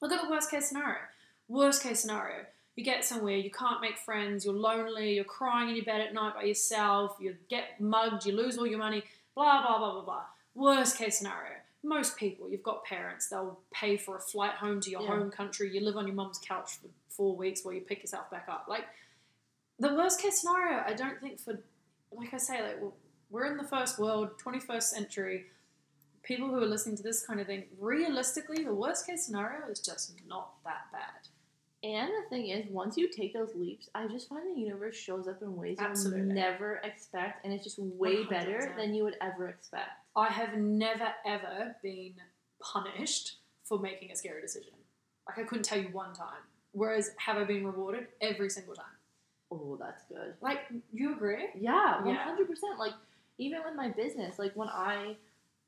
Look 0.02 0.12
at 0.12 0.22
the 0.22 0.30
worst 0.30 0.50
case 0.50 0.70
scenario. 0.70 1.00
Worst 1.48 1.84
case 1.84 2.00
scenario. 2.00 2.46
You 2.76 2.86
get 2.86 3.04
somewhere, 3.04 3.36
you 3.36 3.52
can't 3.52 3.82
make 3.82 3.98
friends, 3.98 4.46
you're 4.46 4.54
lonely, 4.54 5.16
you're 5.16 5.26
crying 5.26 5.70
in 5.70 5.76
your 5.76 5.86
bed 5.86 6.02
at 6.02 6.14
night 6.14 6.36
by 6.36 6.44
yourself, 6.44 7.18
you 7.20 7.36
get 7.50 7.82
mugged, 7.82 8.26
you 8.26 8.32
lose 8.32 8.58
all 8.58 8.66
your 8.66 8.80
money, 8.80 9.04
blah, 9.36 9.62
blah, 9.62 9.78
blah, 9.78 9.92
blah, 9.92 10.04
blah. 10.04 10.24
Worst 10.56 10.98
case 10.98 11.18
scenario. 11.18 11.52
Most 11.84 12.16
people, 12.16 12.50
you've 12.50 12.62
got 12.64 12.84
parents, 12.86 13.28
they'll 13.30 13.60
pay 13.74 13.98
for 13.98 14.16
a 14.16 14.20
flight 14.20 14.54
home 14.54 14.80
to 14.82 14.90
your 14.92 15.02
Yeah. 15.02 15.08
home 15.08 15.32
country, 15.32 15.74
you 15.74 15.82
live 15.82 15.98
on 15.98 16.06
your 16.06 16.16
mum's 16.16 16.38
couch 16.38 16.78
for 16.78 16.90
four 17.10 17.36
weeks 17.36 17.64
while 17.66 17.74
you 17.74 17.82
pick 17.82 18.02
yourself 18.02 18.30
back 18.30 18.48
up. 18.48 18.66
Like, 18.68 18.86
the 19.80 19.94
worst 19.96 20.22
case 20.22 20.42
scenario, 20.42 20.84
I 20.86 20.94
don't 20.94 21.20
think 21.20 21.40
for, 21.40 21.58
like 22.12 22.34
I 22.34 22.38
say, 22.38 22.62
like, 22.62 22.80
we're- 22.80 22.94
we're 23.32 23.46
in 23.46 23.58
the 23.58 23.64
first 23.68 23.98
world, 23.98 24.38
21st 24.38 24.90
century. 24.92 25.50
People 26.22 26.50
who 26.50 26.58
are 26.62 26.68
listening 26.68 26.96
to 26.98 27.04
this 27.04 27.26
kind 27.26 27.40
of 27.40 27.48
thing, 27.48 27.68
realistically, 27.80 28.64
the 28.64 28.76
worst 28.76 29.08
case 29.08 29.26
scenario 29.26 29.66
is 29.68 29.80
just 29.80 30.24
not 30.28 30.62
that 30.64 30.92
bad. 30.92 31.28
And 31.84 32.12
the 32.14 32.30
thing 32.30 32.50
is, 32.50 32.70
once 32.70 32.96
you 32.96 33.08
take 33.08 33.34
those 33.34 33.56
leaps, 33.56 33.90
I 33.96 34.08
just 34.08 34.30
find 34.30 34.56
the 34.56 34.60
universe 34.60 34.96
shows 34.96 35.28
up 35.28 35.42
in 35.42 35.56
ways 35.56 35.80
Absolutely. 35.80 36.28
you 36.28 36.34
never 36.34 36.76
expect, 36.84 37.44
and 37.44 37.52
it's 37.52 37.64
just 37.64 37.80
way 37.80 38.24
better 38.26 38.52
100%. 38.60 38.76
than 38.78 38.94
you 38.94 39.04
would 39.04 39.18
ever 39.20 39.50
expect. 39.50 39.90
I 40.16 40.30
have 40.30 40.56
never 40.56 41.14
ever 41.26 41.76
been 41.82 42.16
punished 42.62 43.38
for 43.64 43.80
making 43.80 44.12
a 44.12 44.16
scary 44.16 44.42
decision. 44.42 44.74
Like 45.28 45.40
I 45.40 45.44
couldn't 45.44 45.64
tell 45.64 45.80
you 45.80 45.90
one 45.90 46.14
time. 46.14 46.44
Whereas 46.74 47.12
have 47.18 47.38
I 47.38 47.44
been 47.44 47.66
rewarded 47.66 48.08
every 48.22 48.50
single 48.50 48.76
time? 48.76 48.86
Oh, 49.52 49.78
that's 49.80 50.04
good. 50.06 50.34
Like 50.42 50.60
you 50.94 51.14
agree? 51.14 51.48
Yeah, 52.06 52.24
hundred 52.24 52.48
percent. 52.48 52.80
Like 52.80 52.94
even 53.38 53.60
with 53.66 53.76
my 53.76 53.90
business, 53.90 54.40
like 54.40 54.54
when 54.56 54.70
I 54.70 55.18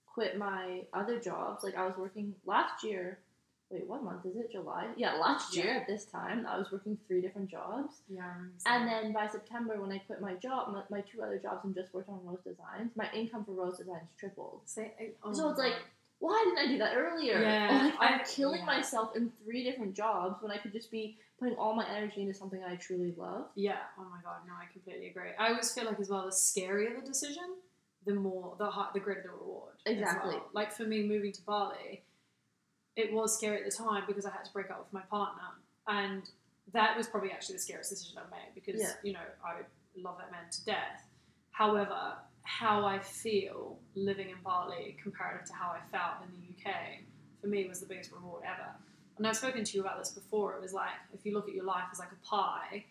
quit 0.06 0.38
my 0.38 0.82
other 0.94 1.20
jobs, 1.20 1.64
like 1.64 1.76
I 1.76 1.86
was 1.86 1.96
working 1.98 2.36
last 2.46 2.84
year. 2.84 3.20
Wait, 3.70 3.88
what 3.88 4.04
month 4.04 4.26
is 4.26 4.36
it? 4.36 4.52
July? 4.52 4.88
Yeah, 4.98 5.16
last 5.16 5.56
year 5.56 5.66
Yeah. 5.66 5.78
at 5.82 5.88
this 5.88 6.06
time, 6.06 6.46
I 6.48 6.58
was 6.60 6.72
working 6.72 6.98
three 7.08 7.22
different 7.22 7.50
jobs. 7.50 8.02
Yeah. 8.08 8.32
And 8.68 8.88
then 8.88 9.14
by 9.14 9.28
September, 9.28 9.82
when 9.82 9.92
I 9.92 9.98
quit 10.00 10.22
my 10.22 10.36
job, 10.36 10.72
my, 10.72 10.84
my 10.92 11.02
two 11.02 11.24
other 11.24 11.40
jobs 11.40 11.66
and 11.66 11.74
just 11.74 11.92
worked 11.94 12.10
on 12.10 12.24
Rose 12.24 12.42
Designs, 12.44 12.92
my 12.96 13.08
income 13.14 13.46
for 13.46 13.54
Rose 13.54 13.78
Designs 13.80 14.10
tripled. 14.20 14.62
Say, 14.66 14.94
oh 15.24 15.34
So 15.34 15.50
it's 15.50 15.58
my 15.58 15.66
like, 15.70 15.76
Why 16.20 16.44
didn't 16.46 16.60
I 16.70 16.72
do 16.72 16.78
that 16.78 16.96
earlier? 16.96 17.42
Yeah, 17.42 17.92
Like, 18.00 18.12
I'm 18.14 18.20
I- 18.20 18.24
killing 18.26 18.60
yeah. 18.60 18.66
myself 18.66 19.16
in 19.16 19.32
three 19.44 19.64
different 19.64 19.96
jobs 19.96 20.42
when 20.44 20.52
I 20.52 20.58
could 20.58 20.72
just 20.72 20.92
be 20.92 21.18
putting 21.40 21.56
all 21.58 21.74
my 21.76 21.90
energy 21.90 22.22
into 22.22 22.34
something 22.36 22.62
I 22.64 22.76
truly 22.76 23.14
love. 23.18 23.48
Yeah. 23.56 23.78
Oh 23.98 24.04
my 24.04 24.22
god. 24.24 24.42
No, 24.48 24.54
I 24.54 24.72
completely 24.72 25.08
agree. 25.08 25.32
I 25.40 25.50
always 25.50 25.72
feel 25.74 25.86
like 25.86 26.00
as 26.00 26.10
well, 26.10 26.26
the 26.26 26.32
scarier 26.32 26.96
the 27.00 27.06
decision, 27.06 27.44
the 28.06 28.14
more 28.14 28.56
the 28.60 28.70
the 28.94 29.00
greater 29.00 29.24
the 29.24 29.30
reward. 29.32 29.74
Exactly. 29.88 30.36
well. 30.36 30.50
Like 30.54 30.72
for 30.72 30.84
me, 30.84 31.02
moving 31.08 31.32
to 31.34 31.42
Bali, 31.42 32.04
it 32.96 33.12
was 33.14 33.36
scary 33.38 33.58
at 33.60 33.66
the 33.66 33.76
time 33.76 34.04
because 34.08 34.26
I 34.26 34.32
had 34.32 34.46
to 34.46 34.52
break 34.54 34.70
up 34.70 34.80
with 34.80 34.94
my 34.94 35.02
partner, 35.02 35.44
and 35.88 36.30
that 36.72 36.96
was 36.98 37.08
probably 37.08 37.32
actually 37.32 37.56
the 37.56 37.62
scariest 37.62 37.90
decision 37.90 38.18
I 38.18 38.30
made 38.30 38.54
because 38.56 38.80
Yeah. 38.82 38.94
you 39.04 39.14
know 39.14 39.26
I 39.46 39.62
love 39.98 40.18
that 40.20 40.32
man 40.32 40.50
to 40.50 40.66
death. 40.66 41.08
However, 41.52 42.16
how 42.44 42.86
I 42.86 43.00
feel 43.00 43.80
living 43.96 44.30
in 44.30 44.38
Bali 44.44 44.98
comparative 45.02 45.48
to 45.48 45.54
how 45.54 45.70
I 45.72 45.82
felt 45.92 46.24
in 46.26 46.32
the 46.32 46.48
UK 46.70 47.04
for 47.42 47.48
me 47.48 47.68
was 47.68 47.80
the 47.80 47.86
biggest 47.86 48.12
reward 48.12 48.44
ever. 48.46 48.70
And 49.18 49.28
I've 49.28 49.38
spoken 49.38 49.64
to 49.64 49.78
you 49.78 49.82
about 49.82 50.00
this 50.00 50.10
before. 50.12 50.54
It 50.56 50.62
was 50.62 50.74
like 50.74 50.94
if 51.14 51.26
you 51.26 51.34
look 51.34 51.48
at 51.48 51.54
your 51.54 51.66
life 51.66 51.86
as 51.92 52.00
like 52.00 52.12
a 52.12 52.26
pie, 52.26 52.86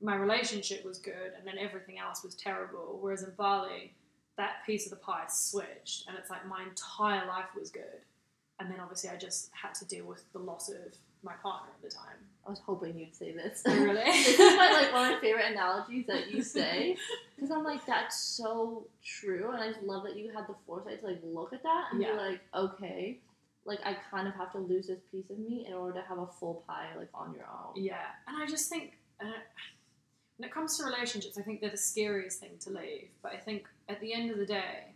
my 0.00 0.16
relationship 0.16 0.84
was 0.84 0.98
good 0.98 1.32
and 1.36 1.46
then 1.46 1.58
everything 1.58 1.98
else 1.98 2.22
was 2.24 2.34
terrible. 2.34 2.98
Whereas 3.00 3.22
in 3.22 3.30
Bali, 3.36 3.94
that 4.36 4.64
piece 4.66 4.86
of 4.86 4.90
the 4.90 4.96
pie 4.96 5.24
switched 5.28 6.08
and 6.08 6.16
it's 6.18 6.30
like 6.30 6.46
my 6.46 6.62
entire 6.62 7.26
life 7.26 7.46
was 7.58 7.70
good. 7.70 8.00
And 8.60 8.70
then 8.70 8.80
obviously 8.80 9.10
I 9.10 9.16
just 9.16 9.50
had 9.52 9.74
to 9.76 9.84
deal 9.86 10.04
with 10.06 10.24
the 10.32 10.38
loss 10.40 10.68
of 10.68 10.76
my 11.22 11.32
partner 11.42 11.70
at 11.76 11.82
the 11.82 11.94
time. 11.94 12.16
I 12.46 12.50
was 12.50 12.60
hoping 12.64 12.98
you'd 12.98 13.14
say 13.14 13.32
this. 13.32 13.62
Oh, 13.66 13.74
really? 13.74 14.02
this 14.04 14.38
is 14.38 14.56
my 14.56 14.70
like 14.72 14.92
one 14.92 15.06
of 15.08 15.14
my 15.14 15.20
favorite 15.20 15.46
analogies 15.52 16.06
that 16.06 16.30
you 16.30 16.42
say 16.58 16.96
because 17.36 17.50
I'm 17.50 17.62
like 17.64 17.84
that's 17.86 18.18
so 18.20 18.86
true, 19.04 19.50
and 19.52 19.62
I 19.62 19.68
just 19.72 19.82
love 19.82 20.02
that 20.04 20.16
you 20.16 20.32
had 20.32 20.46
the 20.48 20.54
foresight 20.66 21.00
to 21.00 21.06
like 21.06 21.20
look 21.24 21.52
at 21.52 21.62
that 21.62 21.84
and 21.92 22.00
Yeah. 22.02 22.12
be 22.12 22.16
like, 22.18 22.40
okay, 22.54 23.18
like 23.64 23.80
I 23.84 23.96
kind 24.10 24.26
of 24.26 24.34
have 24.34 24.50
to 24.52 24.58
lose 24.58 24.86
this 24.88 25.00
piece 25.12 25.28
of 25.30 25.38
me 25.38 25.66
in 25.68 25.74
order 25.74 26.00
to 26.00 26.06
have 26.08 26.18
a 26.18 26.26
full 26.26 26.64
pie 26.66 26.88
like 26.96 27.10
on 27.14 27.34
your 27.34 27.44
own. 27.44 27.74
Yeah, 27.82 27.96
and 28.26 28.42
I 28.42 28.46
just 28.46 28.68
think 28.70 28.94
uh, 29.20 29.26
when 30.36 30.48
it 30.48 30.54
comes 30.54 30.78
to 30.78 30.84
relationships, 30.84 31.36
I 31.38 31.42
think 31.42 31.60
they're 31.60 31.70
the 31.70 31.76
scariest 31.76 32.40
thing 32.40 32.52
to 32.60 32.70
leave. 32.70 33.08
But 33.22 33.32
I 33.32 33.36
think 33.38 33.66
at 33.88 34.00
the 34.00 34.12
end 34.14 34.30
of 34.30 34.38
the 34.38 34.46
day, 34.46 34.94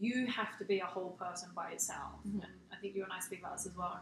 you 0.00 0.26
have 0.26 0.58
to 0.58 0.64
be 0.64 0.80
a 0.80 0.86
whole 0.86 1.10
person 1.18 1.48
by 1.56 1.72
yourself. 1.72 2.20
Mhm. 2.26 2.42
And 2.44 2.52
think 2.84 2.96
you 2.96 3.02
and 3.02 3.12
I 3.12 3.18
speak 3.18 3.40
about 3.40 3.56
this 3.56 3.66
as 3.66 3.76
well. 3.76 3.98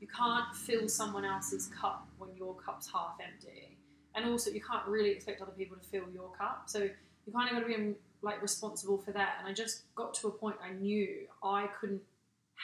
You 0.00 0.08
can't 0.08 0.54
fill 0.56 0.88
someone 0.88 1.24
else's 1.24 1.68
cup 1.68 2.08
when 2.18 2.30
your 2.34 2.54
cup's 2.54 2.90
half 2.90 3.16
empty. 3.22 3.76
And 4.14 4.28
also, 4.28 4.50
you 4.50 4.60
can't 4.60 4.86
really 4.86 5.10
expect 5.10 5.40
other 5.42 5.52
people 5.52 5.76
to 5.76 5.86
fill 5.88 6.04
your 6.12 6.30
cup. 6.36 6.64
So 6.66 6.78
you 6.80 7.32
kind 7.32 7.48
of 7.48 7.54
got 7.54 7.60
to 7.60 7.66
be 7.66 7.74
um, 7.74 7.94
like 8.22 8.40
responsible 8.42 8.98
for 8.98 9.12
that. 9.12 9.36
And 9.38 9.48
I 9.48 9.52
just 9.52 9.82
got 9.94 10.14
to 10.14 10.28
a 10.28 10.30
point 10.30 10.56
I 10.64 10.72
knew 10.72 11.08
I 11.44 11.68
couldn't 11.78 12.02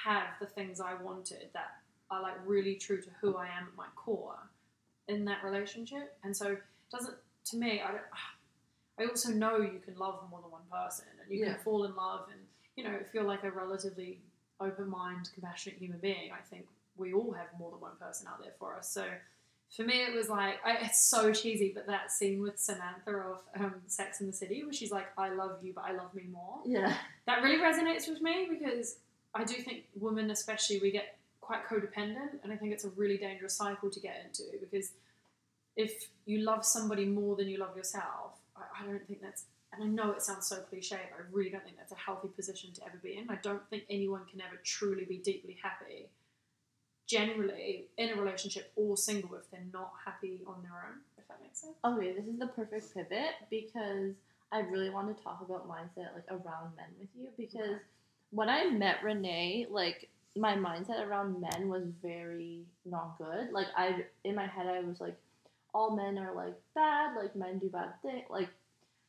have 0.04 0.28
the 0.40 0.46
things 0.46 0.80
I 0.80 0.94
wanted 0.94 1.48
that 1.52 1.68
are 2.10 2.22
like 2.22 2.34
really 2.46 2.74
true 2.76 3.00
to 3.02 3.08
who 3.20 3.36
I 3.36 3.46
am 3.46 3.68
at 3.70 3.76
my 3.76 3.86
core 3.94 4.38
in 5.08 5.24
that 5.26 5.44
relationship. 5.44 6.16
And 6.24 6.34
so 6.36 6.52
it 6.52 6.62
doesn't 6.90 7.16
to 7.46 7.56
me, 7.56 7.82
I 7.82 7.88
don't 7.92 8.00
I 8.98 9.04
also 9.04 9.30
know 9.30 9.58
you 9.58 9.80
can 9.84 9.96
love 9.96 10.24
more 10.30 10.40
than 10.42 10.50
one 10.50 10.62
person 10.72 11.06
and 11.22 11.30
you 11.30 11.44
Yeah. 11.44 11.54
can 11.54 11.62
fall 11.62 11.84
in 11.84 11.94
love 11.94 12.26
and 12.32 12.40
you 12.76 12.84
know, 12.84 12.96
if 13.00 13.12
you're 13.12 13.24
like 13.24 13.42
a 13.42 13.50
relatively 13.50 14.20
open 14.60 14.88
mind, 14.88 15.30
compassionate 15.34 15.78
human 15.78 15.98
being, 15.98 16.30
I 16.32 16.42
think 16.50 16.66
we 16.96 17.12
all 17.12 17.32
have 17.32 17.46
more 17.58 17.70
than 17.70 17.80
one 17.80 17.96
person 18.00 18.26
out 18.28 18.42
there 18.42 18.52
for 18.58 18.74
us. 18.76 18.90
So 18.90 19.04
for 19.74 19.82
me, 19.82 20.02
it 20.02 20.14
was 20.14 20.28
like 20.28 20.56
I, 20.64 20.78
it's 20.84 21.02
so 21.02 21.32
cheesy, 21.32 21.72
but 21.74 21.86
that 21.86 22.10
scene 22.10 22.40
with 22.40 22.58
Samantha 22.58 23.10
of 23.10 23.40
um, 23.58 23.74
Sex 23.86 24.20
in 24.20 24.26
the 24.26 24.32
City, 24.32 24.64
where 24.64 24.72
she's 24.72 24.90
like, 24.90 25.06
"I 25.18 25.28
love 25.28 25.58
you, 25.62 25.72
but 25.74 25.84
I 25.84 25.92
love 25.92 26.14
me 26.14 26.24
more." 26.30 26.60
Yeah, 26.64 26.94
that 27.26 27.42
really 27.42 27.58
resonates 27.58 28.08
with 28.08 28.22
me 28.22 28.48
because 28.50 28.96
I 29.34 29.44
do 29.44 29.54
think 29.54 29.84
women, 29.98 30.30
especially, 30.30 30.78
we 30.80 30.90
get 30.90 31.18
quite 31.40 31.66
codependent, 31.68 32.42
and 32.42 32.52
I 32.52 32.56
think 32.56 32.72
it's 32.72 32.84
a 32.84 32.90
really 32.90 33.18
dangerous 33.18 33.54
cycle 33.54 33.90
to 33.90 34.00
get 34.00 34.24
into 34.24 34.44
because 34.58 34.92
if 35.76 36.08
you 36.26 36.38
love 36.40 36.64
somebody 36.64 37.04
more 37.04 37.36
than 37.36 37.48
you 37.48 37.58
love 37.58 37.76
yourself, 37.76 38.32
I, 38.56 38.82
I 38.82 38.86
don't 38.86 39.06
think 39.06 39.20
that's. 39.22 39.44
And 39.72 39.82
I 39.82 39.86
know 39.86 40.12
it 40.12 40.22
sounds 40.22 40.46
so 40.46 40.56
cliche, 40.56 40.98
but 41.10 41.20
I 41.20 41.26
really 41.30 41.50
don't 41.50 41.62
think 41.62 41.76
that's 41.76 41.92
a 41.92 41.96
healthy 41.96 42.28
position 42.28 42.72
to 42.74 42.84
ever 42.86 42.98
be 43.02 43.18
in. 43.18 43.30
I 43.30 43.36
don't 43.36 43.68
think 43.68 43.84
anyone 43.90 44.22
can 44.30 44.40
ever 44.40 44.56
truly 44.64 45.04
be 45.04 45.18
deeply 45.18 45.58
happy, 45.62 46.06
generally, 47.06 47.86
in 47.96 48.10
a 48.10 48.16
relationship 48.16 48.72
or 48.76 48.96
single 48.96 49.34
if 49.36 49.50
they're 49.50 49.60
not 49.72 49.92
happy 50.04 50.40
on 50.46 50.62
their 50.62 50.72
own, 50.72 51.00
if 51.18 51.28
that 51.28 51.40
makes 51.42 51.60
sense. 51.60 51.74
Okay, 51.84 52.12
this 52.12 52.24
is 52.26 52.38
the 52.38 52.46
perfect 52.48 52.94
pivot 52.94 53.34
because 53.50 54.14
I 54.52 54.60
really 54.60 54.90
want 54.90 55.14
to 55.16 55.22
talk 55.22 55.42
about 55.42 55.68
mindset 55.68 56.14
like 56.14 56.26
around 56.30 56.74
men 56.76 56.88
with 56.98 57.08
you 57.18 57.28
because 57.36 57.60
Okay. 57.60 57.80
when 58.30 58.48
I 58.48 58.70
met 58.70 59.02
Renee, 59.02 59.66
like 59.70 60.08
my 60.36 60.54
mindset 60.54 61.06
around 61.06 61.40
men 61.40 61.68
was 61.68 61.82
very 62.02 62.62
not 62.84 63.18
good. 63.18 63.50
Like 63.52 63.66
I 63.76 64.04
in 64.24 64.34
my 64.34 64.46
head 64.46 64.66
I 64.66 64.80
was 64.80 65.00
like 65.00 65.16
all 65.74 65.94
men 65.94 66.18
are 66.18 66.34
like 66.34 66.54
bad, 66.74 67.16
like 67.16 67.36
men 67.36 67.58
do 67.58 67.68
bad 67.68 68.00
things, 68.02 68.24
like 68.30 68.48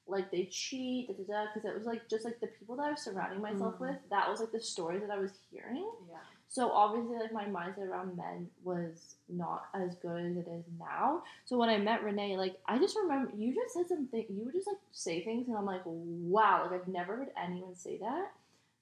like 0.10 0.32
they 0.32 0.46
cheat, 0.46 1.08
da 1.08 1.14
da 1.14 1.24
da. 1.24 1.46
Because 1.54 1.70
it 1.70 1.76
was 1.78 1.86
like 1.86 2.08
just 2.10 2.26
like 2.26 2.40
the 2.40 2.48
people 2.48 2.76
that 2.78 2.84
I 2.88 2.92
was 2.92 3.02
surrounding 3.02 3.42
myself 3.42 3.76
Mm. 3.76 3.82
with. 3.82 3.96
That 4.10 4.30
was 4.30 4.40
like 4.40 4.52
the 4.52 4.60
stories 4.62 5.02
that 5.02 5.12
I 5.12 5.18
was 5.20 5.32
hearing. 5.52 5.90
Yeah. 6.10 6.18
So 6.52 6.72
obviously, 6.72 7.18
like 7.18 7.32
my 7.32 7.46
mindset 7.46 7.88
around 7.90 8.18
men 8.18 8.50
was 8.64 9.16
not 9.30 9.68
as 9.76 9.94
good 9.96 10.26
as 10.26 10.36
it 10.38 10.48
is 10.50 10.66
now. 10.80 11.24
So 11.46 11.58
when 11.58 11.70
I 11.70 11.78
met 11.78 12.04
Renee, 12.04 12.38
like 12.38 12.60
I 12.66 12.80
just 12.80 12.98
remember 12.98 13.32
you 13.38 13.54
just 13.54 13.74
said 13.76 13.88
something. 13.88 14.26
You 14.30 14.46
would 14.46 14.54
just 14.54 14.68
like 14.68 14.78
say 14.92 15.24
things, 15.24 15.48
and 15.48 15.56
I'm 15.56 15.66
like, 15.66 15.82
wow, 15.86 16.68
like 16.70 16.82
I've 16.82 16.88
never 16.88 17.16
heard 17.18 17.30
anyone 17.42 17.76
say 17.76 17.98
that. 18.00 18.32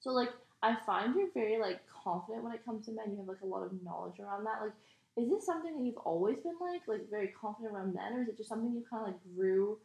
So 0.00 0.10
like 0.10 0.30
I 0.62 0.76
find 0.86 1.14
you're 1.14 1.30
very 1.34 1.58
like 1.58 1.80
confident 2.02 2.42
when 2.42 2.54
it 2.54 2.64
comes 2.64 2.86
to 2.86 2.92
men. 2.92 3.10
You 3.10 3.18
have 3.18 3.28
like 3.28 3.42
a 3.42 3.46
lot 3.46 3.64
of 3.64 3.72
knowledge 3.84 4.18
around 4.18 4.44
that. 4.44 4.60
Like, 4.62 4.72
is 5.18 5.28
this 5.30 5.44
something 5.44 5.76
that 5.76 5.84
you've 5.84 5.98
always 5.98 6.38
been 6.38 6.56
like, 6.60 6.82
like 6.88 7.10
very 7.10 7.28
confident 7.38 7.74
around 7.74 7.94
men, 7.94 8.14
or 8.14 8.22
is 8.22 8.28
it 8.28 8.36
just 8.38 8.48
something 8.48 8.72
you 8.72 8.84
kind 8.88 9.02
of 9.02 9.08
like 9.12 9.36
grew 9.36 9.78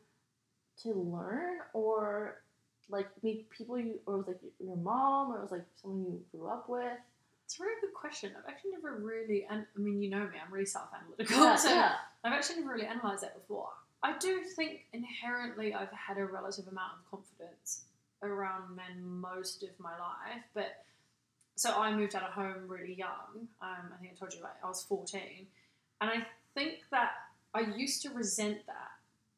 to 0.82 0.94
learn, 0.94 1.60
or 1.74 2.42
like 2.90 3.08
meet 3.24 3.50
people 3.50 3.78
you, 3.80 4.00
or 4.06 4.16
it 4.16 4.18
was 4.18 4.28
like 4.28 4.40
your 4.60 4.76
mom, 4.78 5.32
or 5.32 5.38
it 5.38 5.42
was 5.42 5.52
like 5.52 5.66
someone 5.82 6.04
you 6.04 6.22
grew 6.32 6.48
up 6.48 6.68
with? 6.68 6.98
It's 7.46 7.60
a 7.60 7.64
really 7.64 7.82
good 7.82 7.94
question. 7.94 8.32
I've 8.38 8.50
actually 8.50 8.72
never 8.72 8.96
really, 8.98 9.46
and 9.50 9.66
I 9.76 9.80
mean, 9.80 10.02
you 10.02 10.10
know 10.10 10.20
me, 10.20 10.38
I'm 10.44 10.52
really 10.52 10.66
self-analytical, 10.66 11.44
Yeah, 11.44 11.56
so 11.56 11.70
yeah. 11.70 11.94
I've 12.24 12.34
actually 12.34 12.62
never 12.62 12.74
really 12.74 12.86
analysed 12.86 13.22
that 13.22 13.36
before. 13.36 13.70
I 14.02 14.18
do 14.18 14.44
think 14.56 14.86
inherently 14.94 15.74
I've 15.74 15.92
had 15.92 16.18
a 16.18 16.26
relative 16.26 16.68
amount 16.68 16.94
of 16.94 17.12
confidence 17.12 17.84
around 18.22 18.76
men 18.76 19.04
most 19.04 19.64
of 19.64 19.70
my 19.80 19.92
life, 19.92 20.44
but 20.54 20.84
so 21.56 21.72
I 21.80 21.96
moved 21.96 22.16
out 22.16 22.24
of 22.24 22.32
home 22.32 22.68
really 22.68 22.96
young. 22.96 23.48
Um, 23.62 23.92
I 23.94 23.98
think 24.00 24.14
I 24.14 24.16
told 24.16 24.34
you 24.34 24.42
like 24.42 24.54
I 24.64 24.68
was 24.68 24.84
14, 24.84 25.22
and 26.02 26.10
I 26.10 26.26
think 26.54 26.80
that 26.92 27.12
I 27.54 27.62
used 27.62 28.02
to 28.04 28.10
resent 28.10 28.66
that 28.68 28.93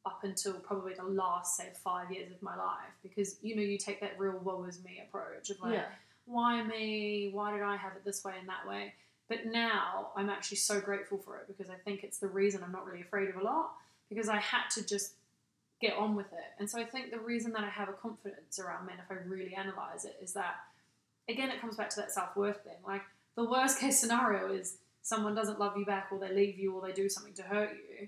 up 0.06 0.24
until 0.24 0.54
probably 0.54 0.94
the 0.94 1.04
last 1.04 1.58
say 1.58 1.70
five 1.84 2.12
years 2.12 2.32
of 2.32 2.42
my 2.42 2.56
life 2.56 2.94
because 3.02 3.38
you 3.42 3.56
know 3.56 3.62
you 3.62 3.78
take 3.78 4.00
that 4.02 4.20
real 4.20 4.40
woe 4.44 4.64
is 4.66 4.84
me 4.84 5.02
approach 5.08 5.50
of 5.50 5.60
like 5.62 5.74
yeah. 5.74 5.86
why 6.26 6.64
me? 6.64 7.30
Why 7.34 7.52
did 7.52 7.64
I 7.64 7.76
have 7.76 7.94
it 7.94 8.06
this 8.06 8.24
way 8.24 8.34
and 8.40 8.48
that 8.48 8.68
way? 8.68 8.94
But 9.28 9.48
now 9.48 10.10
I'm 10.16 10.30
actually 10.30 10.58
so 10.58 10.80
grateful 10.80 11.18
for 11.18 11.38
it 11.38 11.48
because 11.48 11.72
I 11.72 11.76
think 11.84 12.04
it's 12.04 12.20
the 12.20 12.28
reason 12.28 12.62
I'm 12.64 12.72
not 12.72 12.86
really 12.86 13.02
afraid 13.02 13.30
of 13.30 13.38
a 13.38 13.44
lot 13.44 13.72
because 14.10 14.30
I 14.30 14.38
had 14.38 14.70
to 14.76 14.86
just 14.86 15.14
get 15.82 15.94
on 15.98 16.16
with 16.16 16.32
it. 16.32 16.54
And 16.60 16.70
so 16.70 16.80
I 16.80 16.86
think 16.86 17.12
the 17.12 17.20
reason 17.20 17.52
that 17.54 17.64
I 17.64 17.70
have 17.70 17.90
a 17.90 17.94
confidence 17.94 18.60
around 18.60 18.86
men, 18.86 18.98
if 19.04 19.12
I 19.12 19.16
really 19.28 19.56
analyze 19.56 20.06
it, 20.06 20.18
is 20.22 20.34
that 20.34 20.56
again, 21.28 21.50
it 21.50 21.60
comes 21.60 21.76
back 21.76 21.90
to 21.92 21.96
that 21.98 22.12
self 22.12 22.36
worth 22.36 22.64
thing. 22.64 22.78
Like 22.86 23.02
the 23.36 23.50
worst 23.50 23.80
case 23.80 24.00
scenario 24.00 24.54
is 24.54 24.78
someone 25.02 25.36
doesn't 25.36 25.60
love 25.60 25.78
you 25.78 25.86
back 25.86 26.08
or 26.12 26.20
they 26.20 26.34
leave 26.34 26.58
you 26.58 26.74
or 26.74 26.86
they 26.86 26.94
do 26.94 27.10
something 27.10 27.34
to 27.34 27.44
hurt 27.44 27.72
you. 27.74 28.08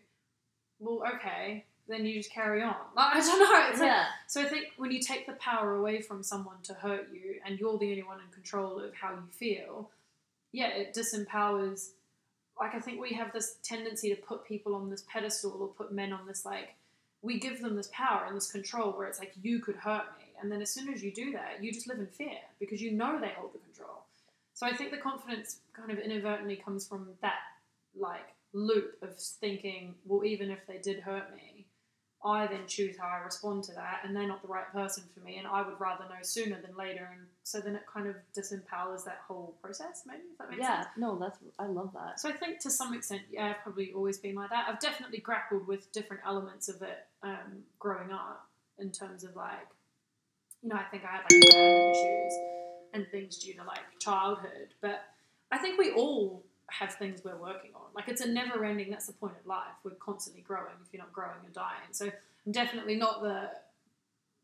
Well, 0.80 1.04
okay, 1.16 1.66
then 1.88 2.06
you 2.06 2.16
just 2.16 2.32
carry 2.32 2.62
on. 2.62 2.76
Like, 2.96 3.16
I 3.16 3.20
don't 3.20 3.40
know. 3.40 3.70
It's 3.70 3.80
like, 3.80 3.88
yeah. 3.88 4.06
so 4.28 4.42
I 4.42 4.46
think 4.46 4.68
when 4.78 4.92
you 4.92 5.00
take 5.00 5.26
the 5.26 5.34
power 5.34 5.76
away 5.76 6.02
from 6.02 6.24
someone 6.24 6.58
to 6.64 6.74
hurt 6.74 7.10
you 7.14 7.36
and 7.46 7.60
you're 7.60 7.78
the 7.78 7.90
only 7.90 8.04
one 8.04 8.20
in 8.20 8.32
control 8.34 8.80
of 8.80 8.94
how 8.94 9.12
you 9.12 9.24
feel, 9.32 9.90
yeah, 10.52 10.70
it 10.70 10.96
disempowers. 10.96 11.92
Like, 12.60 12.74
I 12.74 12.80
think 12.80 13.00
we 13.00 13.12
have 13.12 13.32
this 13.34 13.58
tendency 13.64 14.10
to 14.10 14.16
put 14.16 14.46
people 14.46 14.74
on 14.76 14.90
this 14.90 15.04
pedestal 15.08 15.58
or 15.60 15.68
put 15.68 15.94
men 15.94 16.12
on 16.12 16.26
this, 16.26 16.46
like, 16.46 16.76
we 17.22 17.40
give 17.40 17.62
them 17.62 17.76
this 17.76 17.90
power 17.92 18.26
and 18.28 18.36
this 18.36 18.52
control 18.52 18.92
where 18.92 19.08
it's 19.08 19.20
like, 19.20 19.34
you 19.42 19.60
could 19.60 19.76
hurt 19.76 20.06
me. 20.18 20.26
And 20.42 20.52
then 20.52 20.62
as 20.62 20.70
soon 20.70 20.92
as 20.94 21.04
you 21.04 21.12
do 21.12 21.32
that, 21.32 21.62
you 21.64 21.72
just 21.72 21.88
live 21.88 22.00
in 22.00 22.08
fear 22.08 22.38
because 22.60 22.82
you 22.82 22.92
know 22.92 23.20
they 23.20 23.32
hold 23.36 23.54
the 23.54 23.60
control. 23.60 24.04
So 24.54 24.66
I 24.66 24.74
think 24.74 24.92
the 24.92 24.98
confidence 24.98 25.58
kind 25.74 25.92
of 25.92 26.00
inadvertently 26.00 26.56
comes 26.56 26.88
from 26.88 27.10
that 27.22 27.40
like 27.96 28.34
loop 28.54 28.98
of 29.02 29.18
thinking, 29.18 29.96
well, 30.06 30.24
even 30.24 30.50
if 30.50 30.66
they 30.68 30.78
did 30.78 31.00
hurt 31.00 31.36
me, 31.36 31.57
I 32.28 32.48
then 32.48 32.68
choose 32.68 32.98
how 32.98 33.08
I 33.08 33.24
respond 33.24 33.64
to 33.66 33.74
that, 33.74 34.02
and 34.04 34.16
they're 34.16 34.28
not 34.28 34.42
the 34.42 34.48
right 34.48 34.72
person 34.72 35.04
for 35.14 35.22
me, 35.22 35.38
and 35.38 35.48
I 35.48 35.62
would 35.62 35.80
rather 35.80 36.04
know 36.06 36.22
sooner 36.22 36.62
than 36.62 36.76
later, 36.78 37.10
and 37.12 37.28
so 37.44 37.60
then 37.60 37.76
it 37.76 37.84
kind 37.92 38.08
of 38.08 38.16
disempowers 38.38 39.06
that 39.06 39.22
whole 39.28 39.56
process. 39.62 40.04
Maybe 40.06 40.24
if 40.32 40.38
that 40.38 40.50
makes 40.50 40.62
yeah, 40.62 40.84
sense. 40.84 40.90
no, 40.98 41.18
that's 41.18 41.38
I 41.58 41.66
love 41.66 41.92
that. 41.94 42.20
So 42.20 42.30
I 42.30 42.34
think 42.34 42.60
to 42.62 42.70
some 42.70 42.94
extent, 42.94 43.22
yeah, 43.32 43.48
I've 43.48 43.64
probably 43.64 43.92
always 43.94 44.18
been 44.18 44.36
like 44.36 44.50
that. 44.50 44.68
I've 44.68 44.80
definitely 44.80 45.20
grappled 45.20 45.68
with 45.68 45.92
different 45.92 46.24
elements 46.26 46.70
of 46.70 46.82
it 46.82 47.06
um, 47.24 47.64
growing 47.80 48.12
up, 48.12 48.48
in 48.80 48.92
terms 48.92 49.24
of 49.24 49.36
like, 49.36 49.68
you 50.62 50.70
know, 50.70 50.76
I 50.76 50.84
think 50.84 51.04
I 51.04 51.12
had 51.18 51.22
like 51.24 51.32
issues 51.32 52.34
and 52.94 53.08
things 53.12 53.38
due 53.38 53.54
to 53.56 53.64
like 53.64 53.80
childhood, 54.00 54.74
but 54.82 55.02
I 55.52 55.58
think 55.58 55.80
we 55.80 55.92
all 55.92 56.44
have 56.70 56.94
things 56.96 57.22
we're 57.24 57.38
working 57.38 57.72
on. 57.76 57.82
Like 57.96 58.08
it's 58.10 58.22
a 58.22 58.28
never 58.28 58.64
ending. 58.66 58.90
That's 58.90 59.08
the 59.08 59.14
point 59.14 59.34
of 59.40 59.46
life. 59.48 59.74
We're 59.84 59.92
constantly 59.92 60.42
growing. 60.42 60.74
If 60.86 60.94
you're 60.94 61.02
not 61.02 61.14
growing, 61.14 61.38
you're 61.44 61.52
dying. 61.54 61.92
So 61.92 62.06
I'm 62.46 62.52
definitely 62.52 62.96
not 62.96 63.22
the 63.22 63.50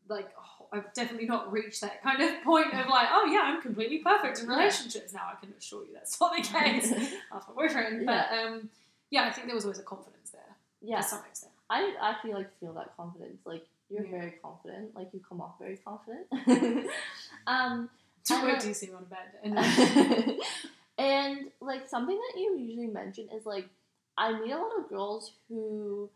like 0.08 0.28
oh, 0.38 0.66
I've 0.72 0.92
definitely 0.94 1.26
not 1.26 1.50
reached 1.52 1.80
that 1.80 2.02
kind 2.02 2.20
of 2.22 2.42
point 2.44 2.72
of 2.74 2.88
like, 2.88 3.08
oh 3.10 3.26
yeah, 3.30 3.40
I'm 3.44 3.60
completely 3.62 3.98
perfect 3.98 4.40
in 4.40 4.46
Yeah. 4.48 4.56
relationships 4.56 5.12
now. 5.12 5.30
I 5.32 5.36
can 5.44 5.54
assure 5.58 5.84
you 5.84 5.92
that's 5.94 6.20
not 6.20 6.34
the 6.36 6.42
case. 6.58 6.90
That's 6.90 7.48
my 7.48 7.54
boyfriend. 7.54 8.06
But 8.06 8.28
um, 8.32 8.68
yeah, 9.10 9.24
I 9.24 9.30
think 9.30 9.46
there 9.46 9.54
was 9.54 9.64
always 9.64 9.78
a 9.78 9.82
confidence 9.82 10.30
there 10.30 10.40
yeah, 10.82 10.98
to 10.98 11.02
some 11.02 11.20
extent. 11.28 11.52
I 11.70 11.94
actually 12.02 12.34
like 12.34 12.50
feel 12.60 12.72
that 12.74 12.96
confidence. 12.96 13.40
Like 13.44 13.66
you're 13.90 14.04
Yeah. 14.04 14.10
very 14.18 14.34
confident. 14.42 14.94
Like 14.94 15.08
you 15.12 15.20
come 15.26 15.40
off 15.40 15.58
very 15.58 15.78
confident. 15.78 16.26
um, 17.46 17.88
do 18.26 18.34
you 18.68 18.74
seem 18.74 18.94
on 18.96 19.02
a 19.02 19.54
bed? 19.56 20.38
And 20.98 21.50
like 21.60 21.88
something 21.88 22.16
that 22.16 22.40
you 22.40 22.56
usually 22.58 22.86
mention 22.86 23.28
is 23.34 23.44
like 23.46 23.68
I 24.16 24.32
meet 24.38 24.52
a 24.52 24.58
lot 24.58 24.70
of 24.78 24.88
girls 24.88 25.32
who 25.48 26.08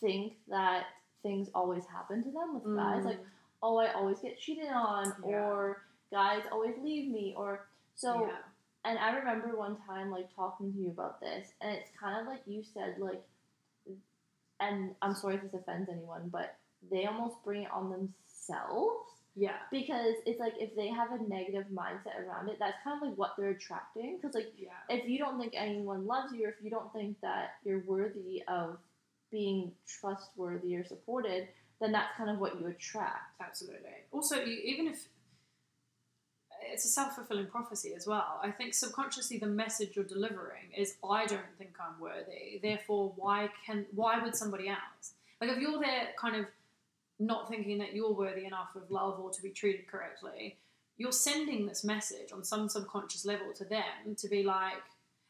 think 0.00 0.34
that 0.48 0.84
things 1.22 1.48
always 1.54 1.84
happen 1.86 2.22
to 2.22 2.30
them 2.30 2.54
with 2.54 2.76
guys. 2.76 3.04
Like, 3.04 3.18
oh, 3.62 3.78
I 3.78 3.92
always 3.92 4.18
get 4.20 4.38
cheated 4.38 4.68
on, 4.72 5.06
Mm. 5.12 5.30
Yeah. 5.30 5.36
or 5.48 5.82
guys 6.12 6.42
always 6.52 6.74
leave 6.82 7.10
me, 7.10 7.34
or 7.36 7.66
so. 7.96 8.26
yeah. 8.26 8.36
And 8.84 8.98
I 8.98 9.12
remember 9.16 9.56
one 9.56 9.76
time 9.86 10.10
like 10.10 10.28
talking 10.34 10.72
to 10.72 10.78
you 10.78 10.88
about 10.90 11.20
this, 11.20 11.52
and 11.60 11.72
it's 11.72 11.90
kind 12.00 12.20
of 12.20 12.26
like 12.26 12.42
you 12.46 12.62
said, 12.62 12.96
like, 12.98 13.22
and 14.60 14.94
I'm 15.02 15.14
sorry 15.14 15.36
if 15.36 15.42
this 15.42 15.54
offends 15.54 15.88
anyone, 15.90 16.28
but 16.32 16.56
they 16.90 17.06
almost 17.06 17.36
bring 17.44 17.62
it 17.62 17.70
on 17.72 17.90
themselves 17.90 19.08
yeah, 19.34 19.56
because 19.70 20.14
it's 20.26 20.38
like 20.38 20.54
if 20.58 20.76
they 20.76 20.88
have 20.88 21.10
a 21.12 21.22
negative 21.28 21.64
mindset 21.72 22.20
around 22.20 22.48
it, 22.48 22.56
that's 22.58 22.76
kind 22.84 23.02
of 23.02 23.08
like 23.08 23.18
what 23.18 23.32
they're 23.38 23.50
attracting. 23.50 24.18
Because 24.20 24.34
like 24.34 24.52
yeah, 24.56 24.70
if 24.90 25.08
you 25.08 25.18
don't 25.18 25.38
think 25.40 25.54
anyone 25.56 26.06
loves 26.06 26.32
you, 26.32 26.46
or 26.46 26.50
if 26.50 26.56
you 26.62 26.70
don't 26.70 26.92
think 26.92 27.16
that 27.22 27.54
you're 27.64 27.82
worthy 27.86 28.42
of 28.46 28.76
being 29.30 29.72
trustworthy 29.86 30.76
or 30.76 30.84
supported, 30.84 31.48
then 31.80 31.92
that's 31.92 32.14
kind 32.16 32.28
of 32.28 32.38
what 32.38 32.60
you 32.60 32.66
attract. 32.66 33.40
absolutely. 33.40 33.90
Also, 34.12 34.36
you, 34.36 34.60
even 34.64 34.86
if 34.86 35.08
it's 36.70 36.84
a 36.84 36.88
self 36.88 37.14
fulfilling 37.14 37.46
prophecy 37.46 37.94
as 37.96 38.06
well, 38.06 38.38
I 38.42 38.50
think 38.50 38.74
subconsciously 38.74 39.38
the 39.38 39.46
message 39.46 39.96
you're 39.96 40.04
delivering 40.04 40.72
is, 40.76 40.96
"I 41.02 41.24
don't 41.24 41.56
think 41.56 41.74
I'm 41.80 41.98
worthy. 41.98 42.60
Therefore, 42.62 43.14
why 43.16 43.48
can 43.64 43.86
why 43.94 44.22
would 44.22 44.36
somebody 44.36 44.68
else? 44.68 45.14
Like 45.40 45.50
if 45.50 45.58
you're 45.58 45.80
there, 45.80 46.08
kind 46.18 46.36
of 46.36 46.46
not 47.26 47.48
thinking 47.48 47.78
that 47.78 47.94
you're 47.94 48.12
worthy 48.12 48.44
enough 48.44 48.74
of 48.76 48.90
love 48.90 49.18
or 49.20 49.30
to 49.30 49.42
be 49.42 49.50
treated 49.50 49.86
correctly." 49.88 50.58
You're 50.98 51.12
sending 51.12 51.66
this 51.66 51.84
message 51.84 52.32
on 52.32 52.44
some 52.44 52.68
subconscious 52.68 53.24
level 53.24 53.52
to 53.54 53.64
them 53.64 54.14
to 54.18 54.28
be 54.28 54.42
like, 54.42 54.82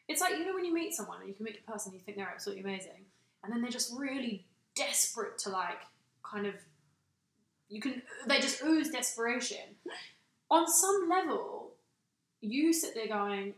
it's 0.09 0.21
like 0.21 0.33
you 0.33 0.45
know 0.45 0.55
when 0.55 0.65
you 0.65 0.75
meet 0.75 0.95
someone 0.95 1.21
and 1.21 1.29
you 1.29 1.35
can 1.35 1.45
meet 1.45 1.61
a 1.67 1.71
person 1.71 1.93
you 1.93 2.01
think 2.01 2.17
they're 2.17 2.29
absolutely 2.29 2.65
amazing, 2.65 3.05
and 3.43 3.53
then 3.53 3.63
they're 3.63 3.71
just 3.71 3.93
really 3.97 4.47
desperate 4.75 5.39
to 5.39 5.51
like 5.51 5.83
kind 6.23 6.47
of 6.47 6.55
you 7.69 7.81
can 7.81 8.03
they 8.27 8.39
just 8.39 8.63
ooze 8.63 8.91
desperation 8.91 9.77
on 10.51 10.67
some 10.67 11.09
level 11.11 11.73
you 12.41 12.73
sit 12.73 12.95
there 12.95 13.09
going 13.09 13.55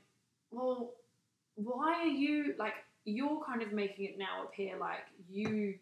well 0.50 0.92
why 1.56 1.94
are 2.02 2.06
you 2.06 2.54
like 2.58 2.74
you're 3.04 3.42
kind 3.44 3.62
of 3.62 3.72
making 3.72 4.04
it 4.06 4.18
now 4.18 4.44
appear 4.44 4.76
like 4.78 5.06
you 5.28 5.74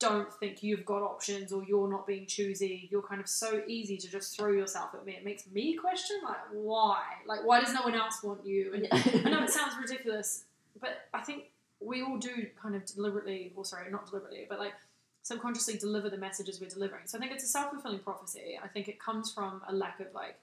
don't 0.00 0.32
think 0.34 0.62
you've 0.62 0.84
got 0.84 1.02
options 1.02 1.52
or 1.52 1.64
you're 1.64 1.90
not 1.90 2.06
being 2.06 2.24
choosy 2.26 2.88
you're 2.90 3.02
kind 3.02 3.20
of 3.20 3.28
so 3.28 3.62
easy 3.66 3.96
to 3.96 4.08
just 4.08 4.36
throw 4.36 4.52
yourself 4.52 4.90
at 4.94 5.04
me 5.04 5.12
it 5.12 5.24
makes 5.24 5.44
me 5.50 5.74
question 5.74 6.16
like 6.24 6.36
why 6.52 7.02
like 7.26 7.44
why 7.44 7.60
does 7.60 7.74
no 7.74 7.82
one 7.82 7.94
else 7.94 8.22
want 8.22 8.44
you 8.46 8.72
and 8.74 8.88
I 8.92 9.30
know 9.30 9.42
it 9.42 9.50
sounds 9.50 9.74
ridiculous, 9.80 10.44
but 10.80 11.08
I 11.12 11.20
think 11.20 11.50
we 11.80 12.02
all 12.02 12.18
do 12.18 12.46
kind 12.60 12.74
of 12.74 12.84
deliberately, 12.84 13.52
or 13.56 13.64
sorry, 13.64 13.90
not 13.90 14.06
deliberately, 14.06 14.46
but 14.48 14.58
like 14.58 14.74
subconsciously 15.22 15.76
deliver 15.76 16.08
the 16.08 16.18
messages 16.18 16.60
we're 16.60 16.70
delivering. 16.70 17.02
So 17.06 17.18
I 17.18 17.20
think 17.20 17.32
it's 17.32 17.44
a 17.44 17.48
self 17.48 17.70
fulfilling 17.70 18.00
prophecy. 18.00 18.58
I 18.62 18.68
think 18.68 18.88
it 18.88 19.00
comes 19.00 19.32
from 19.32 19.62
a 19.68 19.74
lack 19.74 20.00
of 20.00 20.06
like 20.14 20.36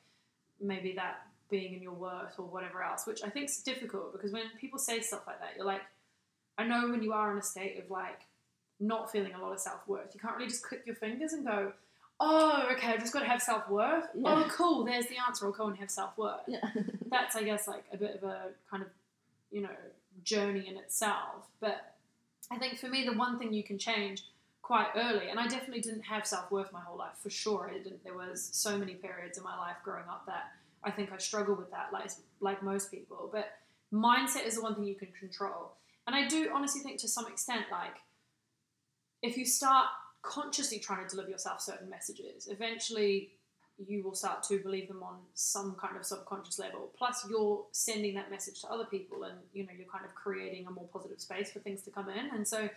maybe 0.62 0.94
that 0.94 1.28
being 1.50 1.74
in 1.74 1.82
your 1.82 1.94
worth 1.94 2.36
or 2.38 2.46
whatever 2.46 2.82
else, 2.82 3.06
which 3.06 3.24
I 3.24 3.30
think 3.30 3.50
is 3.50 3.58
difficult 3.58 4.13
because 4.13 4.32
when 4.32 4.44
people 4.60 4.80
say 4.80 5.02
stuff 5.02 5.24
like 5.28 5.39
that, 5.39 5.52
you're 5.56 5.65
like, 5.65 5.82
I 6.58 6.65
know 6.65 6.89
when 6.89 7.04
you 7.04 7.13
are 7.13 7.32
in 7.32 7.38
a 7.38 7.44
state 7.44 7.80
of 7.84 7.89
like 7.91 8.22
not 8.80 9.12
feeling 9.12 9.34
a 9.34 9.42
lot 9.42 9.54
of 9.54 9.60
self 9.60 9.88
worth, 9.88 10.12
you 10.14 10.20
can't 10.20 10.36
really 10.36 10.50
just 10.50 10.64
click 10.64 10.84
your 10.86 10.96
fingers 10.96 11.34
and 11.34 11.46
go, 11.46 11.74
oh, 12.20 12.68
okay, 12.74 12.88
I've 12.88 13.00
just 13.00 13.14
got 13.14 13.20
to 13.20 13.26
have 13.26 13.42
self 13.42 13.70
worth. 13.70 14.06
Yeah. 14.16 14.24
Oh, 14.26 14.48
cool, 14.50 14.86
there's 14.86 15.08
the 15.08 15.18
answer. 15.26 15.46
I'll 15.46 15.52
go 15.52 15.68
and 15.68 15.78
have 15.78 15.92
self 15.92 16.18
worth 16.18 16.42
yeah. 16.48 16.60
that's 17.10 17.36
I 17.36 17.44
guess 17.44 17.68
like 17.68 17.84
a 17.92 17.98
bit 17.98 18.16
of 18.16 18.24
a 18.24 18.50
kind 18.70 18.84
of 18.84 18.90
you 19.52 19.62
know 19.62 19.70
journey 20.24 20.68
in 20.68 20.78
itself. 20.78 21.48
But 21.60 21.96
I 22.52 22.58
think 22.58 22.78
for 22.80 22.88
me, 22.88 23.06
the 23.06 23.18
one 23.18 23.40
thing 23.40 23.54
you 23.54 23.64
can 23.64 23.78
change 23.78 24.24
quite 24.62 24.88
early, 24.96 25.30
and 25.30 25.40
I 25.40 25.48
definitely 25.48 25.82
didn't 25.82 26.04
have 26.04 26.26
self 26.26 26.52
worth 26.52 26.72
my 26.72 26.82
whole 26.82 26.98
life 26.98 27.18
for 27.22 27.30
sure. 27.30 27.70
I 27.70 27.78
didn't. 27.78 28.04
There 28.04 28.16
was 28.16 28.50
so 28.52 28.78
many 28.78 28.96
periods 28.96 29.38
in 29.38 29.44
my 29.44 29.58
life 29.58 29.78
growing 29.84 30.08
up 30.10 30.26
that 30.28 30.52
I 30.84 30.92
think 30.92 31.12
I 31.12 31.18
struggled 31.18 31.58
with 31.58 31.72
that, 31.72 31.90
like 31.92 32.12
like 32.40 32.64
most 32.64 32.92
people. 32.92 33.30
But 33.32 33.52
mindset 33.94 34.46
is 34.46 34.56
the 34.56 34.62
one 34.62 34.76
thing 34.76 34.86
you 34.86 34.96
can 34.96 35.10
control, 35.20 35.74
and 36.08 36.16
I 36.16 36.28
do 36.28 36.50
honestly 36.54 36.82
think 36.82 37.00
to 37.02 37.08
some 37.08 37.28
extent, 37.28 37.66
like 37.72 37.96
if 39.21 39.38
you 39.38 39.45
start 39.45 39.88
consciously 40.21 40.80
trying 40.80 41.08
to 41.08 41.10
deliver 41.10 41.30
yourself 41.30 41.62
certain 41.62 41.89
messages, 41.89 42.47
eventually 42.47 43.32
you 43.78 44.04
will 44.04 44.15
start 44.15 44.41
to 44.43 44.58
believe 44.60 44.88
them 44.88 45.04
on 45.04 45.17
some 45.34 45.75
kind 45.75 45.97
of 45.97 46.06
subconscious 46.06 46.58
level. 46.60 46.91
Plus, 46.97 47.28
you're 47.30 47.65
sending 47.71 48.15
that 48.15 48.32
message 48.32 48.62
to 48.62 48.67
other 48.67 48.86
people, 48.86 49.23
and 49.23 49.36
you 49.54 49.63
know 49.63 49.73
you're 49.78 49.88
kind 49.88 50.06
of 50.06 50.15
creating 50.15 50.65
a 50.67 50.71
more 50.71 50.88
positive 50.91 51.19
space 51.19 51.51
for 51.51 51.60
things 51.60 51.82
to 51.84 51.91
come 51.91 52.10
in. 52.10 52.30
And 52.34 52.47
so, 52.47 52.69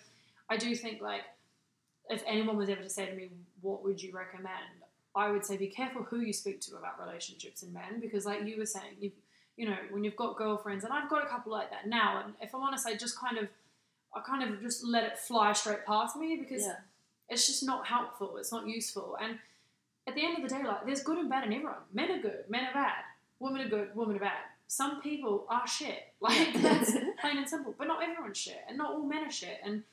I 0.50 0.56
do 0.56 0.74
think 0.74 1.00
like 1.00 1.22
if 2.10 2.22
anyone 2.26 2.56
was 2.56 2.68
ever 2.68 2.82
to 2.82 2.90
say 2.90 3.06
to 3.06 3.14
me, 3.14 3.28
"What 3.60 3.84
would 3.84 4.02
you 4.02 4.12
recommend?" 4.12 4.82
I 5.14 5.30
would 5.30 5.44
say 5.44 5.56
be 5.56 5.68
careful 5.68 6.02
who 6.02 6.20
you 6.20 6.32
speak 6.32 6.60
to 6.62 6.76
about 6.76 7.00
relationships 7.00 7.62
and 7.62 7.72
men, 7.72 8.00
because 8.00 8.26
like 8.26 8.44
you 8.44 8.58
were 8.58 8.66
saying, 8.66 8.96
you 9.00 9.12
you 9.56 9.66
know 9.66 9.76
when 9.90 10.04
you've 10.04 10.16
got 10.16 10.36
girlfriends, 10.36 10.84
and 10.84 10.92
I've 10.92 11.08
got 11.08 11.24
a 11.24 11.28
couple 11.28 11.52
like 11.52 11.70
that 11.70 11.86
now. 11.86 12.22
And 12.24 12.34
if 12.40 12.54
I'm 12.54 12.62
honest, 12.62 12.86
I 12.86 12.96
just 12.96 13.18
kind 13.18 13.38
of 13.38 13.48
I 14.18 14.20
kind 14.28 14.42
of 14.42 14.60
just 14.60 14.84
let 14.84 15.04
it 15.04 15.18
fly 15.18 15.52
straight 15.52 15.86
past 15.86 16.16
me 16.16 16.36
because 16.40 16.64
yeah. 16.64 16.76
it's 17.28 17.46
just 17.46 17.64
not 17.64 17.86
helpful. 17.86 18.36
It's 18.38 18.52
not 18.52 18.66
useful. 18.66 19.16
And 19.20 19.38
at 20.06 20.14
the 20.14 20.24
end 20.24 20.36
of 20.36 20.48
the 20.48 20.54
day, 20.54 20.62
like 20.64 20.86
there's 20.86 21.02
good 21.02 21.18
and 21.18 21.30
bad 21.30 21.46
in 21.46 21.52
everyone. 21.52 21.76
Men 21.92 22.10
are 22.10 22.22
good, 22.22 22.44
men 22.48 22.64
are 22.64 22.74
bad. 22.74 23.04
Women 23.40 23.60
are 23.62 23.68
good, 23.68 23.88
women 23.94 24.16
are 24.16 24.20
bad. 24.20 24.38
Some 24.66 25.00
people 25.00 25.46
are 25.48 25.66
shit. 25.66 26.04
Like 26.20 26.52
that's 26.60 26.90
plain 27.20 27.38
and 27.38 27.48
simple. 27.48 27.74
But 27.78 27.86
not 27.86 28.02
everyone's 28.02 28.38
shit, 28.38 28.60
and 28.68 28.76
not 28.76 28.90
all 28.90 29.06
men 29.06 29.24
are 29.24 29.30
shit. 29.30 29.60
And 29.64 29.84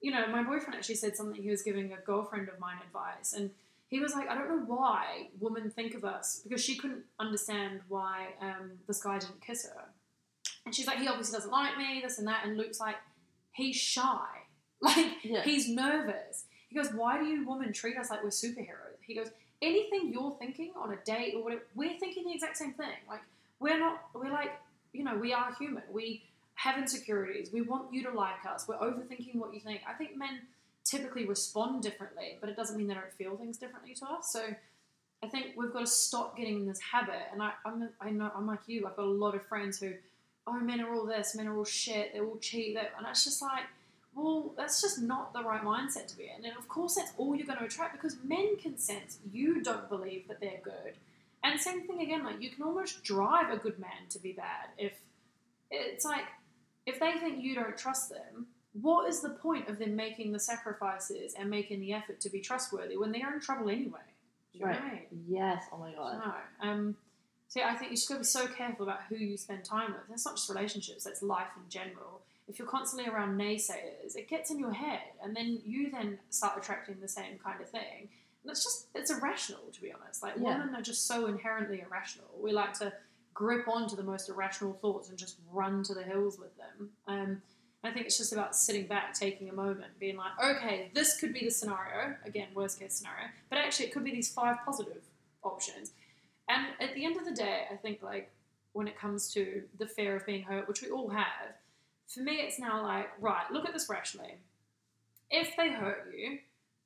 you 0.00 0.10
know, 0.10 0.26
my 0.28 0.42
boyfriend 0.42 0.74
actually 0.74 0.94
said 0.94 1.14
something. 1.14 1.42
He 1.42 1.50
was 1.50 1.60
giving 1.60 1.92
a 1.92 1.98
girlfriend 1.98 2.48
of 2.48 2.58
mine 2.58 2.78
advice, 2.82 3.34
and 3.34 3.50
he 3.88 4.00
was 4.00 4.14
like, 4.14 4.28
I 4.28 4.34
don't 4.34 4.48
know 4.48 4.64
why 4.74 5.28
women 5.38 5.70
think 5.70 5.94
of 5.94 6.04
us 6.04 6.40
because 6.42 6.64
she 6.64 6.76
couldn't 6.76 7.04
understand 7.20 7.80
why 7.88 8.28
um, 8.40 8.72
this 8.86 9.02
guy 9.02 9.18
didn't 9.18 9.40
kiss 9.42 9.66
her. 9.66 9.84
And 10.64 10.74
she's 10.74 10.86
like, 10.86 10.98
he 10.98 11.06
obviously 11.06 11.36
doesn't 11.36 11.52
like 11.52 11.78
me, 11.78 12.00
this 12.02 12.18
and 12.18 12.26
that. 12.26 12.44
And 12.44 12.56
Luke's 12.56 12.80
like, 12.80 12.96
he's 13.56 13.76
shy. 13.76 14.18
Like, 14.82 15.06
Yeah. 15.24 15.42
he's 15.42 15.68
nervous. 15.70 16.44
He 16.68 16.76
goes, 16.76 16.92
Why 16.92 17.18
do 17.18 17.24
you 17.24 17.48
women 17.48 17.72
treat 17.72 17.96
us 17.96 18.10
like 18.10 18.22
we're 18.22 18.28
superheroes? 18.28 18.98
He 19.00 19.14
goes, 19.14 19.28
Anything 19.62 20.10
you're 20.12 20.36
thinking 20.38 20.72
on 20.76 20.92
a 20.92 20.96
date 21.06 21.32
or 21.34 21.42
whatever, 21.42 21.62
we're 21.74 21.98
thinking 21.98 22.24
the 22.26 22.34
exact 22.34 22.58
same 22.58 22.74
thing. 22.74 22.98
Like, 23.08 23.22
we're 23.58 23.78
not, 23.78 24.02
we're 24.14 24.30
like, 24.30 24.52
you 24.92 25.02
know, 25.02 25.16
we 25.16 25.32
are 25.32 25.54
human. 25.58 25.82
We 25.90 26.24
have 26.56 26.76
insecurities. 26.78 27.50
We 27.52 27.62
want 27.62 27.92
you 27.92 28.02
to 28.04 28.10
like 28.10 28.44
us. 28.46 28.68
We're 28.68 28.76
overthinking 28.76 29.36
what 29.36 29.54
you 29.54 29.60
think. 29.60 29.80
I 29.88 29.94
think 29.94 30.14
men 30.16 30.40
typically 30.84 31.24
respond 31.26 31.82
differently, 31.82 32.36
but 32.40 32.50
it 32.50 32.56
doesn't 32.56 32.76
mean 32.76 32.86
they 32.88 32.94
don't 32.94 33.12
feel 33.14 33.34
things 33.38 33.56
differently 33.56 33.94
to 33.94 34.04
us. 34.06 34.30
So 34.30 34.44
I 35.22 35.26
think 35.28 35.54
we've 35.56 35.72
got 35.72 35.80
to 35.80 35.86
stop 35.86 36.36
getting 36.36 36.56
in 36.60 36.66
this 36.66 36.80
habit. 36.80 37.22
And 37.32 37.42
I, 37.42 37.52
I'm, 37.64 37.88
I 38.00 38.10
know 38.10 38.30
I'm 38.36 38.46
like 38.46 38.60
you. 38.66 38.86
I've 38.86 38.96
got 38.96 39.06
a 39.06 39.10
lot 39.24 39.34
of 39.34 39.44
friends 39.46 39.80
who, 39.80 39.94
oh, 40.46 40.58
men 40.60 40.80
are 40.80 40.94
all 40.94 41.06
this, 41.06 41.34
men 41.34 41.48
are 41.48 41.56
all 41.56 41.64
shit. 41.64 42.12
they're 42.12 42.24
all 42.24 42.38
cheat. 42.38 42.74
They, 42.74 42.80
and 42.80 43.06
it's 43.08 43.24
just 43.24 43.42
like, 43.42 43.64
Well, 44.14 44.52
that's 44.56 44.80
just 44.80 45.00
not 45.00 45.32
the 45.32 45.42
right 45.42 45.62
mindset 45.62 46.06
to 46.08 46.16
be 46.16 46.30
in. 46.36 46.44
And 46.44 46.56
of 46.56 46.68
course, 46.68 46.94
that's 46.94 47.12
all 47.18 47.34
you're 47.34 47.46
going 47.46 47.58
to 47.58 47.64
attract 47.64 47.92
because 47.92 48.16
men 48.24 48.56
can 48.56 48.78
sense 48.78 49.18
you 49.30 49.62
don't 49.62 49.88
believe 49.88 50.28
that 50.28 50.40
they're 50.40 50.60
good. 50.62 50.94
And 51.42 51.60
same 51.60 51.86
thing 51.86 52.00
again, 52.00 52.24
like 52.24 52.40
you 52.40 52.50
can 52.50 52.64
almost 52.64 53.04
drive 53.04 53.52
a 53.52 53.56
good 53.56 53.78
man 53.78 54.08
to 54.10 54.18
be 54.18 54.32
bad 54.32 54.68
if 54.78 54.92
it's 55.70 56.04
like 56.04 56.24
if 56.86 56.98
they 57.00 57.12
think 57.18 57.42
you 57.42 57.54
don't 57.54 57.76
trust 57.76 58.10
them. 58.10 58.46
What 58.80 59.08
is 59.08 59.20
the 59.20 59.30
point 59.30 59.70
of 59.70 59.78
them 59.78 59.96
making 59.96 60.32
the 60.32 60.38
sacrifices 60.38 61.34
and 61.38 61.48
making 61.48 61.80
the 61.80 61.94
effort 61.94 62.20
to 62.20 62.30
be 62.30 62.40
trustworthy 62.40 62.98
when 62.98 63.10
they're 63.10 63.32
in 63.32 63.40
trouble 63.40 63.70
anyway? 63.70 64.00
Do 64.52 64.58
you 64.58 64.66
I 64.66 64.72
mean? 64.72 65.24
Yes. 65.26 65.64
Oh 65.72 65.78
my 65.78 65.92
god. 65.92 66.20
No. 66.24 66.68
Um, 66.68 66.96
so 67.48 67.62
I 67.62 67.74
think 67.74 67.90
you 67.90 67.96
just 67.96 68.08
got 68.08 68.14
to 68.16 68.20
be 68.20 68.24
so 68.26 68.46
careful 68.46 68.84
about 68.84 69.00
who 69.08 69.16
you 69.16 69.36
spend 69.36 69.64
time 69.64 69.92
with. 69.92 70.02
That's 70.08 70.24
not 70.26 70.36
just 70.36 70.48
relationships; 70.48 71.04
that's 71.04 71.22
life 71.22 71.48
in 71.56 71.68
general. 71.68 72.22
If 72.48 72.58
you're 72.58 72.68
constantly 72.68 73.08
around 73.08 73.36
naysayers, 73.38 74.14
it 74.16 74.28
gets 74.28 74.50
in 74.50 74.58
your 74.58 74.72
head, 74.72 75.00
and 75.22 75.34
then 75.34 75.60
you 75.64 75.90
then 75.90 76.18
start 76.30 76.56
attracting 76.58 76.96
the 77.00 77.08
same 77.08 77.38
kind 77.42 77.60
of 77.60 77.68
thing. 77.68 78.08
And 78.42 78.50
it's 78.50 78.62
just 78.62 78.86
it's 78.94 79.10
irrational, 79.10 79.62
to 79.72 79.80
be 79.80 79.92
honest. 79.92 80.22
Like 80.22 80.34
Yeah. 80.36 80.58
women 80.58 80.74
are 80.74 80.82
just 80.82 81.06
so 81.06 81.26
inherently 81.26 81.80
irrational. 81.80 82.28
We 82.40 82.52
like 82.52 82.74
to 82.74 82.92
grip 83.34 83.68
onto 83.68 83.96
the 83.96 84.02
most 84.02 84.28
irrational 84.28 84.74
thoughts 84.74 85.08
and 85.08 85.18
just 85.18 85.36
run 85.52 85.82
to 85.84 85.92
the 85.94 86.02
hills 86.02 86.38
with 86.38 86.56
them. 86.56 86.90
Um, 87.06 87.42
I 87.84 87.90
think 87.92 88.06
it's 88.06 88.16
just 88.16 88.32
about 88.32 88.56
sitting 88.56 88.86
back, 88.86 89.12
taking 89.14 89.48
a 89.50 89.52
moment, 89.52 89.98
being 90.00 90.16
like, 90.16 90.32
okay, 90.42 90.90
this 90.94 91.20
could 91.20 91.32
be 91.34 91.44
the 91.44 91.50
scenario. 91.50 92.16
Again, 92.24 92.48
worst 92.54 92.80
case 92.80 92.94
scenario. 92.94 93.26
But 93.50 93.58
actually, 93.58 93.86
it 93.86 93.92
could 93.92 94.04
be 94.04 94.10
these 94.10 94.32
five 94.32 94.56
positive 94.64 95.02
options. 95.42 95.92
And 96.48 96.66
at 96.80 96.94
the 96.94 97.04
end 97.04 97.16
of 97.16 97.24
the 97.24 97.32
day, 97.32 97.64
I 97.70 97.76
think 97.76 98.02
like 98.02 98.30
when 98.72 98.88
it 98.88 98.98
comes 98.98 99.32
to 99.34 99.62
the 99.78 99.86
fear 99.86 100.16
of 100.16 100.26
being 100.26 100.42
hurt, 100.42 100.68
which 100.68 100.82
we 100.82 100.90
all 100.90 101.08
have, 101.08 101.54
for 102.06 102.20
me, 102.20 102.34
it's 102.34 102.58
now 102.58 102.82
like, 102.82 103.08
right, 103.20 103.50
look 103.50 103.66
at 103.66 103.72
this 103.72 103.88
rationally. 103.88 104.36
If 105.30 105.56
they 105.56 105.70
hurt 105.70 106.12
you 106.16 106.38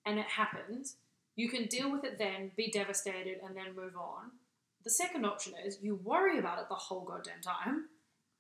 and 0.07 0.19
it 0.19 0.27
happens, 0.27 0.97
you 1.37 1.49
can 1.49 1.67
deal 1.67 1.91
with 1.91 2.05
it 2.05 2.19
then, 2.19 2.53
be 2.57 2.71
devastated, 2.71 3.39
and 3.47 3.57
then 3.57 3.77
move 3.77 3.97
on. 3.97 4.31
The 4.83 4.91
second 4.91 5.27
option 5.27 5.53
is 5.65 5.79
you 5.83 5.97
worry 5.97 6.39
about 6.39 6.59
it 6.59 6.69
the 6.69 6.75
whole 6.75 7.03
goddamn 7.03 7.43
time. 7.43 7.87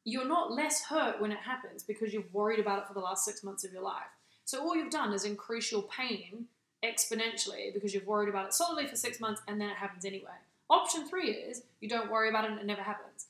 You're 0.04 0.26
not 0.26 0.52
less 0.52 0.84
hurt 0.84 1.20
when 1.20 1.32
it 1.32 1.38
happens 1.38 1.82
because 1.82 2.14
you've 2.14 2.32
worried 2.32 2.60
about 2.60 2.78
it 2.78 2.88
for 2.88 2.94
the 2.94 3.00
last 3.00 3.26
six 3.26 3.44
months 3.44 3.64
of 3.64 3.72
your 3.72 3.82
life. 3.82 4.08
So 4.46 4.60
all 4.60 4.74
you've 4.74 4.90
done 4.90 5.12
is 5.12 5.24
increase 5.24 5.70
your 5.70 5.82
pain 5.82 6.46
exponentially 6.82 7.74
because 7.74 7.92
you've 7.92 8.06
worried 8.06 8.30
about 8.30 8.46
it 8.46 8.54
solidly 8.54 8.86
for 8.86 8.96
six 8.96 9.20
months 9.20 9.42
and 9.46 9.60
then 9.60 9.68
it 9.68 9.76
happens 9.76 10.06
anyway. 10.06 10.30
Option 10.70 11.06
three 11.08 11.30
is 11.30 11.62
you 11.80 11.88
don't 11.88 12.10
worry 12.10 12.28
about 12.28 12.44
it 12.44 12.52
and 12.52 12.60
it 12.60 12.66
never 12.66 12.82
happens. 12.82 13.26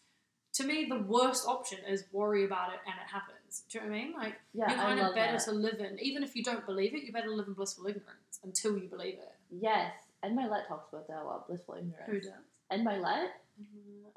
To 0.55 0.64
me, 0.64 0.86
the 0.88 0.99
worst 0.99 1.47
option 1.47 1.78
is 1.88 2.05
worry 2.12 2.45
about 2.45 2.72
it 2.72 2.80
and 2.86 2.95
it 2.95 3.11
happens. 3.11 3.62
Do 3.70 3.78
you 3.78 3.84
know 3.84 3.91
what 3.91 3.97
I 3.97 4.03
mean? 4.05 4.12
Like 4.14 4.34
Yeah. 4.53 4.68
you're 4.70 4.78
kind 4.78 5.01
of 5.01 5.14
better 5.14 5.32
that. 5.38 5.45
to 5.45 5.53
live 5.53 5.80
in, 5.80 5.99
even 6.01 6.22
if 6.22 6.36
you 6.36 6.43
don't 6.45 6.66
believe 6.66 6.95
it, 6.95 7.03
you 7.05 7.12
better 7.12 7.30
live 7.30 7.47
in 7.49 7.55
blissful 7.55 7.86
ignorance 7.86 8.41
until 8.45 8.76
you 8.76 8.88
believe 8.88 9.14
it. 9.14 9.32
Yes. 9.51 9.93
Ed 10.22 10.32
Mylett 10.36 10.68
talks 10.68 10.93
about 10.93 11.09
that 11.09 11.22
a 11.22 11.24
lot. 11.24 11.47
Blissful 11.49 11.74
ignorance. 11.76 12.07
Who 12.07 12.20
does? 12.20 12.30
Ed 12.70 12.84
Mylett. 12.84 13.28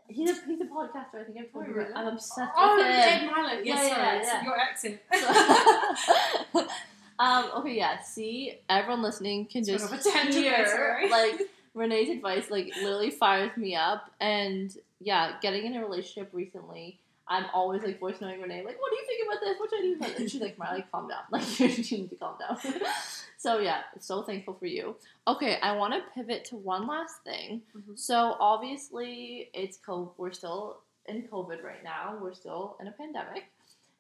He's 0.10 0.30
a 0.32 0.34
he's 0.46 0.60
a 0.62 0.66
podcaster. 0.66 1.22
I 1.22 1.24
think 1.24 1.38
I've 1.40 1.52
told 1.52 1.66
Oh, 1.66 1.68
you. 1.70 1.74
really? 1.76 1.94
I'm 1.94 2.08
obsessed 2.08 2.52
Oh, 2.58 2.76
with 2.76 2.86
him. 2.88 2.92
Ed 2.94 3.30
Mylett. 3.30 3.66
Yes, 3.66 3.88
Yeah, 3.88 4.14
yeah, 4.16 4.22
yeah. 4.24 4.44
your 4.44 4.58
accent. 4.60 5.00
um, 7.20 7.46
okay, 7.62 7.78
yeah. 7.78 8.02
See, 8.02 8.60
everyone 8.70 9.02
listening 9.02 9.46
can 9.46 9.64
just 9.64 9.86
of 9.86 9.94
a 9.94 10.04
tangent 10.04 10.34
there, 10.46 10.56
hear 10.58 10.68
sorry. 10.68 11.10
like 11.10 11.42
Renee's 11.74 12.10
advice. 12.10 12.50
Like 12.50 12.68
literally 12.82 13.12
fires 13.12 13.56
me 13.58 13.76
up. 13.76 14.12
And 14.20 14.76
yeah, 15.00 15.34
getting 15.42 15.66
in 15.66 15.76
a 15.76 15.82
relationship 15.82 16.30
recently, 16.34 17.00
I'm 17.28 17.46
always 17.54 17.84
like 17.84 18.00
voice 18.00 18.20
noting 18.22 18.42
Renee, 18.42 18.64
like, 18.66 18.80
"What 18.80 18.92
do 18.92 18.98
you 18.98 19.06
think 19.06 19.28
about 19.28 19.42
this? 19.42 19.60
What 19.60 19.70
should 19.70 19.80
I 19.80 19.82
do 19.82 19.96
about 19.96 20.10
this?" 20.10 20.20
And 20.20 20.32
she's 20.32 20.42
like, 20.42 20.58
"Marley, 20.58 20.84
calm 20.92 21.08
down. 21.08 21.20
Like 21.32 21.60
you 21.60 21.68
need 22.00 22.10
to 22.10 22.16
calm 22.18 22.36
down." 22.40 22.58
so 23.38 23.60
yeah, 23.60 23.82
so 24.00 24.22
thankful 24.24 24.56
for 24.56 24.66
you. 24.66 24.96
Okay, 25.28 25.58
I 25.62 25.76
want 25.76 25.94
to 25.94 26.02
pivot 26.14 26.46
to 26.46 26.58
one 26.58 26.86
last 26.88 27.24
thing. 27.24 27.62
Mhm. 27.76 27.98
So 27.98 28.36
obviously, 28.40 29.50
it's 29.54 29.78
co- 29.78 30.14
we're 30.18 30.34
still 30.34 30.80
in 31.08 31.24
COVID 31.24 31.64
right 31.64 31.84
now. 31.84 32.18
We're 32.22 32.34
still 32.34 32.76
in 32.80 32.88
a 32.88 32.92
pandemic. 32.92 33.46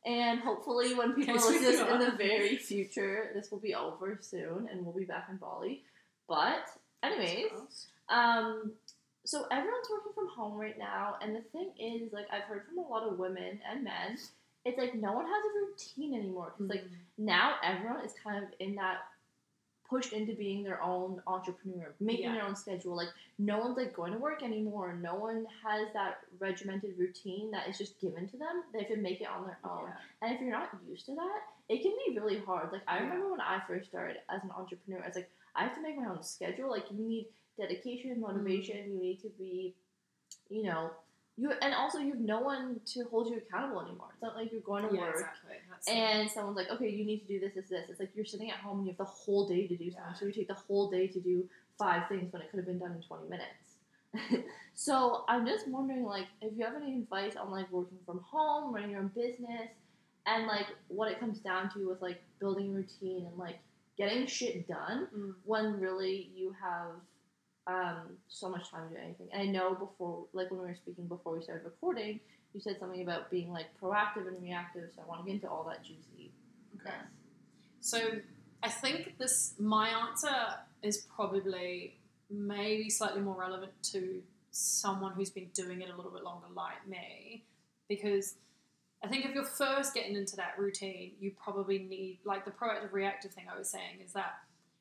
And 0.05 0.41
hopefully, 0.41 0.93
when 0.93 1.13
people 1.13 1.35
listen 1.35 1.53
to 1.55 1.59
this 1.61 1.79
in 1.79 1.99
the 1.99 2.11
very 2.11 2.57
future, 2.57 3.31
this 3.33 3.51
will 3.51 3.59
be 3.59 3.73
over 3.73 4.17
soon, 4.21 4.67
and 4.69 4.85
we'll 4.85 4.93
be 4.93 5.05
back 5.05 5.27
in 5.29 5.37
Bali. 5.37 5.83
But, 6.27 6.65
anyways, 7.03 7.51
um, 8.09 8.71
so 9.25 9.45
everyone's 9.51 9.87
working 9.89 10.13
from 10.13 10.27
home 10.29 10.57
right 10.57 10.77
now, 10.77 11.15
and 11.21 11.35
the 11.35 11.41
thing 11.51 11.71
is, 11.79 12.11
like, 12.11 12.25
I've 12.31 12.43
heard 12.43 12.63
from 12.67 12.77
a 12.79 12.87
lot 12.87 13.03
of 13.07 13.17
women 13.19 13.59
and 13.69 13.83
men, 13.83 14.17
it's 14.65 14.77
like 14.77 14.95
no 14.95 15.11
one 15.13 15.25
has 15.25 15.43
a 15.45 15.65
routine 15.65 16.13
anymore. 16.19 16.53
Because, 16.57 16.69
like, 16.69 16.83
now 17.17 17.55
everyone 17.63 18.03
is 18.05 18.13
kind 18.23 18.43
of 18.43 18.49
in 18.59 18.75
that 18.75 18.97
pushed 19.89 20.13
into 20.13 20.33
being 20.33 20.63
their 20.63 20.81
own 20.81 21.21
entrepreneur, 21.27 21.93
making 21.99 22.23
Yeah. 22.25 22.33
their 22.35 22.43
own 22.45 22.55
schedule. 22.55 22.95
Like, 22.95 23.09
no 23.37 23.59
one's 23.59 23.77
like 23.77 23.93
going 23.93 24.11
to 24.13 24.17
work 24.17 24.41
anymore. 24.41 24.93
No 24.93 25.15
one 25.15 25.45
has 25.63 25.91
that 25.93 26.21
regimented 26.39 26.97
routine 26.97 27.51
that 27.51 27.67
is 27.67 27.77
just 27.77 27.99
given 27.99 28.27
to 28.29 28.37
them. 28.37 28.63
They 28.71 28.79
have 28.79 28.87
to 28.87 28.97
make 28.97 29.21
it 29.21 29.27
on 29.27 29.45
their 29.45 29.59
own. 29.63 29.87
Yeah. 29.89 29.93
And 30.21 30.33
if 30.35 30.41
you're 30.41 30.51
not 30.51 30.69
used 30.89 31.05
to 31.07 31.15
that, 31.15 31.41
it 31.69 31.81
can 31.81 31.91
be 32.07 32.17
really 32.17 32.39
hard. 32.39 32.71
Like 32.71 32.81
I 32.87 32.97
Yeah. 32.97 33.03
remember 33.03 33.31
when 33.31 33.41
I 33.41 33.61
first 33.67 33.89
started 33.89 34.17
as 34.29 34.41
an 34.43 34.51
entrepreneur, 34.51 35.03
I 35.03 35.07
was 35.07 35.15
like, 35.15 35.29
I 35.55 35.63
have 35.63 35.75
to 35.75 35.81
make 35.81 35.97
my 35.97 36.09
own 36.09 36.23
schedule. 36.23 36.69
Like 36.69 36.85
you 36.91 36.97
need 36.97 37.27
dedication, 37.57 38.19
motivation. 38.19 38.77
Mm-hmm. 38.77 38.93
You 38.93 39.01
need 39.01 39.21
to 39.21 39.29
be, 39.37 39.75
you 40.49 40.63
know, 40.63 40.91
you 41.35 41.51
and 41.61 41.73
also 41.73 41.97
you 41.97 42.11
have 42.11 42.19
no 42.19 42.41
one 42.41 42.79
to 42.93 43.03
hold 43.05 43.29
you 43.29 43.37
accountable 43.37 43.81
anymore. 43.81 44.09
It's 44.13 44.21
not 44.21 44.35
like 44.35 44.51
you're 44.51 44.61
going 44.61 44.87
to 44.87 44.93
Yeah, 44.93 45.01
work 45.01 45.15
exactly. 45.15 45.93
And 45.93 46.29
someone's 46.29 46.57
like, 46.57 46.69
okay, 46.69 46.89
you 46.89 47.05
need 47.05 47.19
to 47.21 47.27
do 47.27 47.39
this, 47.39 47.53
this, 47.55 47.69
this. 47.69 47.89
It's 47.89 47.99
like 47.99 48.11
you're 48.15 48.25
sitting 48.25 48.51
at 48.51 48.57
home 48.57 48.79
and 48.79 48.87
you 48.87 48.91
have 48.91 48.97
the 48.97 49.05
whole 49.05 49.47
day 49.47 49.67
to 49.67 49.75
do 49.75 49.91
something. 49.91 50.15
So 50.15 50.25
you 50.25 50.31
take 50.31 50.47
the 50.47 50.53
whole 50.53 50.89
day 50.89 51.07
to 51.07 51.19
do 51.19 51.49
five 51.77 52.07
things 52.07 52.31
when 52.31 52.41
it 52.41 52.51
could 52.51 52.57
have 52.57 52.67
been 52.67 52.79
done 52.79 52.91
in 52.91 53.01
20 53.01 53.29
minutes. 53.29 54.45
so 54.75 55.25
I'm 55.27 55.45
just 55.47 55.67
wondering, 55.67 56.03
like, 56.03 56.27
if 56.41 56.55
you 56.55 56.63
have 56.65 56.75
any 56.75 56.97
advice 56.97 57.35
on 57.35 57.49
like 57.49 57.71
working 57.71 57.97
from 58.05 58.19
home, 58.19 58.73
running 58.73 58.91
your 58.91 58.99
own 58.99 59.11
business, 59.15 59.69
and 60.25 60.47
like 60.47 60.67
what 60.87 61.11
it 61.11 61.19
comes 61.19 61.39
down 61.39 61.69
to 61.73 61.89
with 61.89 62.01
like 62.01 62.21
building 62.39 62.71
a 62.71 62.73
routine 62.73 63.25
and 63.25 63.37
like 63.37 63.59
getting 63.97 64.25
shit 64.27 64.67
done 64.67 65.07
Mm. 65.15 65.35
when 65.45 65.79
really 65.79 66.31
you 66.35 66.53
have 66.61 66.95
um, 67.67 68.17
so 68.27 68.49
much 68.49 68.69
time 68.69 68.89
to 68.89 68.95
do 68.95 69.01
anything. 69.01 69.29
And 69.31 69.41
I 69.41 69.45
know 69.51 69.73
before, 69.73 70.25
like 70.33 70.51
when 70.51 70.61
we 70.61 70.67
were 70.67 70.75
speaking 70.75 71.07
before 71.07 71.33
we 71.33 71.41
started 71.41 71.63
recording, 71.63 72.19
you 72.53 72.59
said 72.59 72.77
something 72.79 73.01
about 73.01 73.31
being 73.31 73.51
like 73.51 73.67
proactive 73.81 74.27
and 74.27 74.41
reactive. 74.41 74.89
So 74.95 75.01
I 75.01 75.05
want 75.07 75.21
to 75.21 75.25
get 75.25 75.35
into 75.35 75.49
all 75.49 75.63
that 75.69 75.83
juicy. 75.83 76.31
Okay. 76.75 76.95
So 77.79 77.99
I 78.61 78.69
think 78.69 79.17
this 79.17 79.55
my 79.59 79.89
answer 79.89 80.35
is 80.81 81.07
probably 81.15 81.97
maybe 82.29 82.89
slightly 82.89 83.21
more 83.21 83.35
relevant 83.39 83.71
to 83.83 84.21
someone 84.51 85.13
who's 85.13 85.29
been 85.29 85.49
doing 85.53 85.81
it 85.81 85.89
a 85.89 85.95
little 85.95 86.11
bit 86.11 86.23
longer, 86.23 86.47
like 86.53 86.87
me, 86.87 87.43
because 87.87 88.35
I 89.03 89.07
think 89.07 89.25
if 89.25 89.33
you're 89.33 89.43
first 89.43 89.93
getting 89.93 90.15
into 90.15 90.35
that 90.37 90.53
routine, 90.57 91.11
you 91.19 91.31
probably 91.31 91.79
need 91.79 92.19
like 92.23 92.45
the 92.45 92.51
proactive 92.51 92.93
reactive 92.93 93.31
thing 93.31 93.45
I 93.53 93.57
was 93.57 93.69
saying 93.69 93.99
is 94.05 94.13
that 94.13 94.35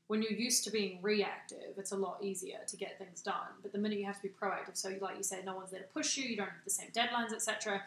when 0.06 0.22
you're 0.22 0.32
used 0.32 0.64
to 0.64 0.70
being 0.70 0.98
reactive, 1.02 1.76
it's 1.76 1.92
a 1.92 1.96
lot 1.96 2.18
easier 2.22 2.58
to 2.66 2.76
get 2.76 2.98
things 2.98 3.20
done. 3.22 3.48
But 3.62 3.72
the 3.72 3.78
minute 3.78 3.98
you 3.98 4.04
have 4.06 4.16
to 4.16 4.22
be 4.22 4.28
proactive, 4.28 4.76
so 4.76 4.92
like 5.00 5.16
you 5.16 5.22
said, 5.22 5.44
no 5.44 5.56
one's 5.56 5.70
there 5.70 5.80
to 5.80 5.86
push 5.88 6.16
you, 6.16 6.24
you 6.28 6.36
don't 6.36 6.46
have 6.46 6.64
the 6.64 6.70
same 6.70 6.90
deadlines, 6.94 7.32
etc. 7.32 7.82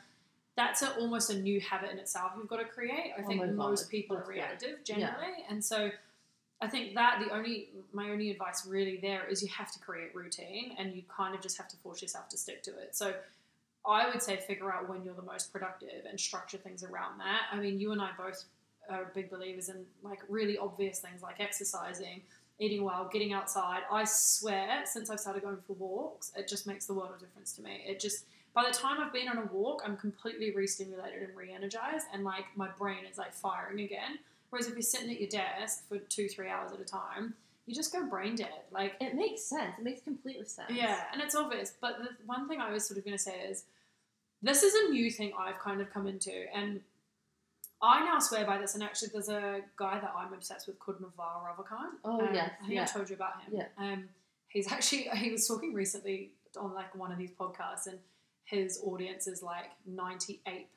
That's 0.58 0.82
a, 0.82 0.96
almost 0.98 1.30
a 1.30 1.38
new 1.38 1.62
habit 1.62 1.92
in 1.92 2.00
itself 2.00 2.32
you've 2.38 2.48
got 2.48 2.58
to 2.58 2.66
create. 2.66 3.14
I 3.18 3.22
Oh 3.24 3.28
think 3.28 3.46
most 3.54 3.90
people 3.90 4.16
are 4.18 4.20
that's 4.20 4.30
good. 4.30 4.36
reactive 4.36 4.84
generally, 4.84 5.34
and 5.50 5.64
so 5.64 5.92
I 6.62 6.68
think 6.68 6.96
that 6.96 7.22
the 7.26 7.34
only 7.34 7.70
my 7.94 8.10
only 8.10 8.32
advice 8.32 8.66
really 8.66 8.98
there 9.02 9.28
is 9.28 9.44
you 9.44 9.50
have 9.50 9.72
to 9.74 9.80
create 9.80 10.16
routine, 10.16 10.76
and 10.80 10.94
you 10.94 11.04
kind 11.16 11.36
of 11.36 11.42
just 11.42 11.58
have 11.58 11.68
to 11.70 11.78
force 11.78 12.02
yourself 12.02 12.28
to 12.30 12.38
stick 12.38 12.64
to 12.64 12.72
it. 12.72 12.96
So 12.96 13.14
I 13.88 14.10
would 14.10 14.22
say 14.22 14.38
figure 14.38 14.72
out 14.72 14.90
when 14.90 15.04
you're 15.04 15.14
the 15.14 15.22
most 15.22 15.52
productive 15.52 16.06
and 16.10 16.20
structure 16.20 16.58
things 16.58 16.84
around 16.84 17.20
that. 17.20 17.44
I 17.52 17.58
mean, 17.58 17.80
you 17.80 17.92
and 17.92 18.02
I 18.02 18.10
both 18.18 18.44
are 18.90 19.12
big 19.14 19.30
believers 19.30 19.70
in 19.70 19.86
like 20.04 20.20
really 20.30 20.58
obvious 20.58 21.00
things 21.00 21.22
like 21.22 21.40
exercising, 21.40 22.22
eating 22.60 22.84
well, 22.84 23.10
getting 23.12 23.34
outside. 23.34 23.82
I 23.92 24.04
swear, 24.06 24.82
since 24.86 25.10
I've 25.10 25.20
started 25.20 25.44
going 25.44 25.58
for 25.68 25.74
walks, 25.74 26.32
it 26.36 26.48
just 26.48 26.68
makes 26.68 26.86
the 26.86 26.94
world 26.94 27.12
of 27.14 27.20
difference 27.20 27.54
to 27.54 27.62
me. 27.62 27.84
It 27.86 28.00
just 28.00 28.26
by 28.54 28.64
the 28.66 28.76
time 28.76 29.02
I've 29.02 29.12
been 29.12 29.28
on 29.28 29.38
a 29.38 29.46
walk, 29.52 29.82
I'm 29.84 29.98
completely 29.98 30.52
re-stimulated 30.52 31.22
and 31.24 31.36
re-energized, 31.36 32.06
and 32.14 32.24
like 32.24 32.46
my 32.56 32.70
brain 32.78 33.00
is 33.12 33.18
like 33.18 33.34
firing 33.34 33.82
again. 33.82 34.20
Whereas 34.50 34.68
if 34.68 34.74
you're 34.74 34.82
sitting 34.82 35.12
at 35.12 35.20
your 35.20 35.30
desk 35.30 35.88
for 35.90 35.98
two, 35.98 36.30
three 36.30 36.48
hours 36.48 36.72
at 36.72 36.80
a 36.80 36.86
time, 36.86 37.34
you 37.66 37.76
just 37.76 37.92
go 37.92 38.06
brain 38.06 38.36
dead. 38.36 38.62
Like 38.72 38.94
It 39.02 39.16
makes 39.16 39.42
sense. 39.44 39.74
It 39.78 39.84
makes 39.84 40.02
complete 40.02 40.48
sense. 40.48 40.72
yeah, 40.72 41.02
and 41.12 41.22
it's 41.22 41.36
obvious. 41.36 41.74
But 41.82 41.98
the 41.98 42.10
one 42.26 42.48
thing 42.48 42.62
I 42.62 42.72
was 42.72 42.86
sort 42.86 42.98
of 42.98 43.04
going 43.04 43.18
to 43.18 43.22
say 43.22 43.40
is 43.50 43.64
this 44.46 44.64
is 44.64 44.74
a 44.74 44.92
new 44.92 45.10
thing 45.12 45.34
I've 45.40 45.60
kind 45.60 45.82
of 45.82 45.92
come 45.94 46.08
into, 46.08 46.32
and 46.54 46.80
I 47.82 48.04
now 48.06 48.20
swear 48.20 48.46
by 48.46 48.58
this. 48.58 48.74
And 48.76 48.84
actually, 48.84 49.10
there's 49.14 49.30
a 49.30 49.62
guy 49.78 50.00
that 50.00 50.14
I'm 50.18 50.34
obsessed 50.34 50.68
with 50.68 50.80
called 50.80 51.02
Naval 51.02 51.44
Ravikant. 51.46 51.98
Oh, 52.04 52.22
Um, 52.28 52.34
yes, 52.34 52.52
I 52.62 52.66
think 52.66 52.76
yeah. 52.76 52.82
I 52.84 52.86
told 52.86 53.10
you 53.10 53.16
about 53.16 53.42
him. 53.44 53.54
Yeah. 53.58 53.66
Um, 53.78 54.10
he's 54.48 54.72
actually 54.72 55.10
he 55.16 55.32
was 55.32 55.48
talking 55.48 55.74
recently 55.74 56.32
on 56.58 56.74
like 56.74 56.96
one 56.96 57.12
of 57.12 57.18
these 57.18 57.32
podcasts, 57.32 57.88
and 57.88 58.00
his 58.46 58.80
audience 58.86 59.26
is 59.28 59.42
like 59.42 59.72
98% 59.92 60.68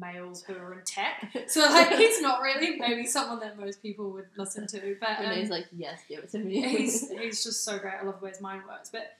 males 0.00 0.42
who 0.42 0.54
are 0.56 0.72
in 0.74 0.84
tech. 0.84 1.32
So 1.48 1.60
like 1.60 1.92
he's 1.96 2.20
not 2.20 2.42
really 2.42 2.76
maybe 2.76 3.06
someone 3.06 3.38
that 3.40 3.58
most 3.58 3.80
people 3.80 4.10
would 4.10 4.26
listen 4.36 4.66
to. 4.66 4.96
But 5.00 5.24
um, 5.24 5.32
he's 5.36 5.48
like, 5.48 5.66
yes, 5.76 6.00
give 6.08 6.24
it 6.24 6.30
to 6.32 6.38
me. 6.40 6.60
he's 6.76 7.08
he's 7.20 7.44
just 7.44 7.64
so 7.64 7.78
great. 7.78 7.94
I 8.00 8.04
love 8.04 8.18
the 8.18 8.24
way 8.24 8.30
his 8.32 8.40
mind 8.40 8.62
works. 8.68 8.90
But 8.90 9.16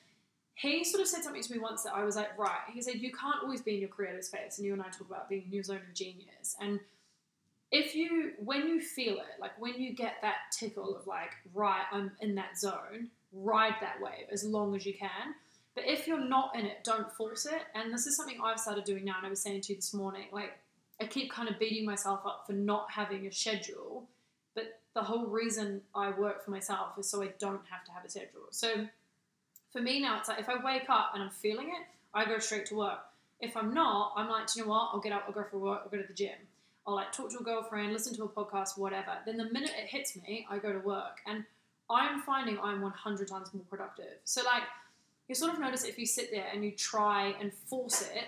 he 0.58 0.82
sort 0.82 1.00
of 1.00 1.06
said 1.06 1.22
something 1.22 1.42
to 1.42 1.52
me 1.52 1.60
once 1.60 1.84
that 1.84 1.94
I 1.94 2.02
was 2.02 2.16
like, 2.16 2.36
right. 2.36 2.58
He 2.72 2.82
said, 2.82 2.96
you 2.96 3.12
can't 3.12 3.42
always 3.44 3.62
be 3.62 3.74
in 3.74 3.80
your 3.80 3.88
creative 3.88 4.24
space. 4.24 4.58
And 4.58 4.66
you 4.66 4.72
and 4.72 4.82
I 4.82 4.86
talk 4.86 5.08
about 5.08 5.28
being 5.28 5.44
in 5.46 5.52
your 5.52 5.62
zone 5.62 5.82
of 5.88 5.94
genius. 5.94 6.56
And 6.60 6.80
if 7.70 7.94
you, 7.94 8.32
when 8.42 8.66
you 8.66 8.80
feel 8.80 9.18
it, 9.18 9.40
like 9.40 9.52
when 9.60 9.74
you 9.74 9.94
get 9.94 10.14
that 10.22 10.36
tickle 10.50 10.96
of 10.96 11.06
like, 11.06 11.30
right, 11.54 11.84
I'm 11.92 12.10
in 12.20 12.34
that 12.34 12.58
zone, 12.58 13.08
ride 13.32 13.76
that 13.80 14.00
wave 14.02 14.26
as 14.32 14.42
long 14.42 14.74
as 14.74 14.84
you 14.84 14.94
can. 14.94 15.34
But 15.76 15.86
if 15.86 16.08
you're 16.08 16.18
not 16.18 16.56
in 16.56 16.66
it, 16.66 16.82
don't 16.82 17.12
force 17.12 17.46
it. 17.46 17.62
And 17.76 17.94
this 17.94 18.08
is 18.08 18.16
something 18.16 18.38
I've 18.42 18.58
started 18.58 18.82
doing 18.82 19.04
now. 19.04 19.14
And 19.18 19.26
I 19.28 19.30
was 19.30 19.40
saying 19.40 19.60
to 19.60 19.74
you 19.74 19.76
this 19.76 19.94
morning, 19.94 20.24
like, 20.32 20.58
I 21.00 21.04
keep 21.04 21.30
kind 21.30 21.48
of 21.48 21.56
beating 21.60 21.84
myself 21.84 22.26
up 22.26 22.44
for 22.48 22.52
not 22.52 22.90
having 22.90 23.28
a 23.28 23.32
schedule. 23.32 24.08
But 24.56 24.80
the 24.94 25.04
whole 25.04 25.26
reason 25.26 25.82
I 25.94 26.10
work 26.10 26.44
for 26.44 26.50
myself 26.50 26.98
is 26.98 27.08
so 27.08 27.22
I 27.22 27.28
don't 27.38 27.62
have 27.70 27.84
to 27.84 27.92
have 27.92 28.04
a 28.04 28.10
schedule. 28.10 28.48
So 28.50 28.88
for 29.78 29.84
me 29.84 30.00
now, 30.00 30.18
it's 30.18 30.28
like 30.28 30.40
if 30.40 30.48
I 30.48 30.56
wake 30.62 30.90
up 30.90 31.12
and 31.14 31.22
I'm 31.22 31.30
feeling 31.30 31.68
it, 31.68 31.86
I 32.12 32.24
go 32.24 32.38
straight 32.38 32.66
to 32.66 32.74
work. 32.74 32.98
If 33.40 33.56
I'm 33.56 33.72
not, 33.72 34.12
I'm 34.16 34.28
like, 34.28 34.48
do 34.48 34.58
you 34.58 34.66
know 34.66 34.72
what? 34.72 34.90
I'll 34.92 35.00
get 35.00 35.12
up, 35.12 35.24
I'll 35.28 35.32
go 35.32 35.44
for 35.48 35.58
work, 35.58 35.82
I'll 35.84 35.90
go 35.90 35.98
to 35.98 36.06
the 36.06 36.14
gym. 36.14 36.34
I'll 36.86 36.96
like 36.96 37.12
talk 37.12 37.30
to 37.30 37.38
a 37.38 37.42
girlfriend, 37.42 37.92
listen 37.92 38.16
to 38.16 38.24
a 38.24 38.28
podcast, 38.28 38.76
whatever. 38.76 39.12
Then 39.24 39.36
the 39.36 39.44
minute 39.44 39.70
it 39.78 39.86
hits 39.86 40.16
me, 40.16 40.46
I 40.50 40.58
go 40.58 40.72
to 40.72 40.80
work. 40.80 41.20
And 41.26 41.44
I'm 41.88 42.22
finding 42.22 42.58
I'm 42.58 42.80
100 42.82 43.28
times 43.28 43.54
more 43.54 43.62
productive. 43.70 44.18
So, 44.24 44.42
like, 44.44 44.62
you 45.28 45.34
sort 45.34 45.52
of 45.52 45.60
notice 45.60 45.84
if 45.84 45.98
you 45.98 46.06
sit 46.06 46.30
there 46.32 46.46
and 46.52 46.64
you 46.64 46.72
try 46.72 47.34
and 47.40 47.52
force 47.52 48.02
it, 48.02 48.24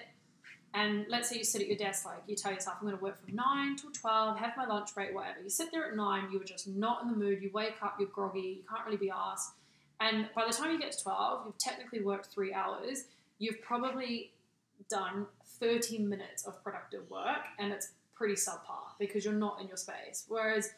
and 0.73 1.05
let's 1.09 1.29
say 1.29 1.39
you 1.39 1.45
sit 1.45 1.63
at 1.63 1.67
your 1.67 1.79
desk, 1.79 2.07
like 2.07 2.19
you 2.29 2.37
tell 2.37 2.53
yourself, 2.53 2.77
I'm 2.81 2.87
going 2.87 2.97
to 2.97 3.03
work 3.03 3.19
from 3.25 3.35
9 3.35 3.77
till 3.77 3.91
12, 3.91 4.39
have 4.39 4.57
my 4.57 4.67
lunch 4.67 4.95
break, 4.95 5.13
whatever. 5.13 5.41
You 5.43 5.51
sit 5.51 5.73
there 5.73 5.87
at 5.87 5.97
9, 5.97 6.29
you're 6.31 6.45
just 6.45 6.69
not 6.69 7.03
in 7.03 7.11
the 7.11 7.17
mood, 7.17 7.43
you 7.43 7.51
wake 7.53 7.75
up, 7.83 7.97
you're 7.99 8.09
groggy, 8.09 8.61
you 8.61 8.63
can't 8.71 8.85
really 8.85 8.99
be 8.99 9.11
asked. 9.11 9.55
And 10.01 10.29
by 10.35 10.47
the 10.47 10.53
time 10.53 10.71
you 10.73 10.79
get 10.79 10.93
to 10.93 11.03
12, 11.03 11.43
you've 11.47 11.59
technically 11.59 12.01
worked 12.01 12.27
three 12.27 12.55
hours, 12.55 13.05
you've 13.39 13.61
probably 13.61 14.33
done 14.89 15.27
30 15.61 15.99
minutes 15.99 16.47
of 16.47 16.63
productive 16.65 17.09
work, 17.11 17.45
and 17.59 17.73
it's 17.73 17.91
pretty 18.15 18.35
subpar 18.35 18.97
because 18.99 19.25
you're 19.25 19.35
not 19.35 19.61
in 19.61 19.69
your 19.69 19.77
space. 19.77 20.25
Whereas 20.29 20.71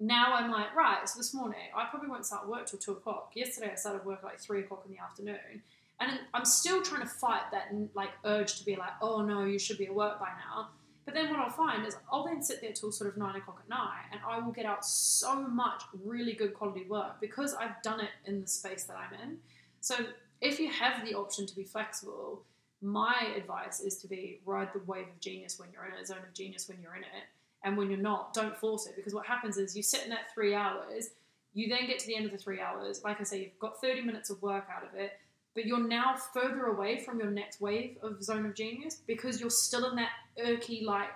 now 0.00 0.34
I'm 0.34 0.50
like, 0.50 0.74
right, 0.74 1.08
so 1.08 1.18
this 1.18 1.34
morning 1.34 1.58
I 1.76 1.86
probably 1.90 2.08
won't 2.08 2.24
start 2.24 2.48
work 2.48 2.66
till 2.66 2.78
two 2.78 2.92
o'clock. 2.92 3.32
Yesterday 3.34 3.70
I 3.72 3.74
started 3.74 4.04
work 4.04 4.20
at 4.20 4.24
like 4.24 4.40
three 4.40 4.60
o'clock 4.60 4.84
in 4.86 4.92
the 4.92 5.00
afternoon, 5.02 5.62
and 6.00 6.20
I'm 6.32 6.44
still 6.44 6.82
trying 6.82 7.02
to 7.02 7.08
fight 7.08 7.50
that 7.52 7.74
like 7.94 8.10
urge 8.24 8.58
to 8.58 8.64
be 8.64 8.76
like, 8.76 8.92
oh 9.02 9.22
no, 9.22 9.44
you 9.44 9.58
should 9.58 9.78
be 9.78 9.86
at 9.86 9.94
work 9.94 10.18
by 10.18 10.28
now. 10.28 10.68
But 11.08 11.14
then 11.14 11.30
what 11.30 11.38
I'll 11.38 11.48
find 11.48 11.86
is 11.86 11.96
I'll 12.12 12.26
then 12.26 12.42
sit 12.42 12.60
there 12.60 12.72
till 12.72 12.92
sort 12.92 13.08
of 13.08 13.16
nine 13.16 13.34
o'clock 13.34 13.62
at 13.64 13.68
night, 13.70 14.02
and 14.12 14.20
I 14.28 14.40
will 14.40 14.52
get 14.52 14.66
out 14.66 14.84
so 14.84 15.40
much 15.40 15.82
really 16.04 16.34
good 16.34 16.52
quality 16.52 16.84
work 16.86 17.18
because 17.18 17.54
I've 17.54 17.80
done 17.82 18.00
it 18.00 18.10
in 18.26 18.42
the 18.42 18.46
space 18.46 18.84
that 18.84 18.96
I'm 18.98 19.18
in. 19.18 19.38
So 19.80 19.94
if 20.42 20.60
you 20.60 20.70
have 20.70 21.06
the 21.06 21.14
option 21.14 21.46
to 21.46 21.56
be 21.56 21.64
flexible, 21.64 22.42
my 22.82 23.32
advice 23.34 23.80
is 23.80 23.96
to 24.02 24.06
be 24.06 24.40
ride 24.44 24.68
the 24.74 24.80
wave 24.80 25.06
of 25.08 25.18
genius 25.18 25.58
when 25.58 25.70
you're 25.72 25.86
in 25.86 25.98
it, 25.98 26.06
zone 26.06 26.18
of 26.18 26.34
genius 26.34 26.68
when 26.68 26.76
you're 26.82 26.96
in 26.96 27.04
it, 27.04 27.24
and 27.64 27.78
when 27.78 27.88
you're 27.88 27.98
not, 27.98 28.34
don't 28.34 28.54
force 28.54 28.86
it 28.86 28.94
because 28.94 29.14
what 29.14 29.24
happens 29.24 29.56
is 29.56 29.74
you 29.74 29.82
sit 29.82 30.04
in 30.04 30.10
that 30.10 30.30
three 30.34 30.54
hours, 30.54 31.08
you 31.54 31.70
then 31.70 31.86
get 31.86 31.98
to 32.00 32.06
the 32.06 32.16
end 32.16 32.26
of 32.26 32.32
the 32.32 32.36
three 32.36 32.60
hours. 32.60 33.00
Like 33.02 33.18
I 33.18 33.24
say, 33.24 33.40
you've 33.40 33.58
got 33.58 33.80
30 33.80 34.02
minutes 34.02 34.28
of 34.28 34.42
work 34.42 34.66
out 34.70 34.86
of 34.86 34.94
it, 34.94 35.12
but 35.54 35.64
you're 35.64 35.88
now 35.88 36.16
further 36.34 36.66
away 36.66 36.98
from 36.98 37.18
your 37.18 37.30
next 37.30 37.62
wave 37.62 37.96
of 38.02 38.22
zone 38.22 38.44
of 38.44 38.54
genius 38.54 39.00
because 39.06 39.40
you're 39.40 39.48
still 39.48 39.88
in 39.88 39.96
that 39.96 40.10
irky, 40.38 40.84
like 40.84 41.10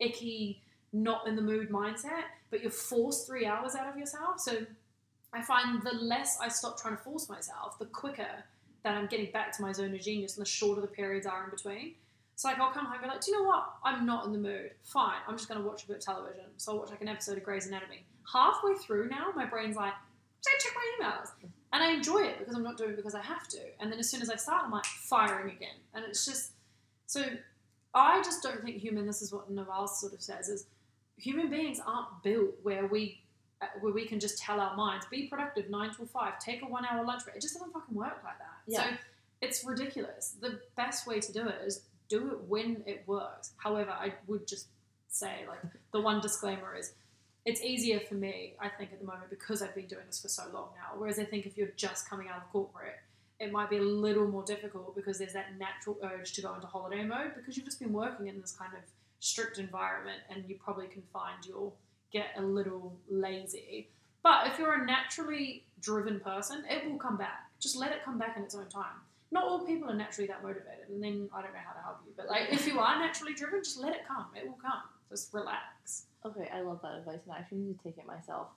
icky, 0.00 0.62
not 0.92 1.26
in 1.26 1.36
the 1.36 1.42
mood 1.42 1.70
mindset, 1.70 2.24
but 2.50 2.62
you're 2.62 2.70
forced 2.70 3.26
three 3.26 3.46
hours 3.46 3.74
out 3.74 3.88
of 3.88 3.96
yourself. 3.96 4.40
So 4.40 4.64
I 5.32 5.42
find 5.42 5.82
the 5.82 5.92
less 5.92 6.38
I 6.40 6.48
stop 6.48 6.80
trying 6.80 6.96
to 6.96 7.02
force 7.02 7.28
myself, 7.28 7.78
the 7.78 7.86
quicker 7.86 8.44
that 8.84 8.94
I'm 8.94 9.06
getting 9.06 9.30
back 9.32 9.54
to 9.56 9.62
my 9.62 9.72
zone 9.72 9.94
of 9.94 10.00
genius 10.00 10.36
and 10.36 10.46
the 10.46 10.48
shorter 10.48 10.80
the 10.80 10.86
periods 10.86 11.26
are 11.26 11.44
in 11.44 11.50
between. 11.50 11.94
So 12.36 12.48
like 12.48 12.58
I'll 12.58 12.70
come 12.70 12.86
home 12.86 12.94
and 12.94 13.02
be 13.02 13.08
like, 13.08 13.20
do 13.20 13.32
you 13.32 13.38
know 13.38 13.48
what? 13.48 13.68
I'm 13.84 14.06
not 14.06 14.24
in 14.24 14.32
the 14.32 14.38
mood. 14.38 14.70
Fine, 14.84 15.18
I'm 15.26 15.36
just 15.36 15.48
gonna 15.48 15.66
watch 15.66 15.84
a 15.84 15.88
bit 15.88 15.96
of 15.96 16.02
television. 16.02 16.44
So 16.56 16.72
I'll 16.72 16.78
watch 16.78 16.90
like 16.90 17.02
an 17.02 17.08
episode 17.08 17.36
of 17.36 17.44
Grey's 17.44 17.66
Anatomy. 17.66 18.04
Halfway 18.32 18.74
through 18.74 19.08
now, 19.08 19.32
my 19.34 19.44
brain's 19.44 19.76
like, 19.76 19.94
just 20.44 20.64
check 20.64 20.72
my 20.74 21.06
emails. 21.06 21.50
And 21.72 21.82
I 21.82 21.90
enjoy 21.90 22.20
it 22.20 22.38
because 22.38 22.54
I'm 22.54 22.62
not 22.62 22.78
doing 22.78 22.90
it 22.90 22.96
because 22.96 23.14
I 23.14 23.22
have 23.22 23.48
to. 23.48 23.58
And 23.80 23.92
then 23.92 23.98
as 23.98 24.08
soon 24.08 24.22
as 24.22 24.30
I 24.30 24.36
start, 24.36 24.62
I'm 24.64 24.70
like 24.70 24.86
firing 24.86 25.50
again. 25.50 25.74
And 25.94 26.04
it's 26.04 26.24
just 26.24 26.52
so 27.06 27.24
I 27.98 28.22
just 28.22 28.42
don't 28.42 28.62
think 28.62 28.76
human. 28.76 29.06
This 29.06 29.22
is 29.22 29.32
what 29.32 29.50
Naval 29.50 29.86
sort 29.86 30.12
of 30.12 30.22
says: 30.22 30.48
is 30.48 30.66
human 31.16 31.50
beings 31.50 31.80
aren't 31.84 32.22
built 32.22 32.54
where 32.62 32.86
we 32.86 33.20
uh, 33.60 33.66
where 33.80 33.92
we 33.92 34.06
can 34.06 34.20
just 34.20 34.38
tell 34.38 34.60
our 34.60 34.76
minds 34.76 35.06
be 35.10 35.26
productive 35.26 35.68
nine 35.68 35.92
till 35.94 36.06
five, 36.06 36.38
take 36.38 36.62
a 36.62 36.66
one 36.66 36.84
hour 36.84 37.04
lunch 37.04 37.24
break. 37.24 37.36
It 37.36 37.42
just 37.42 37.54
doesn't 37.54 37.72
fucking 37.72 37.94
work 37.94 38.18
like 38.24 38.38
that. 38.38 38.56
Yeah. 38.66 38.84
So 38.84 38.96
it's 39.40 39.64
ridiculous. 39.64 40.36
The 40.40 40.60
best 40.76 41.06
way 41.06 41.20
to 41.20 41.32
do 41.32 41.48
it 41.48 41.56
is 41.64 41.82
do 42.08 42.30
it 42.30 42.40
when 42.48 42.82
it 42.86 43.02
works. 43.06 43.52
However, 43.56 43.90
I 43.90 44.14
would 44.26 44.46
just 44.46 44.68
say 45.08 45.44
like 45.48 45.60
the 45.92 46.00
one 46.00 46.20
disclaimer 46.20 46.74
is 46.76 46.92
it's 47.44 47.62
easier 47.62 48.00
for 48.00 48.14
me, 48.14 48.54
I 48.60 48.68
think, 48.68 48.92
at 48.92 49.00
the 49.00 49.06
moment 49.06 49.30
because 49.30 49.62
I've 49.62 49.74
been 49.74 49.86
doing 49.86 50.04
this 50.06 50.20
for 50.20 50.28
so 50.28 50.44
long 50.52 50.68
now. 50.76 50.98
Whereas 50.98 51.18
I 51.18 51.24
think 51.24 51.46
if 51.46 51.56
you're 51.56 51.72
just 51.76 52.08
coming 52.08 52.28
out 52.28 52.36
of 52.36 52.42
corporate, 52.52 52.96
it 53.40 53.52
might 53.52 53.70
be 53.70 53.76
a 53.76 53.82
little 53.82 54.26
more 54.26 54.42
difficult 54.42 54.96
because 54.96 55.18
there's 55.18 55.32
that 55.32 55.58
natural 55.58 55.96
urge 56.02 56.32
to 56.32 56.42
go 56.42 56.54
into 56.54 56.66
holiday 56.66 57.04
mode 57.04 57.32
because 57.36 57.56
you've 57.56 57.66
just 57.66 57.78
been 57.78 57.92
working 57.92 58.26
in 58.26 58.40
this 58.40 58.52
kind 58.52 58.72
of 58.74 58.80
strict 59.20 59.58
environment 59.58 60.18
and 60.30 60.44
you 60.48 60.56
probably 60.62 60.86
can 60.86 61.02
find 61.12 61.44
you'll 61.46 61.74
get 62.12 62.26
a 62.36 62.42
little 62.42 62.96
lazy. 63.08 63.88
But 64.22 64.48
if 64.48 64.58
you're 64.58 64.74
a 64.74 64.84
naturally 64.84 65.64
driven 65.80 66.20
person, 66.20 66.64
it 66.68 66.90
will 66.90 66.98
come 66.98 67.16
back. 67.16 67.50
Just 67.60 67.76
let 67.76 67.92
it 67.92 68.04
come 68.04 68.18
back 68.18 68.36
in 68.36 68.42
its 68.42 68.54
own 68.54 68.68
time. 68.68 69.00
Not 69.30 69.44
all 69.44 69.64
people 69.64 69.90
are 69.90 69.94
naturally 69.94 70.26
that 70.28 70.42
motivated, 70.42 70.88
and 70.88 71.02
then 71.02 71.28
I 71.34 71.42
don't 71.42 71.52
know 71.52 71.60
how 71.64 71.74
to 71.74 71.82
help 71.82 71.98
you. 72.06 72.12
But 72.16 72.28
like, 72.28 72.48
if 72.50 72.66
you 72.66 72.78
are 72.80 72.98
naturally 72.98 73.34
driven, 73.34 73.62
just 73.62 73.78
let 73.78 73.94
it 73.94 74.08
come. 74.08 74.26
It 74.34 74.46
will 74.46 74.58
come. 74.60 74.82
Just 75.10 75.32
relax. 75.34 76.06
Okay, 76.24 76.48
I 76.52 76.62
love 76.62 76.80
that 76.82 76.94
advice, 76.94 77.20
and 77.24 77.34
I 77.34 77.38
actually 77.38 77.58
need 77.58 77.78
to 77.78 77.84
take 77.84 77.98
it 77.98 78.06
myself. 78.06 78.48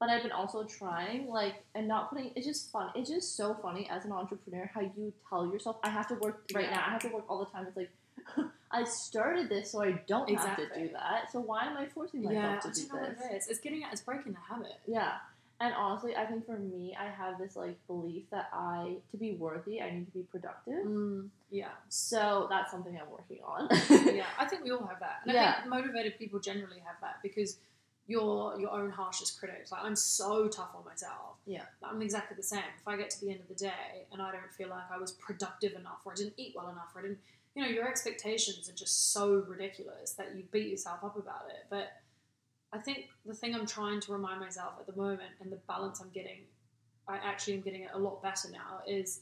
But 0.00 0.08
I've 0.08 0.22
been 0.22 0.32
also 0.32 0.64
trying, 0.64 1.28
like, 1.28 1.62
and 1.74 1.86
not 1.86 2.08
putting. 2.10 2.32
It's 2.34 2.46
just 2.46 2.72
fun. 2.72 2.90
It's 2.94 3.10
just 3.10 3.36
so 3.36 3.54
funny 3.60 3.86
as 3.90 4.06
an 4.06 4.12
entrepreneur 4.12 4.68
how 4.74 4.80
you 4.80 5.12
tell 5.28 5.46
yourself, 5.52 5.76
"I 5.84 5.90
have 5.90 6.08
to 6.08 6.14
work 6.14 6.42
right 6.54 6.64
Yeah. 6.64 6.76
now. 6.76 6.84
I 6.86 6.90
have 6.90 7.02
to 7.02 7.08
work 7.08 7.24
all 7.28 7.38
the 7.44 7.50
time." 7.52 7.66
It's 7.66 7.76
like, 7.76 7.90
I 8.70 8.84
started 8.84 9.48
this 9.50 9.72
so 9.72 9.82
I 9.82 9.92
don't 10.06 10.28
have 10.30 10.56
to 10.56 10.66
do 10.74 10.88
that. 10.94 11.30
So 11.30 11.40
why 11.40 11.66
am 11.66 11.76
I 11.76 11.86
forcing 11.86 12.22
myself 12.22 12.64
Yeah, 12.64 12.70
to 12.70 12.80
do 12.80 12.88
this? 12.88 13.20
it 13.30 13.34
is. 13.36 13.48
It's 13.48 13.60
getting 13.60 13.82
it's 13.92 14.00
breaking 14.00 14.32
the 14.32 14.38
habit. 14.48 14.78
Yeah. 14.86 15.18
And 15.62 15.74
honestly, 15.74 16.16
I 16.16 16.24
think 16.24 16.46
for 16.46 16.56
me, 16.56 16.96
I 16.98 17.04
have 17.10 17.38
this 17.38 17.54
like 17.54 17.76
belief 17.86 18.22
that 18.30 18.48
I, 18.54 18.96
to 19.10 19.18
be 19.18 19.34
worthy, 19.34 19.82
I 19.82 19.90
need 19.90 20.06
to 20.06 20.12
be 20.12 20.22
productive. 20.22 20.86
Mm, 20.86 21.28
yeah, 21.50 21.68
So 21.90 22.46
that's 22.48 22.70
something 22.70 22.98
I'm 22.98 23.10
working 23.10 23.40
on. 23.44 23.68
yeah. 24.16 24.24
I 24.38 24.46
think 24.46 24.64
we 24.64 24.70
all 24.70 24.86
have 24.86 25.00
that, 25.00 25.16
and 25.26 25.36
I 25.36 25.52
think 25.60 25.66
motivated 25.76 26.16
people 26.18 26.40
generally 26.40 26.78
have 26.86 26.96
that 27.02 27.16
because 27.22 27.58
you're 28.10 28.58
your 28.58 28.72
own 28.72 28.90
harshest 28.90 29.38
critic. 29.38 29.68
Like 29.70 29.84
I'm 29.84 29.94
so 29.94 30.48
tough 30.48 30.70
on 30.76 30.84
myself. 30.84 31.36
Yeah. 31.46 31.62
I'm 31.84 32.02
exactly 32.02 32.36
the 32.36 32.42
same. 32.42 32.58
If 32.80 32.88
I 32.88 32.96
get 32.96 33.08
to 33.10 33.20
the 33.20 33.30
end 33.30 33.40
of 33.40 33.48
the 33.48 33.54
day 33.54 34.06
and 34.12 34.20
I 34.20 34.32
don't 34.32 34.52
feel 34.58 34.68
like 34.68 34.90
I 34.92 34.98
was 34.98 35.12
productive 35.12 35.74
enough, 35.74 36.00
or 36.04 36.12
I 36.12 36.16
didn't 36.16 36.34
eat 36.36 36.54
well 36.56 36.68
enough, 36.70 36.90
or 36.92 36.98
I 36.98 37.02
didn't, 37.02 37.18
you 37.54 37.62
know, 37.62 37.68
your 37.68 37.88
expectations 37.88 38.68
are 38.68 38.74
just 38.74 39.12
so 39.12 39.44
ridiculous 39.48 40.14
that 40.14 40.34
you 40.34 40.42
beat 40.50 40.66
yourself 40.66 41.04
up 41.04 41.16
about 41.16 41.44
it. 41.50 41.66
But 41.70 41.92
I 42.72 42.78
think 42.78 43.10
the 43.24 43.34
thing 43.34 43.54
I'm 43.54 43.66
trying 43.66 44.00
to 44.00 44.12
remind 44.12 44.40
myself 44.40 44.72
at 44.80 44.86
the 44.86 45.00
moment, 45.00 45.30
and 45.40 45.52
the 45.52 45.60
balance 45.68 46.00
I'm 46.00 46.10
getting, 46.10 46.40
I 47.06 47.16
actually 47.16 47.54
am 47.54 47.60
getting 47.60 47.82
it 47.82 47.90
a 47.94 47.98
lot 47.98 48.24
better 48.24 48.48
now, 48.50 48.80
is 48.88 49.20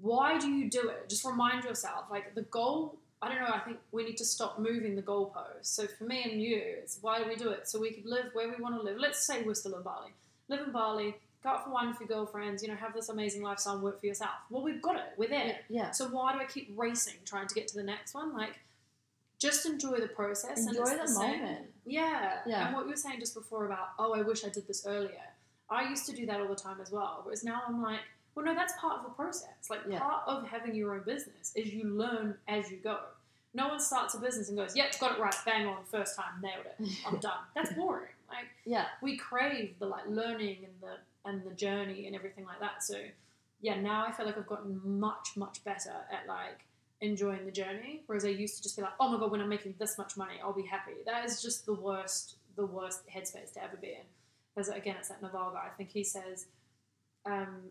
why 0.00 0.38
do 0.38 0.48
you 0.48 0.68
do 0.68 0.88
it? 0.88 1.08
Just 1.08 1.24
remind 1.24 1.62
yourself, 1.62 2.06
like 2.10 2.34
the 2.34 2.42
goal. 2.42 2.98
I 3.24 3.28
don't 3.28 3.40
know. 3.40 3.52
I 3.54 3.58
think 3.60 3.78
we 3.92 4.04
need 4.04 4.16
to 4.18 4.24
stop 4.24 4.58
moving 4.58 4.94
the 4.96 5.02
goalposts. 5.02 5.66
So 5.66 5.86
for 5.86 6.04
me 6.04 6.22
and 6.30 6.40
you, 6.42 6.60
it's 6.82 6.98
why 7.00 7.22
do 7.22 7.28
we 7.28 7.36
do 7.36 7.48
it? 7.50 7.68
So 7.68 7.80
we 7.80 7.92
could 7.92 8.06
live 8.06 8.26
where 8.34 8.48
we 8.48 8.62
want 8.62 8.74
to 8.76 8.82
live. 8.82 8.98
Let's 8.98 9.24
say 9.26 9.42
we're 9.42 9.54
still 9.54 9.74
in 9.76 9.82
Bali. 9.82 10.10
Live 10.48 10.60
in 10.66 10.72
Bali. 10.72 11.16
Go 11.42 11.50
out 11.50 11.64
for 11.64 11.70
wine 11.70 11.88
with 11.88 12.00
your 12.00 12.08
girlfriends. 12.08 12.62
You 12.62 12.68
know, 12.68 12.74
have 12.76 12.94
this 12.94 13.08
amazing 13.08 13.42
lifestyle 13.42 13.74
and 13.74 13.82
work 13.82 14.00
for 14.00 14.06
yourself. 14.06 14.32
Well, 14.50 14.62
we've 14.62 14.80
got 14.82 14.96
it. 14.96 15.12
We're 15.16 15.28
there. 15.28 15.58
yeah. 15.68 15.90
So 15.90 16.06
why 16.08 16.32
do 16.32 16.38
I 16.38 16.44
keep 16.44 16.72
racing, 16.76 17.14
trying 17.24 17.48
to 17.48 17.54
get 17.54 17.68
to 17.68 17.76
the 17.76 17.82
next 17.82 18.14
one? 18.14 18.34
Like, 18.34 18.58
just 19.38 19.66
enjoy 19.66 19.98
the 19.98 20.08
process. 20.08 20.58
and 20.66 20.68
Enjoy 20.76 20.90
it's 20.90 21.00
the 21.02 21.08
same. 21.08 21.40
moment. 21.40 21.66
Yeah. 21.84 22.38
Yeah. 22.46 22.66
And 22.66 22.74
what 22.74 22.84
you 22.84 22.90
were 22.90 22.96
saying 22.96 23.20
just 23.20 23.34
before 23.34 23.66
about, 23.66 23.88
oh, 23.98 24.14
I 24.14 24.22
wish 24.22 24.44
I 24.44 24.48
did 24.48 24.66
this 24.66 24.86
earlier. 24.86 25.20
I 25.68 25.88
used 25.88 26.06
to 26.06 26.12
do 26.12 26.24
that 26.26 26.40
all 26.40 26.48
the 26.48 26.54
time 26.54 26.80
as 26.80 26.90
well. 26.90 27.20
Whereas 27.24 27.42
now 27.44 27.62
I'm 27.66 27.82
like, 27.82 28.00
well, 28.34 28.44
no, 28.44 28.54
that's 28.54 28.72
part 28.80 28.98
of 28.98 29.04
the 29.04 29.10
process. 29.10 29.68
Like, 29.70 29.80
Yeah. 29.88 30.00
part 30.00 30.22
of 30.26 30.46
having 30.48 30.74
your 30.74 30.94
own 30.94 31.02
business 31.04 31.52
is 31.54 31.72
you 31.72 31.84
learn 31.84 32.36
as 32.48 32.70
you 32.70 32.78
go. 32.78 33.00
No 33.52 33.68
one 33.68 33.78
starts 33.80 34.14
a 34.14 34.18
business 34.18 34.48
and 34.48 34.58
goes, 34.58 34.74
yep, 34.74 34.98
got 34.98 35.12
it 35.16 35.20
right, 35.20 35.34
bang 35.44 35.66
on, 35.66 35.84
first 35.84 36.16
time, 36.16 36.40
nailed 36.42 36.66
it, 36.66 36.76
I'm 37.06 37.18
done. 37.20 37.38
That's 37.54 37.72
boring. 37.74 38.10
Like, 38.28 38.46
Yeah. 38.64 38.86
we 39.00 39.16
crave 39.16 39.78
the 39.78 39.86
like 39.86 40.06
learning 40.08 40.64
and 40.64 40.74
the 40.80 40.96
and 41.26 41.42
the 41.42 41.54
journey 41.54 42.06
and 42.06 42.14
everything 42.16 42.44
like 42.44 42.60
that. 42.60 42.82
So 42.82 42.98
yeah, 43.60 43.80
now 43.80 44.04
I 44.06 44.12
feel 44.12 44.26
like 44.26 44.36
I've 44.36 44.46
gotten 44.46 44.80
much 44.84 45.36
much 45.36 45.62
better 45.64 45.94
at 46.12 46.26
like 46.26 46.66
enjoying 47.00 47.44
the 47.46 47.52
journey. 47.52 48.02
Whereas 48.06 48.24
I 48.24 48.28
used 48.28 48.56
to 48.56 48.62
just 48.62 48.76
be 48.76 48.82
like, 48.82 48.92
oh 49.00 49.08
my 49.08 49.18
god, 49.18 49.30
when 49.30 49.40
I'm 49.40 49.48
making 49.48 49.76
this 49.78 49.96
much 49.96 50.16
money, 50.16 50.34
I'll 50.42 50.52
be 50.52 50.66
happy. 50.66 50.92
That 51.06 51.24
is 51.24 51.40
just 51.40 51.64
the 51.64 51.72
worst, 51.74 52.36
the 52.56 52.66
worst 52.66 53.06
headspace 53.08 53.52
to 53.54 53.62
ever 53.62 53.76
be 53.76 53.88
in. 53.92 54.04
Because 54.54 54.68
again, 54.68 54.96
it's 54.98 55.08
that 55.08 55.22
Naval 55.22 55.52
guy. 55.52 55.66
I 55.66 55.76
think 55.76 55.90
he 55.90 56.04
says, 56.04 56.46
um, 57.24 57.70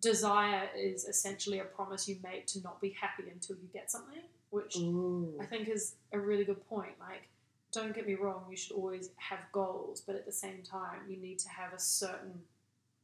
desire 0.00 0.68
is 0.76 1.04
essentially 1.04 1.58
a 1.60 1.64
promise 1.64 2.08
you 2.08 2.16
make 2.22 2.46
to 2.48 2.60
not 2.62 2.80
be 2.80 2.90
happy 3.00 3.24
until 3.30 3.56
you 3.56 3.68
get 3.72 3.90
something, 3.90 4.22
which 4.50 4.76
Ooh. 4.76 5.32
I 5.40 5.46
think 5.46 5.68
is 5.68 5.94
a 6.12 6.18
really 6.18 6.44
good 6.44 6.66
point. 6.68 6.92
Like, 7.00 7.28
don't 7.72 7.94
get 7.94 8.06
me 8.06 8.14
wrong, 8.14 8.44
you 8.50 8.56
should 8.56 8.76
always 8.76 9.10
have 9.16 9.40
goals, 9.52 10.00
but 10.06 10.14
at 10.16 10.26
the 10.26 10.32
same 10.32 10.62
time, 10.62 11.00
you 11.08 11.16
need 11.16 11.38
to 11.40 11.48
have 11.48 11.72
a 11.72 11.78
certain 11.78 12.40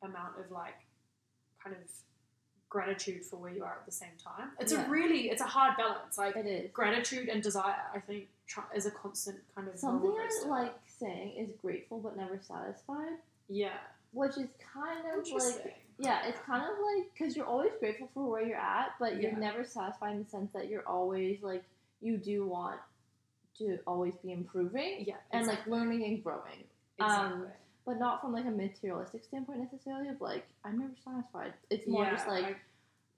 amount 0.02 0.38
of 0.38 0.50
like 0.50 0.74
kind 1.62 1.74
of 1.76 1.82
gratitude 2.68 3.24
for 3.24 3.36
where 3.36 3.50
you 3.52 3.64
are 3.64 3.78
at 3.80 3.84
the 3.86 3.92
same 3.92 4.16
time. 4.22 4.52
It's 4.60 4.72
Yeah. 4.72 4.86
a 4.86 4.88
really, 4.88 5.28
it's 5.30 5.42
a 5.42 5.46
hard 5.46 5.76
balance. 5.76 6.16
Like 6.16 6.36
It 6.36 6.46
is. 6.46 6.70
gratitude 6.72 7.28
and 7.28 7.42
desire, 7.42 7.74
I 7.92 7.98
think, 7.98 8.28
try, 8.46 8.62
is 8.74 8.86
a 8.86 8.92
constant 8.92 9.38
kind 9.54 9.68
of 9.68 9.76
Something 9.78 10.12
I 10.12 10.46
like 10.48 10.74
saying 10.86 11.36
is 11.36 11.50
grateful 11.60 11.98
but 11.98 12.16
never 12.16 12.38
satisfied, 12.40 13.18
Yeah, 13.48 13.76
which 14.12 14.38
is 14.38 14.48
kind 14.72 15.04
of 15.18 15.26
like 15.32 15.76
yeah, 16.02 16.26
it's 16.26 16.40
kind 16.40 16.62
of 16.62 16.70
like 16.70 17.10
because 17.12 17.36
you're 17.36 17.46
always 17.46 17.72
grateful 17.78 18.08
for 18.14 18.28
where 18.30 18.42
you're 18.42 18.56
at, 18.56 18.92
but 18.98 19.20
you're 19.20 19.32
Yeah. 19.32 19.38
never 19.38 19.64
satisfied 19.64 20.12
in 20.16 20.22
the 20.24 20.28
sense 20.28 20.52
that 20.52 20.68
you're 20.68 20.86
always 20.88 21.42
like 21.42 21.62
you 22.00 22.16
do 22.16 22.46
want 22.46 22.80
to 23.58 23.78
always 23.86 24.14
be 24.22 24.32
improving 24.32 25.04
yeah, 25.06 25.16
and 25.32 25.42
exactly. 25.42 25.72
like 25.72 25.80
learning 25.80 26.04
and 26.04 26.24
growing, 26.24 26.64
exactly. 26.98 27.32
um, 27.42 27.46
but 27.84 27.98
not 27.98 28.22
from 28.22 28.32
like 28.32 28.46
a 28.46 28.50
materialistic 28.50 29.22
standpoint 29.24 29.60
necessarily. 29.60 30.08
Of 30.08 30.20
like 30.20 30.46
I'm 30.64 30.78
never 30.78 30.94
satisfied. 31.04 31.52
It's 31.68 31.86
more 31.86 32.04
yeah, 32.04 32.12
just 32.12 32.26
like 32.28 32.44
I- 32.44 32.56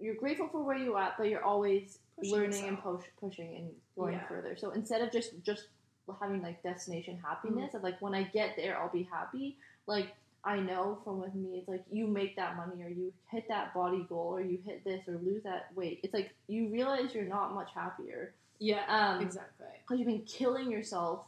you're 0.00 0.16
grateful 0.16 0.48
for 0.48 0.64
where 0.64 0.76
you're 0.76 0.98
at, 0.98 1.16
but 1.16 1.28
you're 1.28 1.44
always 1.44 2.00
learning 2.24 2.64
and 2.66 2.82
push, 2.82 3.04
pushing 3.20 3.54
and 3.56 3.70
going 3.96 4.14
Yeah. 4.14 4.26
further. 4.26 4.56
So 4.56 4.70
instead 4.70 5.00
of 5.02 5.12
just 5.12 5.40
just 5.44 5.68
having 6.20 6.42
like 6.42 6.60
destination 6.64 7.16
happiness 7.24 7.74
of 7.74 7.82
like 7.84 8.02
when 8.02 8.12
I 8.14 8.24
get 8.24 8.56
there 8.56 8.76
I'll 8.76 8.88
be 8.90 9.04
happy. 9.04 9.56
Like 9.86 10.08
I 10.44 10.58
know 10.58 10.98
from 11.04 11.20
with 11.20 11.34
me, 11.34 11.58
it's 11.58 11.68
like 11.68 11.84
you 11.90 12.06
make 12.06 12.36
that 12.36 12.56
money 12.56 12.82
or 12.82 12.88
you 12.88 13.12
hit 13.30 13.46
that 13.48 13.72
body 13.74 14.04
goal 14.08 14.28
or 14.34 14.40
you 14.40 14.58
hit 14.64 14.82
this 14.84 15.06
or 15.06 15.18
lose 15.22 15.42
that 15.44 15.68
weight. 15.74 16.00
It's 16.02 16.12
like 16.14 16.30
you 16.48 16.68
realize 16.68 17.14
you're 17.14 17.24
not 17.24 17.54
much 17.54 17.70
happier 17.74 18.34
yeah, 18.58 18.82
um, 18.88 19.20
exactly. 19.22 19.66
because 19.82 19.98
you've 19.98 20.08
been 20.08 20.22
killing 20.22 20.70
yourself 20.70 21.22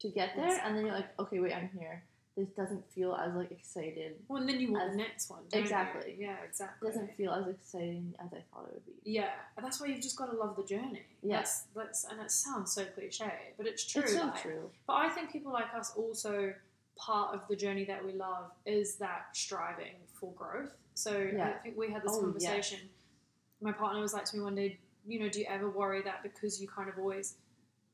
to 0.00 0.08
get 0.08 0.34
there, 0.34 0.60
and 0.64 0.76
then 0.76 0.86
you're 0.86 0.94
like, 0.94 1.08
okay, 1.20 1.38
wait, 1.38 1.54
I'm 1.54 1.70
here. 1.78 2.02
This 2.36 2.48
doesn't 2.56 2.88
feel 2.90 3.14
as 3.14 3.34
like 3.34 3.50
excited. 3.52 4.14
Well, 4.28 4.40
and 4.40 4.48
then 4.48 4.60
you 4.60 4.72
want 4.72 4.84
as- 4.84 4.92
the 4.92 4.96
next 4.96 5.30
one. 5.30 5.40
don't 5.50 5.60
you? 5.60 5.64
Exactly. 5.64 6.16
Yeah, 6.18 6.36
exactly. 6.48 6.88
Doesn't 6.88 7.14
feel 7.16 7.32
as 7.32 7.46
exciting 7.48 8.14
as 8.18 8.32
I 8.32 8.42
thought 8.52 8.68
it 8.68 8.74
would 8.74 8.86
be. 8.86 8.92
Yeah, 9.04 9.30
and 9.56 9.64
that's 9.64 9.80
why 9.80 9.88
you've 9.88 10.00
just 10.00 10.16
got 10.16 10.30
to 10.32 10.36
love 10.36 10.56
the 10.56 10.64
journey. 10.64 11.02
Yeah. 11.22 11.36
That's, 11.38 11.64
that's 11.76 12.04
and 12.04 12.20
it 12.20 12.30
sounds 12.30 12.72
so 12.72 12.84
cliche, 12.86 13.30
but 13.56 13.66
it's 13.66 13.84
true. 13.84 14.02
It's 14.02 14.14
so 14.14 14.24
like- 14.24 14.42
true. 14.42 14.70
But 14.86 14.94
I 14.94 15.10
think 15.10 15.30
people 15.30 15.52
like 15.52 15.72
us 15.76 15.92
also 15.96 16.54
part 16.96 17.34
of 17.34 17.40
the 17.48 17.56
journey 17.56 17.84
that 17.86 18.04
we 18.04 18.12
love 18.12 18.50
is 18.66 18.96
that 18.96 19.28
striving 19.32 19.94
for 20.18 20.32
growth. 20.34 20.72
So 20.94 21.12
I 21.12 21.52
think 21.62 21.76
we 21.76 21.90
had 21.90 22.02
this 22.02 22.12
Oh, 22.14 22.20
conversation. 22.20 22.78
My 23.62 23.72
partner 23.72 24.00
was 24.00 24.12
like 24.12 24.24
to 24.26 24.36
me 24.36 24.42
one 24.42 24.54
day, 24.54 24.78
you 25.06 25.18
know, 25.20 25.28
do 25.28 25.40
you 25.40 25.46
ever 25.48 25.70
worry 25.70 26.02
that 26.02 26.22
because 26.22 26.60
you 26.60 26.68
kind 26.68 26.88
of 26.88 26.98
always 26.98 27.36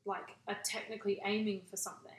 like 0.05 0.35
are 0.47 0.57
technically 0.63 1.21
aiming 1.25 1.61
for 1.69 1.77
something 1.77 2.11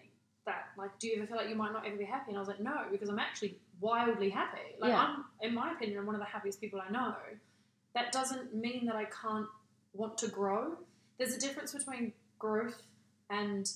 that 0.45 0.67
like 0.77 0.99
do 0.99 1.09
you 1.09 1.17
ever 1.17 1.27
feel 1.27 1.37
like 1.37 1.49
you 1.49 1.55
might 1.55 1.73
not 1.73 1.87
ever 1.87 1.97
be 1.97 2.05
happy? 2.05 2.31
And 2.31 2.37
I 2.37 2.41
was 2.41 2.49
like, 2.49 2.61
no, 2.61 2.85
because 2.91 3.09
I'm 3.09 3.19
actually 3.19 3.59
wildly 3.81 4.31
happy. 4.31 4.77
Like 4.79 4.91
Yeah. 4.91 5.01
I'm 5.03 5.25
in 5.43 5.55
my 5.55 5.73
opinion, 5.73 5.99
I'm 5.99 6.07
one 6.07 6.15
of 6.15 6.21
the 6.21 6.27
happiest 6.27 6.61
people 6.61 6.81
I 6.81 6.91
know. 6.91 7.15
That 7.95 8.13
doesn't 8.13 8.55
mean 8.55 8.87
that 8.87 8.97
I 8.97 9.05
can't 9.07 9.47
want 9.93 10.17
to 10.19 10.29
grow. 10.29 10.77
There's 11.19 11.35
a 11.35 11.41
difference 11.41 11.75
between 11.75 12.13
growth 12.39 12.81
and 13.31 13.71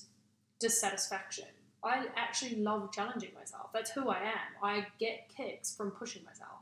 dissatisfaction. 0.59 1.47
I 1.83 2.05
actually 2.15 2.55
love 2.55 2.91
challenging 2.91 3.31
myself. 3.33 3.71
That's 3.73 3.91
who 3.91 4.09
I 4.09 4.19
am. 4.19 4.49
I 4.63 4.87
get 4.99 5.27
kicks 5.35 5.75
from 5.75 5.91
pushing 5.91 6.23
myself. 6.23 6.59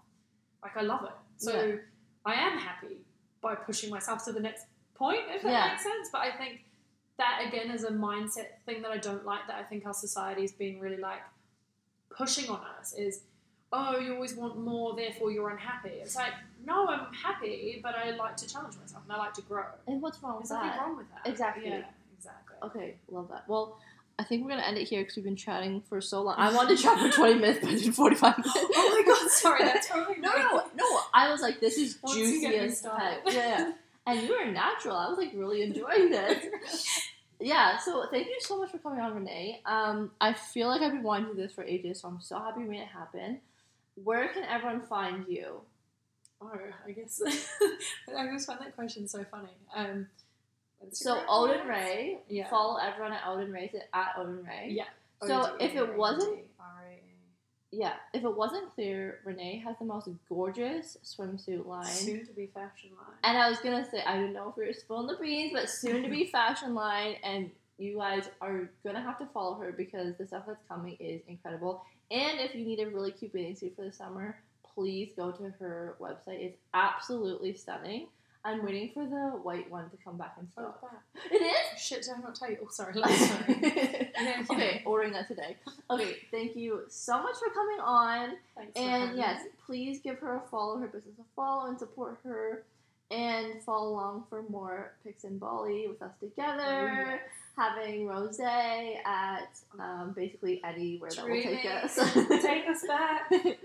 Like 0.64 0.76
I 0.78 0.82
love 0.82 1.04
it. 1.06 1.12
So 1.38 1.52
Yeah. 1.66 1.76
I 2.26 2.34
am 2.36 2.58
happy 2.58 2.98
by 3.42 3.56
pushing 3.56 3.90
myself 3.90 4.24
to 4.26 4.32
the 4.32 4.40
next 4.40 4.66
point, 4.96 5.22
if 5.30 5.42
that 5.44 5.52
Yeah. 5.52 5.68
makes 5.70 5.84
sense. 5.84 6.10
But 6.12 6.22
I 6.22 6.32
think 6.32 6.66
that 7.18 7.44
again 7.48 7.70
is 7.72 7.84
a 7.84 7.92
mindset 7.92 8.62
thing 8.66 8.82
that 8.82 8.92
I 8.92 8.98
don't 8.98 9.26
like 9.26 9.46
that 9.48 9.56
I 9.58 9.64
think 9.64 9.86
our 9.86 9.94
society 9.94 10.44
is 10.44 10.52
being 10.54 10.80
really 10.80 10.98
like 10.98 11.22
pushing 12.10 12.50
on 12.50 12.62
us 12.80 12.94
is 12.94 13.22
oh 13.72 13.98
you 14.00 14.14
always 14.16 14.36
want 14.36 14.58
more 14.60 14.96
therefore 14.96 15.32
you're 15.32 15.50
unhappy. 15.50 15.90
It's 15.90 16.16
like 16.16 16.34
no 16.66 16.88
I'm 16.88 17.14
happy 17.14 17.80
but 17.84 17.96
I 17.96 18.12
like 18.12 18.38
to 18.38 18.48
challenge 18.48 18.76
myself 18.78 19.04
and 19.04 19.14
I 19.14 19.18
like 19.18 19.34
to 19.36 19.42
grow. 19.44 19.66
And 19.88 20.02
what's 20.02 20.22
wrong 20.24 20.38
with 20.40 20.50
There's 20.50 20.58
nothing 20.58 20.70
that? 20.72 20.80
wrong 20.82 20.98
with 20.98 21.10
that. 21.12 21.30
Exactly. 21.30 21.68
Yeah, 21.70 21.84
exactly. 22.18 22.58
Okay, 22.64 22.96
love 23.10 23.28
that. 23.30 23.48
Well, 23.48 23.80
I 24.22 24.24
think 24.24 24.44
we're 24.44 24.52
gonna 24.52 24.62
end 24.62 24.78
it 24.78 24.88
here 24.88 25.02
because 25.02 25.16
we've 25.16 25.26
been 25.26 25.36
chatting 25.36 25.82
for 25.90 26.00
so 26.00 26.22
long. 26.22 26.36
I 26.38 26.54
wanted 26.54 26.78
to 26.78 26.84
chat 26.84 27.00
for 27.00 27.10
twenty 27.10 27.40
minutes, 27.40 27.58
but 27.64 27.74
it's 27.74 27.82
been 27.82 27.92
forty-five 27.92 28.38
minutes. 28.38 28.56
Oh 28.56 29.04
my 29.08 29.14
god, 29.14 29.32
sorry, 29.32 29.64
that's 29.64 29.88
totally 29.88 30.20
no, 30.20 30.32
no, 30.38 30.64
no. 30.76 31.00
I 31.12 31.32
was 31.32 31.42
like, 31.42 31.60
this 31.60 31.76
is 31.80 31.98
Once 32.04 32.16
juicy 32.16 32.46
as 32.56 32.84
heck. 32.84 33.22
Yeah, 33.26 33.34
yeah. 33.34 33.72
And 34.06 34.22
you 34.22 34.38
were 34.38 34.52
natural. 34.52 34.96
I 34.96 35.10
was 35.10 35.18
like 35.18 35.32
really 35.34 35.64
enjoying 35.64 36.12
this. 36.12 37.02
Yeah. 37.44 37.80
So 37.80 38.06
thank 38.12 38.28
you 38.28 38.36
so 38.40 38.60
much 38.60 38.70
for 38.70 38.78
coming 38.78 39.00
on, 39.00 39.16
Renee. 39.16 39.64
Um, 39.66 40.12
I 40.22 40.34
feel 40.34 40.68
like 40.68 40.84
I've 40.84 40.92
been 40.92 41.02
wanting 41.02 41.30
to 41.30 41.34
do 41.34 41.42
this 41.42 41.52
for 41.52 41.64
ages, 41.64 42.02
so 42.02 42.08
I'm 42.08 42.22
so 42.22 42.38
happy 42.38 42.60
we 42.60 42.68
made 42.68 42.82
it 42.82 42.88
happen. 42.88 43.40
Where 43.96 44.28
can 44.28 44.44
everyone 44.44 44.82
find 44.82 45.26
you? 45.28 45.62
Oh, 46.40 46.52
I 46.88 46.92
guess 46.92 47.20
I 48.16 48.28
always 48.28 48.46
find 48.46 48.60
that 48.60 48.76
question 48.76 49.08
so 49.08 49.26
funny. 49.32 49.58
Um, 49.76 50.06
So 50.92 51.24
Odin? 51.28 51.68
Ray. 51.68 52.20
Yeah. 52.28 52.50
Follow 52.50 52.78
everyone 52.78 53.14
at 53.14 53.22
Odin 53.28 53.52
Ray. 53.52 53.70
It 53.74 53.90
at 53.94 54.14
Odin 54.18 54.44
Ray? 54.44 54.70
Yeah. 54.72 54.86
So 55.26 55.56
if 55.60 55.76
it 55.76 55.96
wasn't 55.96 56.40
Yeah, 57.74 57.94
if 58.14 58.24
it 58.26 58.36
wasn't 58.36 58.74
clear, 58.76 59.20
Renee 59.24 59.60
has 59.66 59.78
the 59.80 59.86
most 59.86 60.10
gorgeous 60.28 60.98
swimsuit 61.06 61.66
line. 61.66 61.86
soon 61.86 62.26
to 62.26 62.34
be 62.34 62.48
fashion 62.48 62.90
line. 62.98 63.16
And 63.24 63.38
I 63.38 63.50
was 63.50 63.60
gonna 63.60 63.90
say, 63.90 64.04
I 64.06 64.18
don't 64.18 64.34
know 64.34 64.50
if 64.50 64.58
we 64.58 64.66
were 64.66 64.74
spilling 64.74 65.08
the 65.08 65.16
beans, 65.16 65.54
but 65.54 65.70
soon 65.70 66.04
to 66.04 66.10
be 66.10 66.26
fashion 66.32 66.74
line, 66.74 67.16
and 67.24 67.50
you 67.78 67.98
guys 67.98 68.30
are 68.42 68.70
gonna 68.84 69.02
have 69.02 69.18
to 69.20 69.26
follow 69.28 69.56
her 69.56 69.72
because 69.72 70.18
the 70.18 70.28
stuff 70.28 70.44
that's 70.48 70.64
coming 70.68 70.98
is 71.00 71.22
incredible. 71.28 71.86
And 72.12 72.42
if 72.42 72.54
you 72.54 72.66
need 72.66 72.82
a 72.82 72.90
really 72.90 73.12
cute 73.12 73.32
bathing 73.32 73.56
suit 73.56 73.74
for 73.78 73.86
the 73.86 73.94
summer, 73.94 74.38
please 74.76 75.14
go 75.16 75.32
to 75.32 75.44
her 75.60 75.96
website. 76.02 76.42
It's 76.42 76.58
absolutely 76.74 77.54
stunning. 77.54 78.08
I'm 78.44 78.64
waiting 78.66 78.90
for 78.94 79.06
the 79.06 79.38
white 79.44 79.70
one 79.70 79.90
to 79.92 79.98
come 80.04 80.18
back 80.18 80.36
in 80.40 80.48
Oh, 80.58 80.62
stock. 80.64 80.82
that. 80.82 81.32
It 81.32 81.42
is. 81.44 81.82
Shit, 81.82 82.02
did 82.04 82.12
I 82.18 82.20
not 82.22 82.36
tell 82.36 82.50
you? 82.50 82.58
Oh, 82.64 82.68
sorry. 82.72 82.94
Like, 82.96 83.12
sorry. 83.12 84.08
Yeah, 84.22 84.44
okay, 84.52 84.84
ordering 84.86 85.14
that 85.14 85.28
today. 85.28 85.58
Okay, 85.90 86.18
thank 86.30 86.56
you 86.56 86.82
so 86.90 87.22
much 87.24 87.36
for 87.38 87.50
coming 87.54 87.80
on. 87.84 88.30
Thanks 88.56 88.72
And 88.76 89.18
yes, 89.18 89.44
me. 89.44 89.50
please 89.66 90.00
give 90.00 90.20
her 90.20 90.36
a 90.36 90.42
follow, 90.52 90.78
her 90.78 90.88
business 90.88 91.16
a 91.20 91.24
follow, 91.36 91.68
and 91.70 91.78
support 91.80 92.20
her. 92.24 92.64
And 93.10 93.62
follow 93.64 93.90
along 93.90 94.24
for 94.30 94.44
more 94.44 94.94
pics 95.04 95.24
in 95.26 95.38
Bali 95.38 95.86
with 95.90 96.02
us 96.02 96.12
together. 96.22 96.64
Oh, 97.08 97.10
yes. 97.12 97.20
Having 97.58 98.08
Rose 98.08 98.40
at 98.40 99.50
um, 99.78 100.14
basically 100.16 100.62
Eddie, 100.64 100.98
where 100.98 101.12
that 101.12 101.26
will 101.28 101.42
take 101.42 101.66
us. 101.66 101.96
Take 102.42 102.68
us 102.70 102.84
back. 102.88 103.32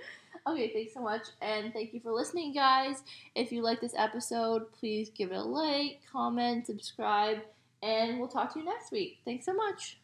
okay, 0.47 0.73
thanks 0.73 0.95
so 0.95 1.01
much. 1.01 1.29
And 1.41 1.73
thank 1.73 1.93
you 1.93 2.01
for 2.01 2.13
listening, 2.13 2.53
guys. 2.53 3.03
If 3.35 3.53
you 3.53 3.63
like 3.63 3.81
this 3.81 3.95
episode, 3.97 4.73
please 4.73 5.11
give 5.11 5.33
it 5.33 5.37
a 5.37 5.43
like, 5.43 6.01
comment, 6.11 6.67
subscribe, 6.67 7.39
and 7.83 8.19
we'll 8.19 8.29
talk 8.29 8.53
to 8.55 8.61
you 8.61 8.65
next 8.65 8.93
week. 8.93 9.19
Thanks 9.25 9.47
so 9.47 9.55
much. 9.55 9.99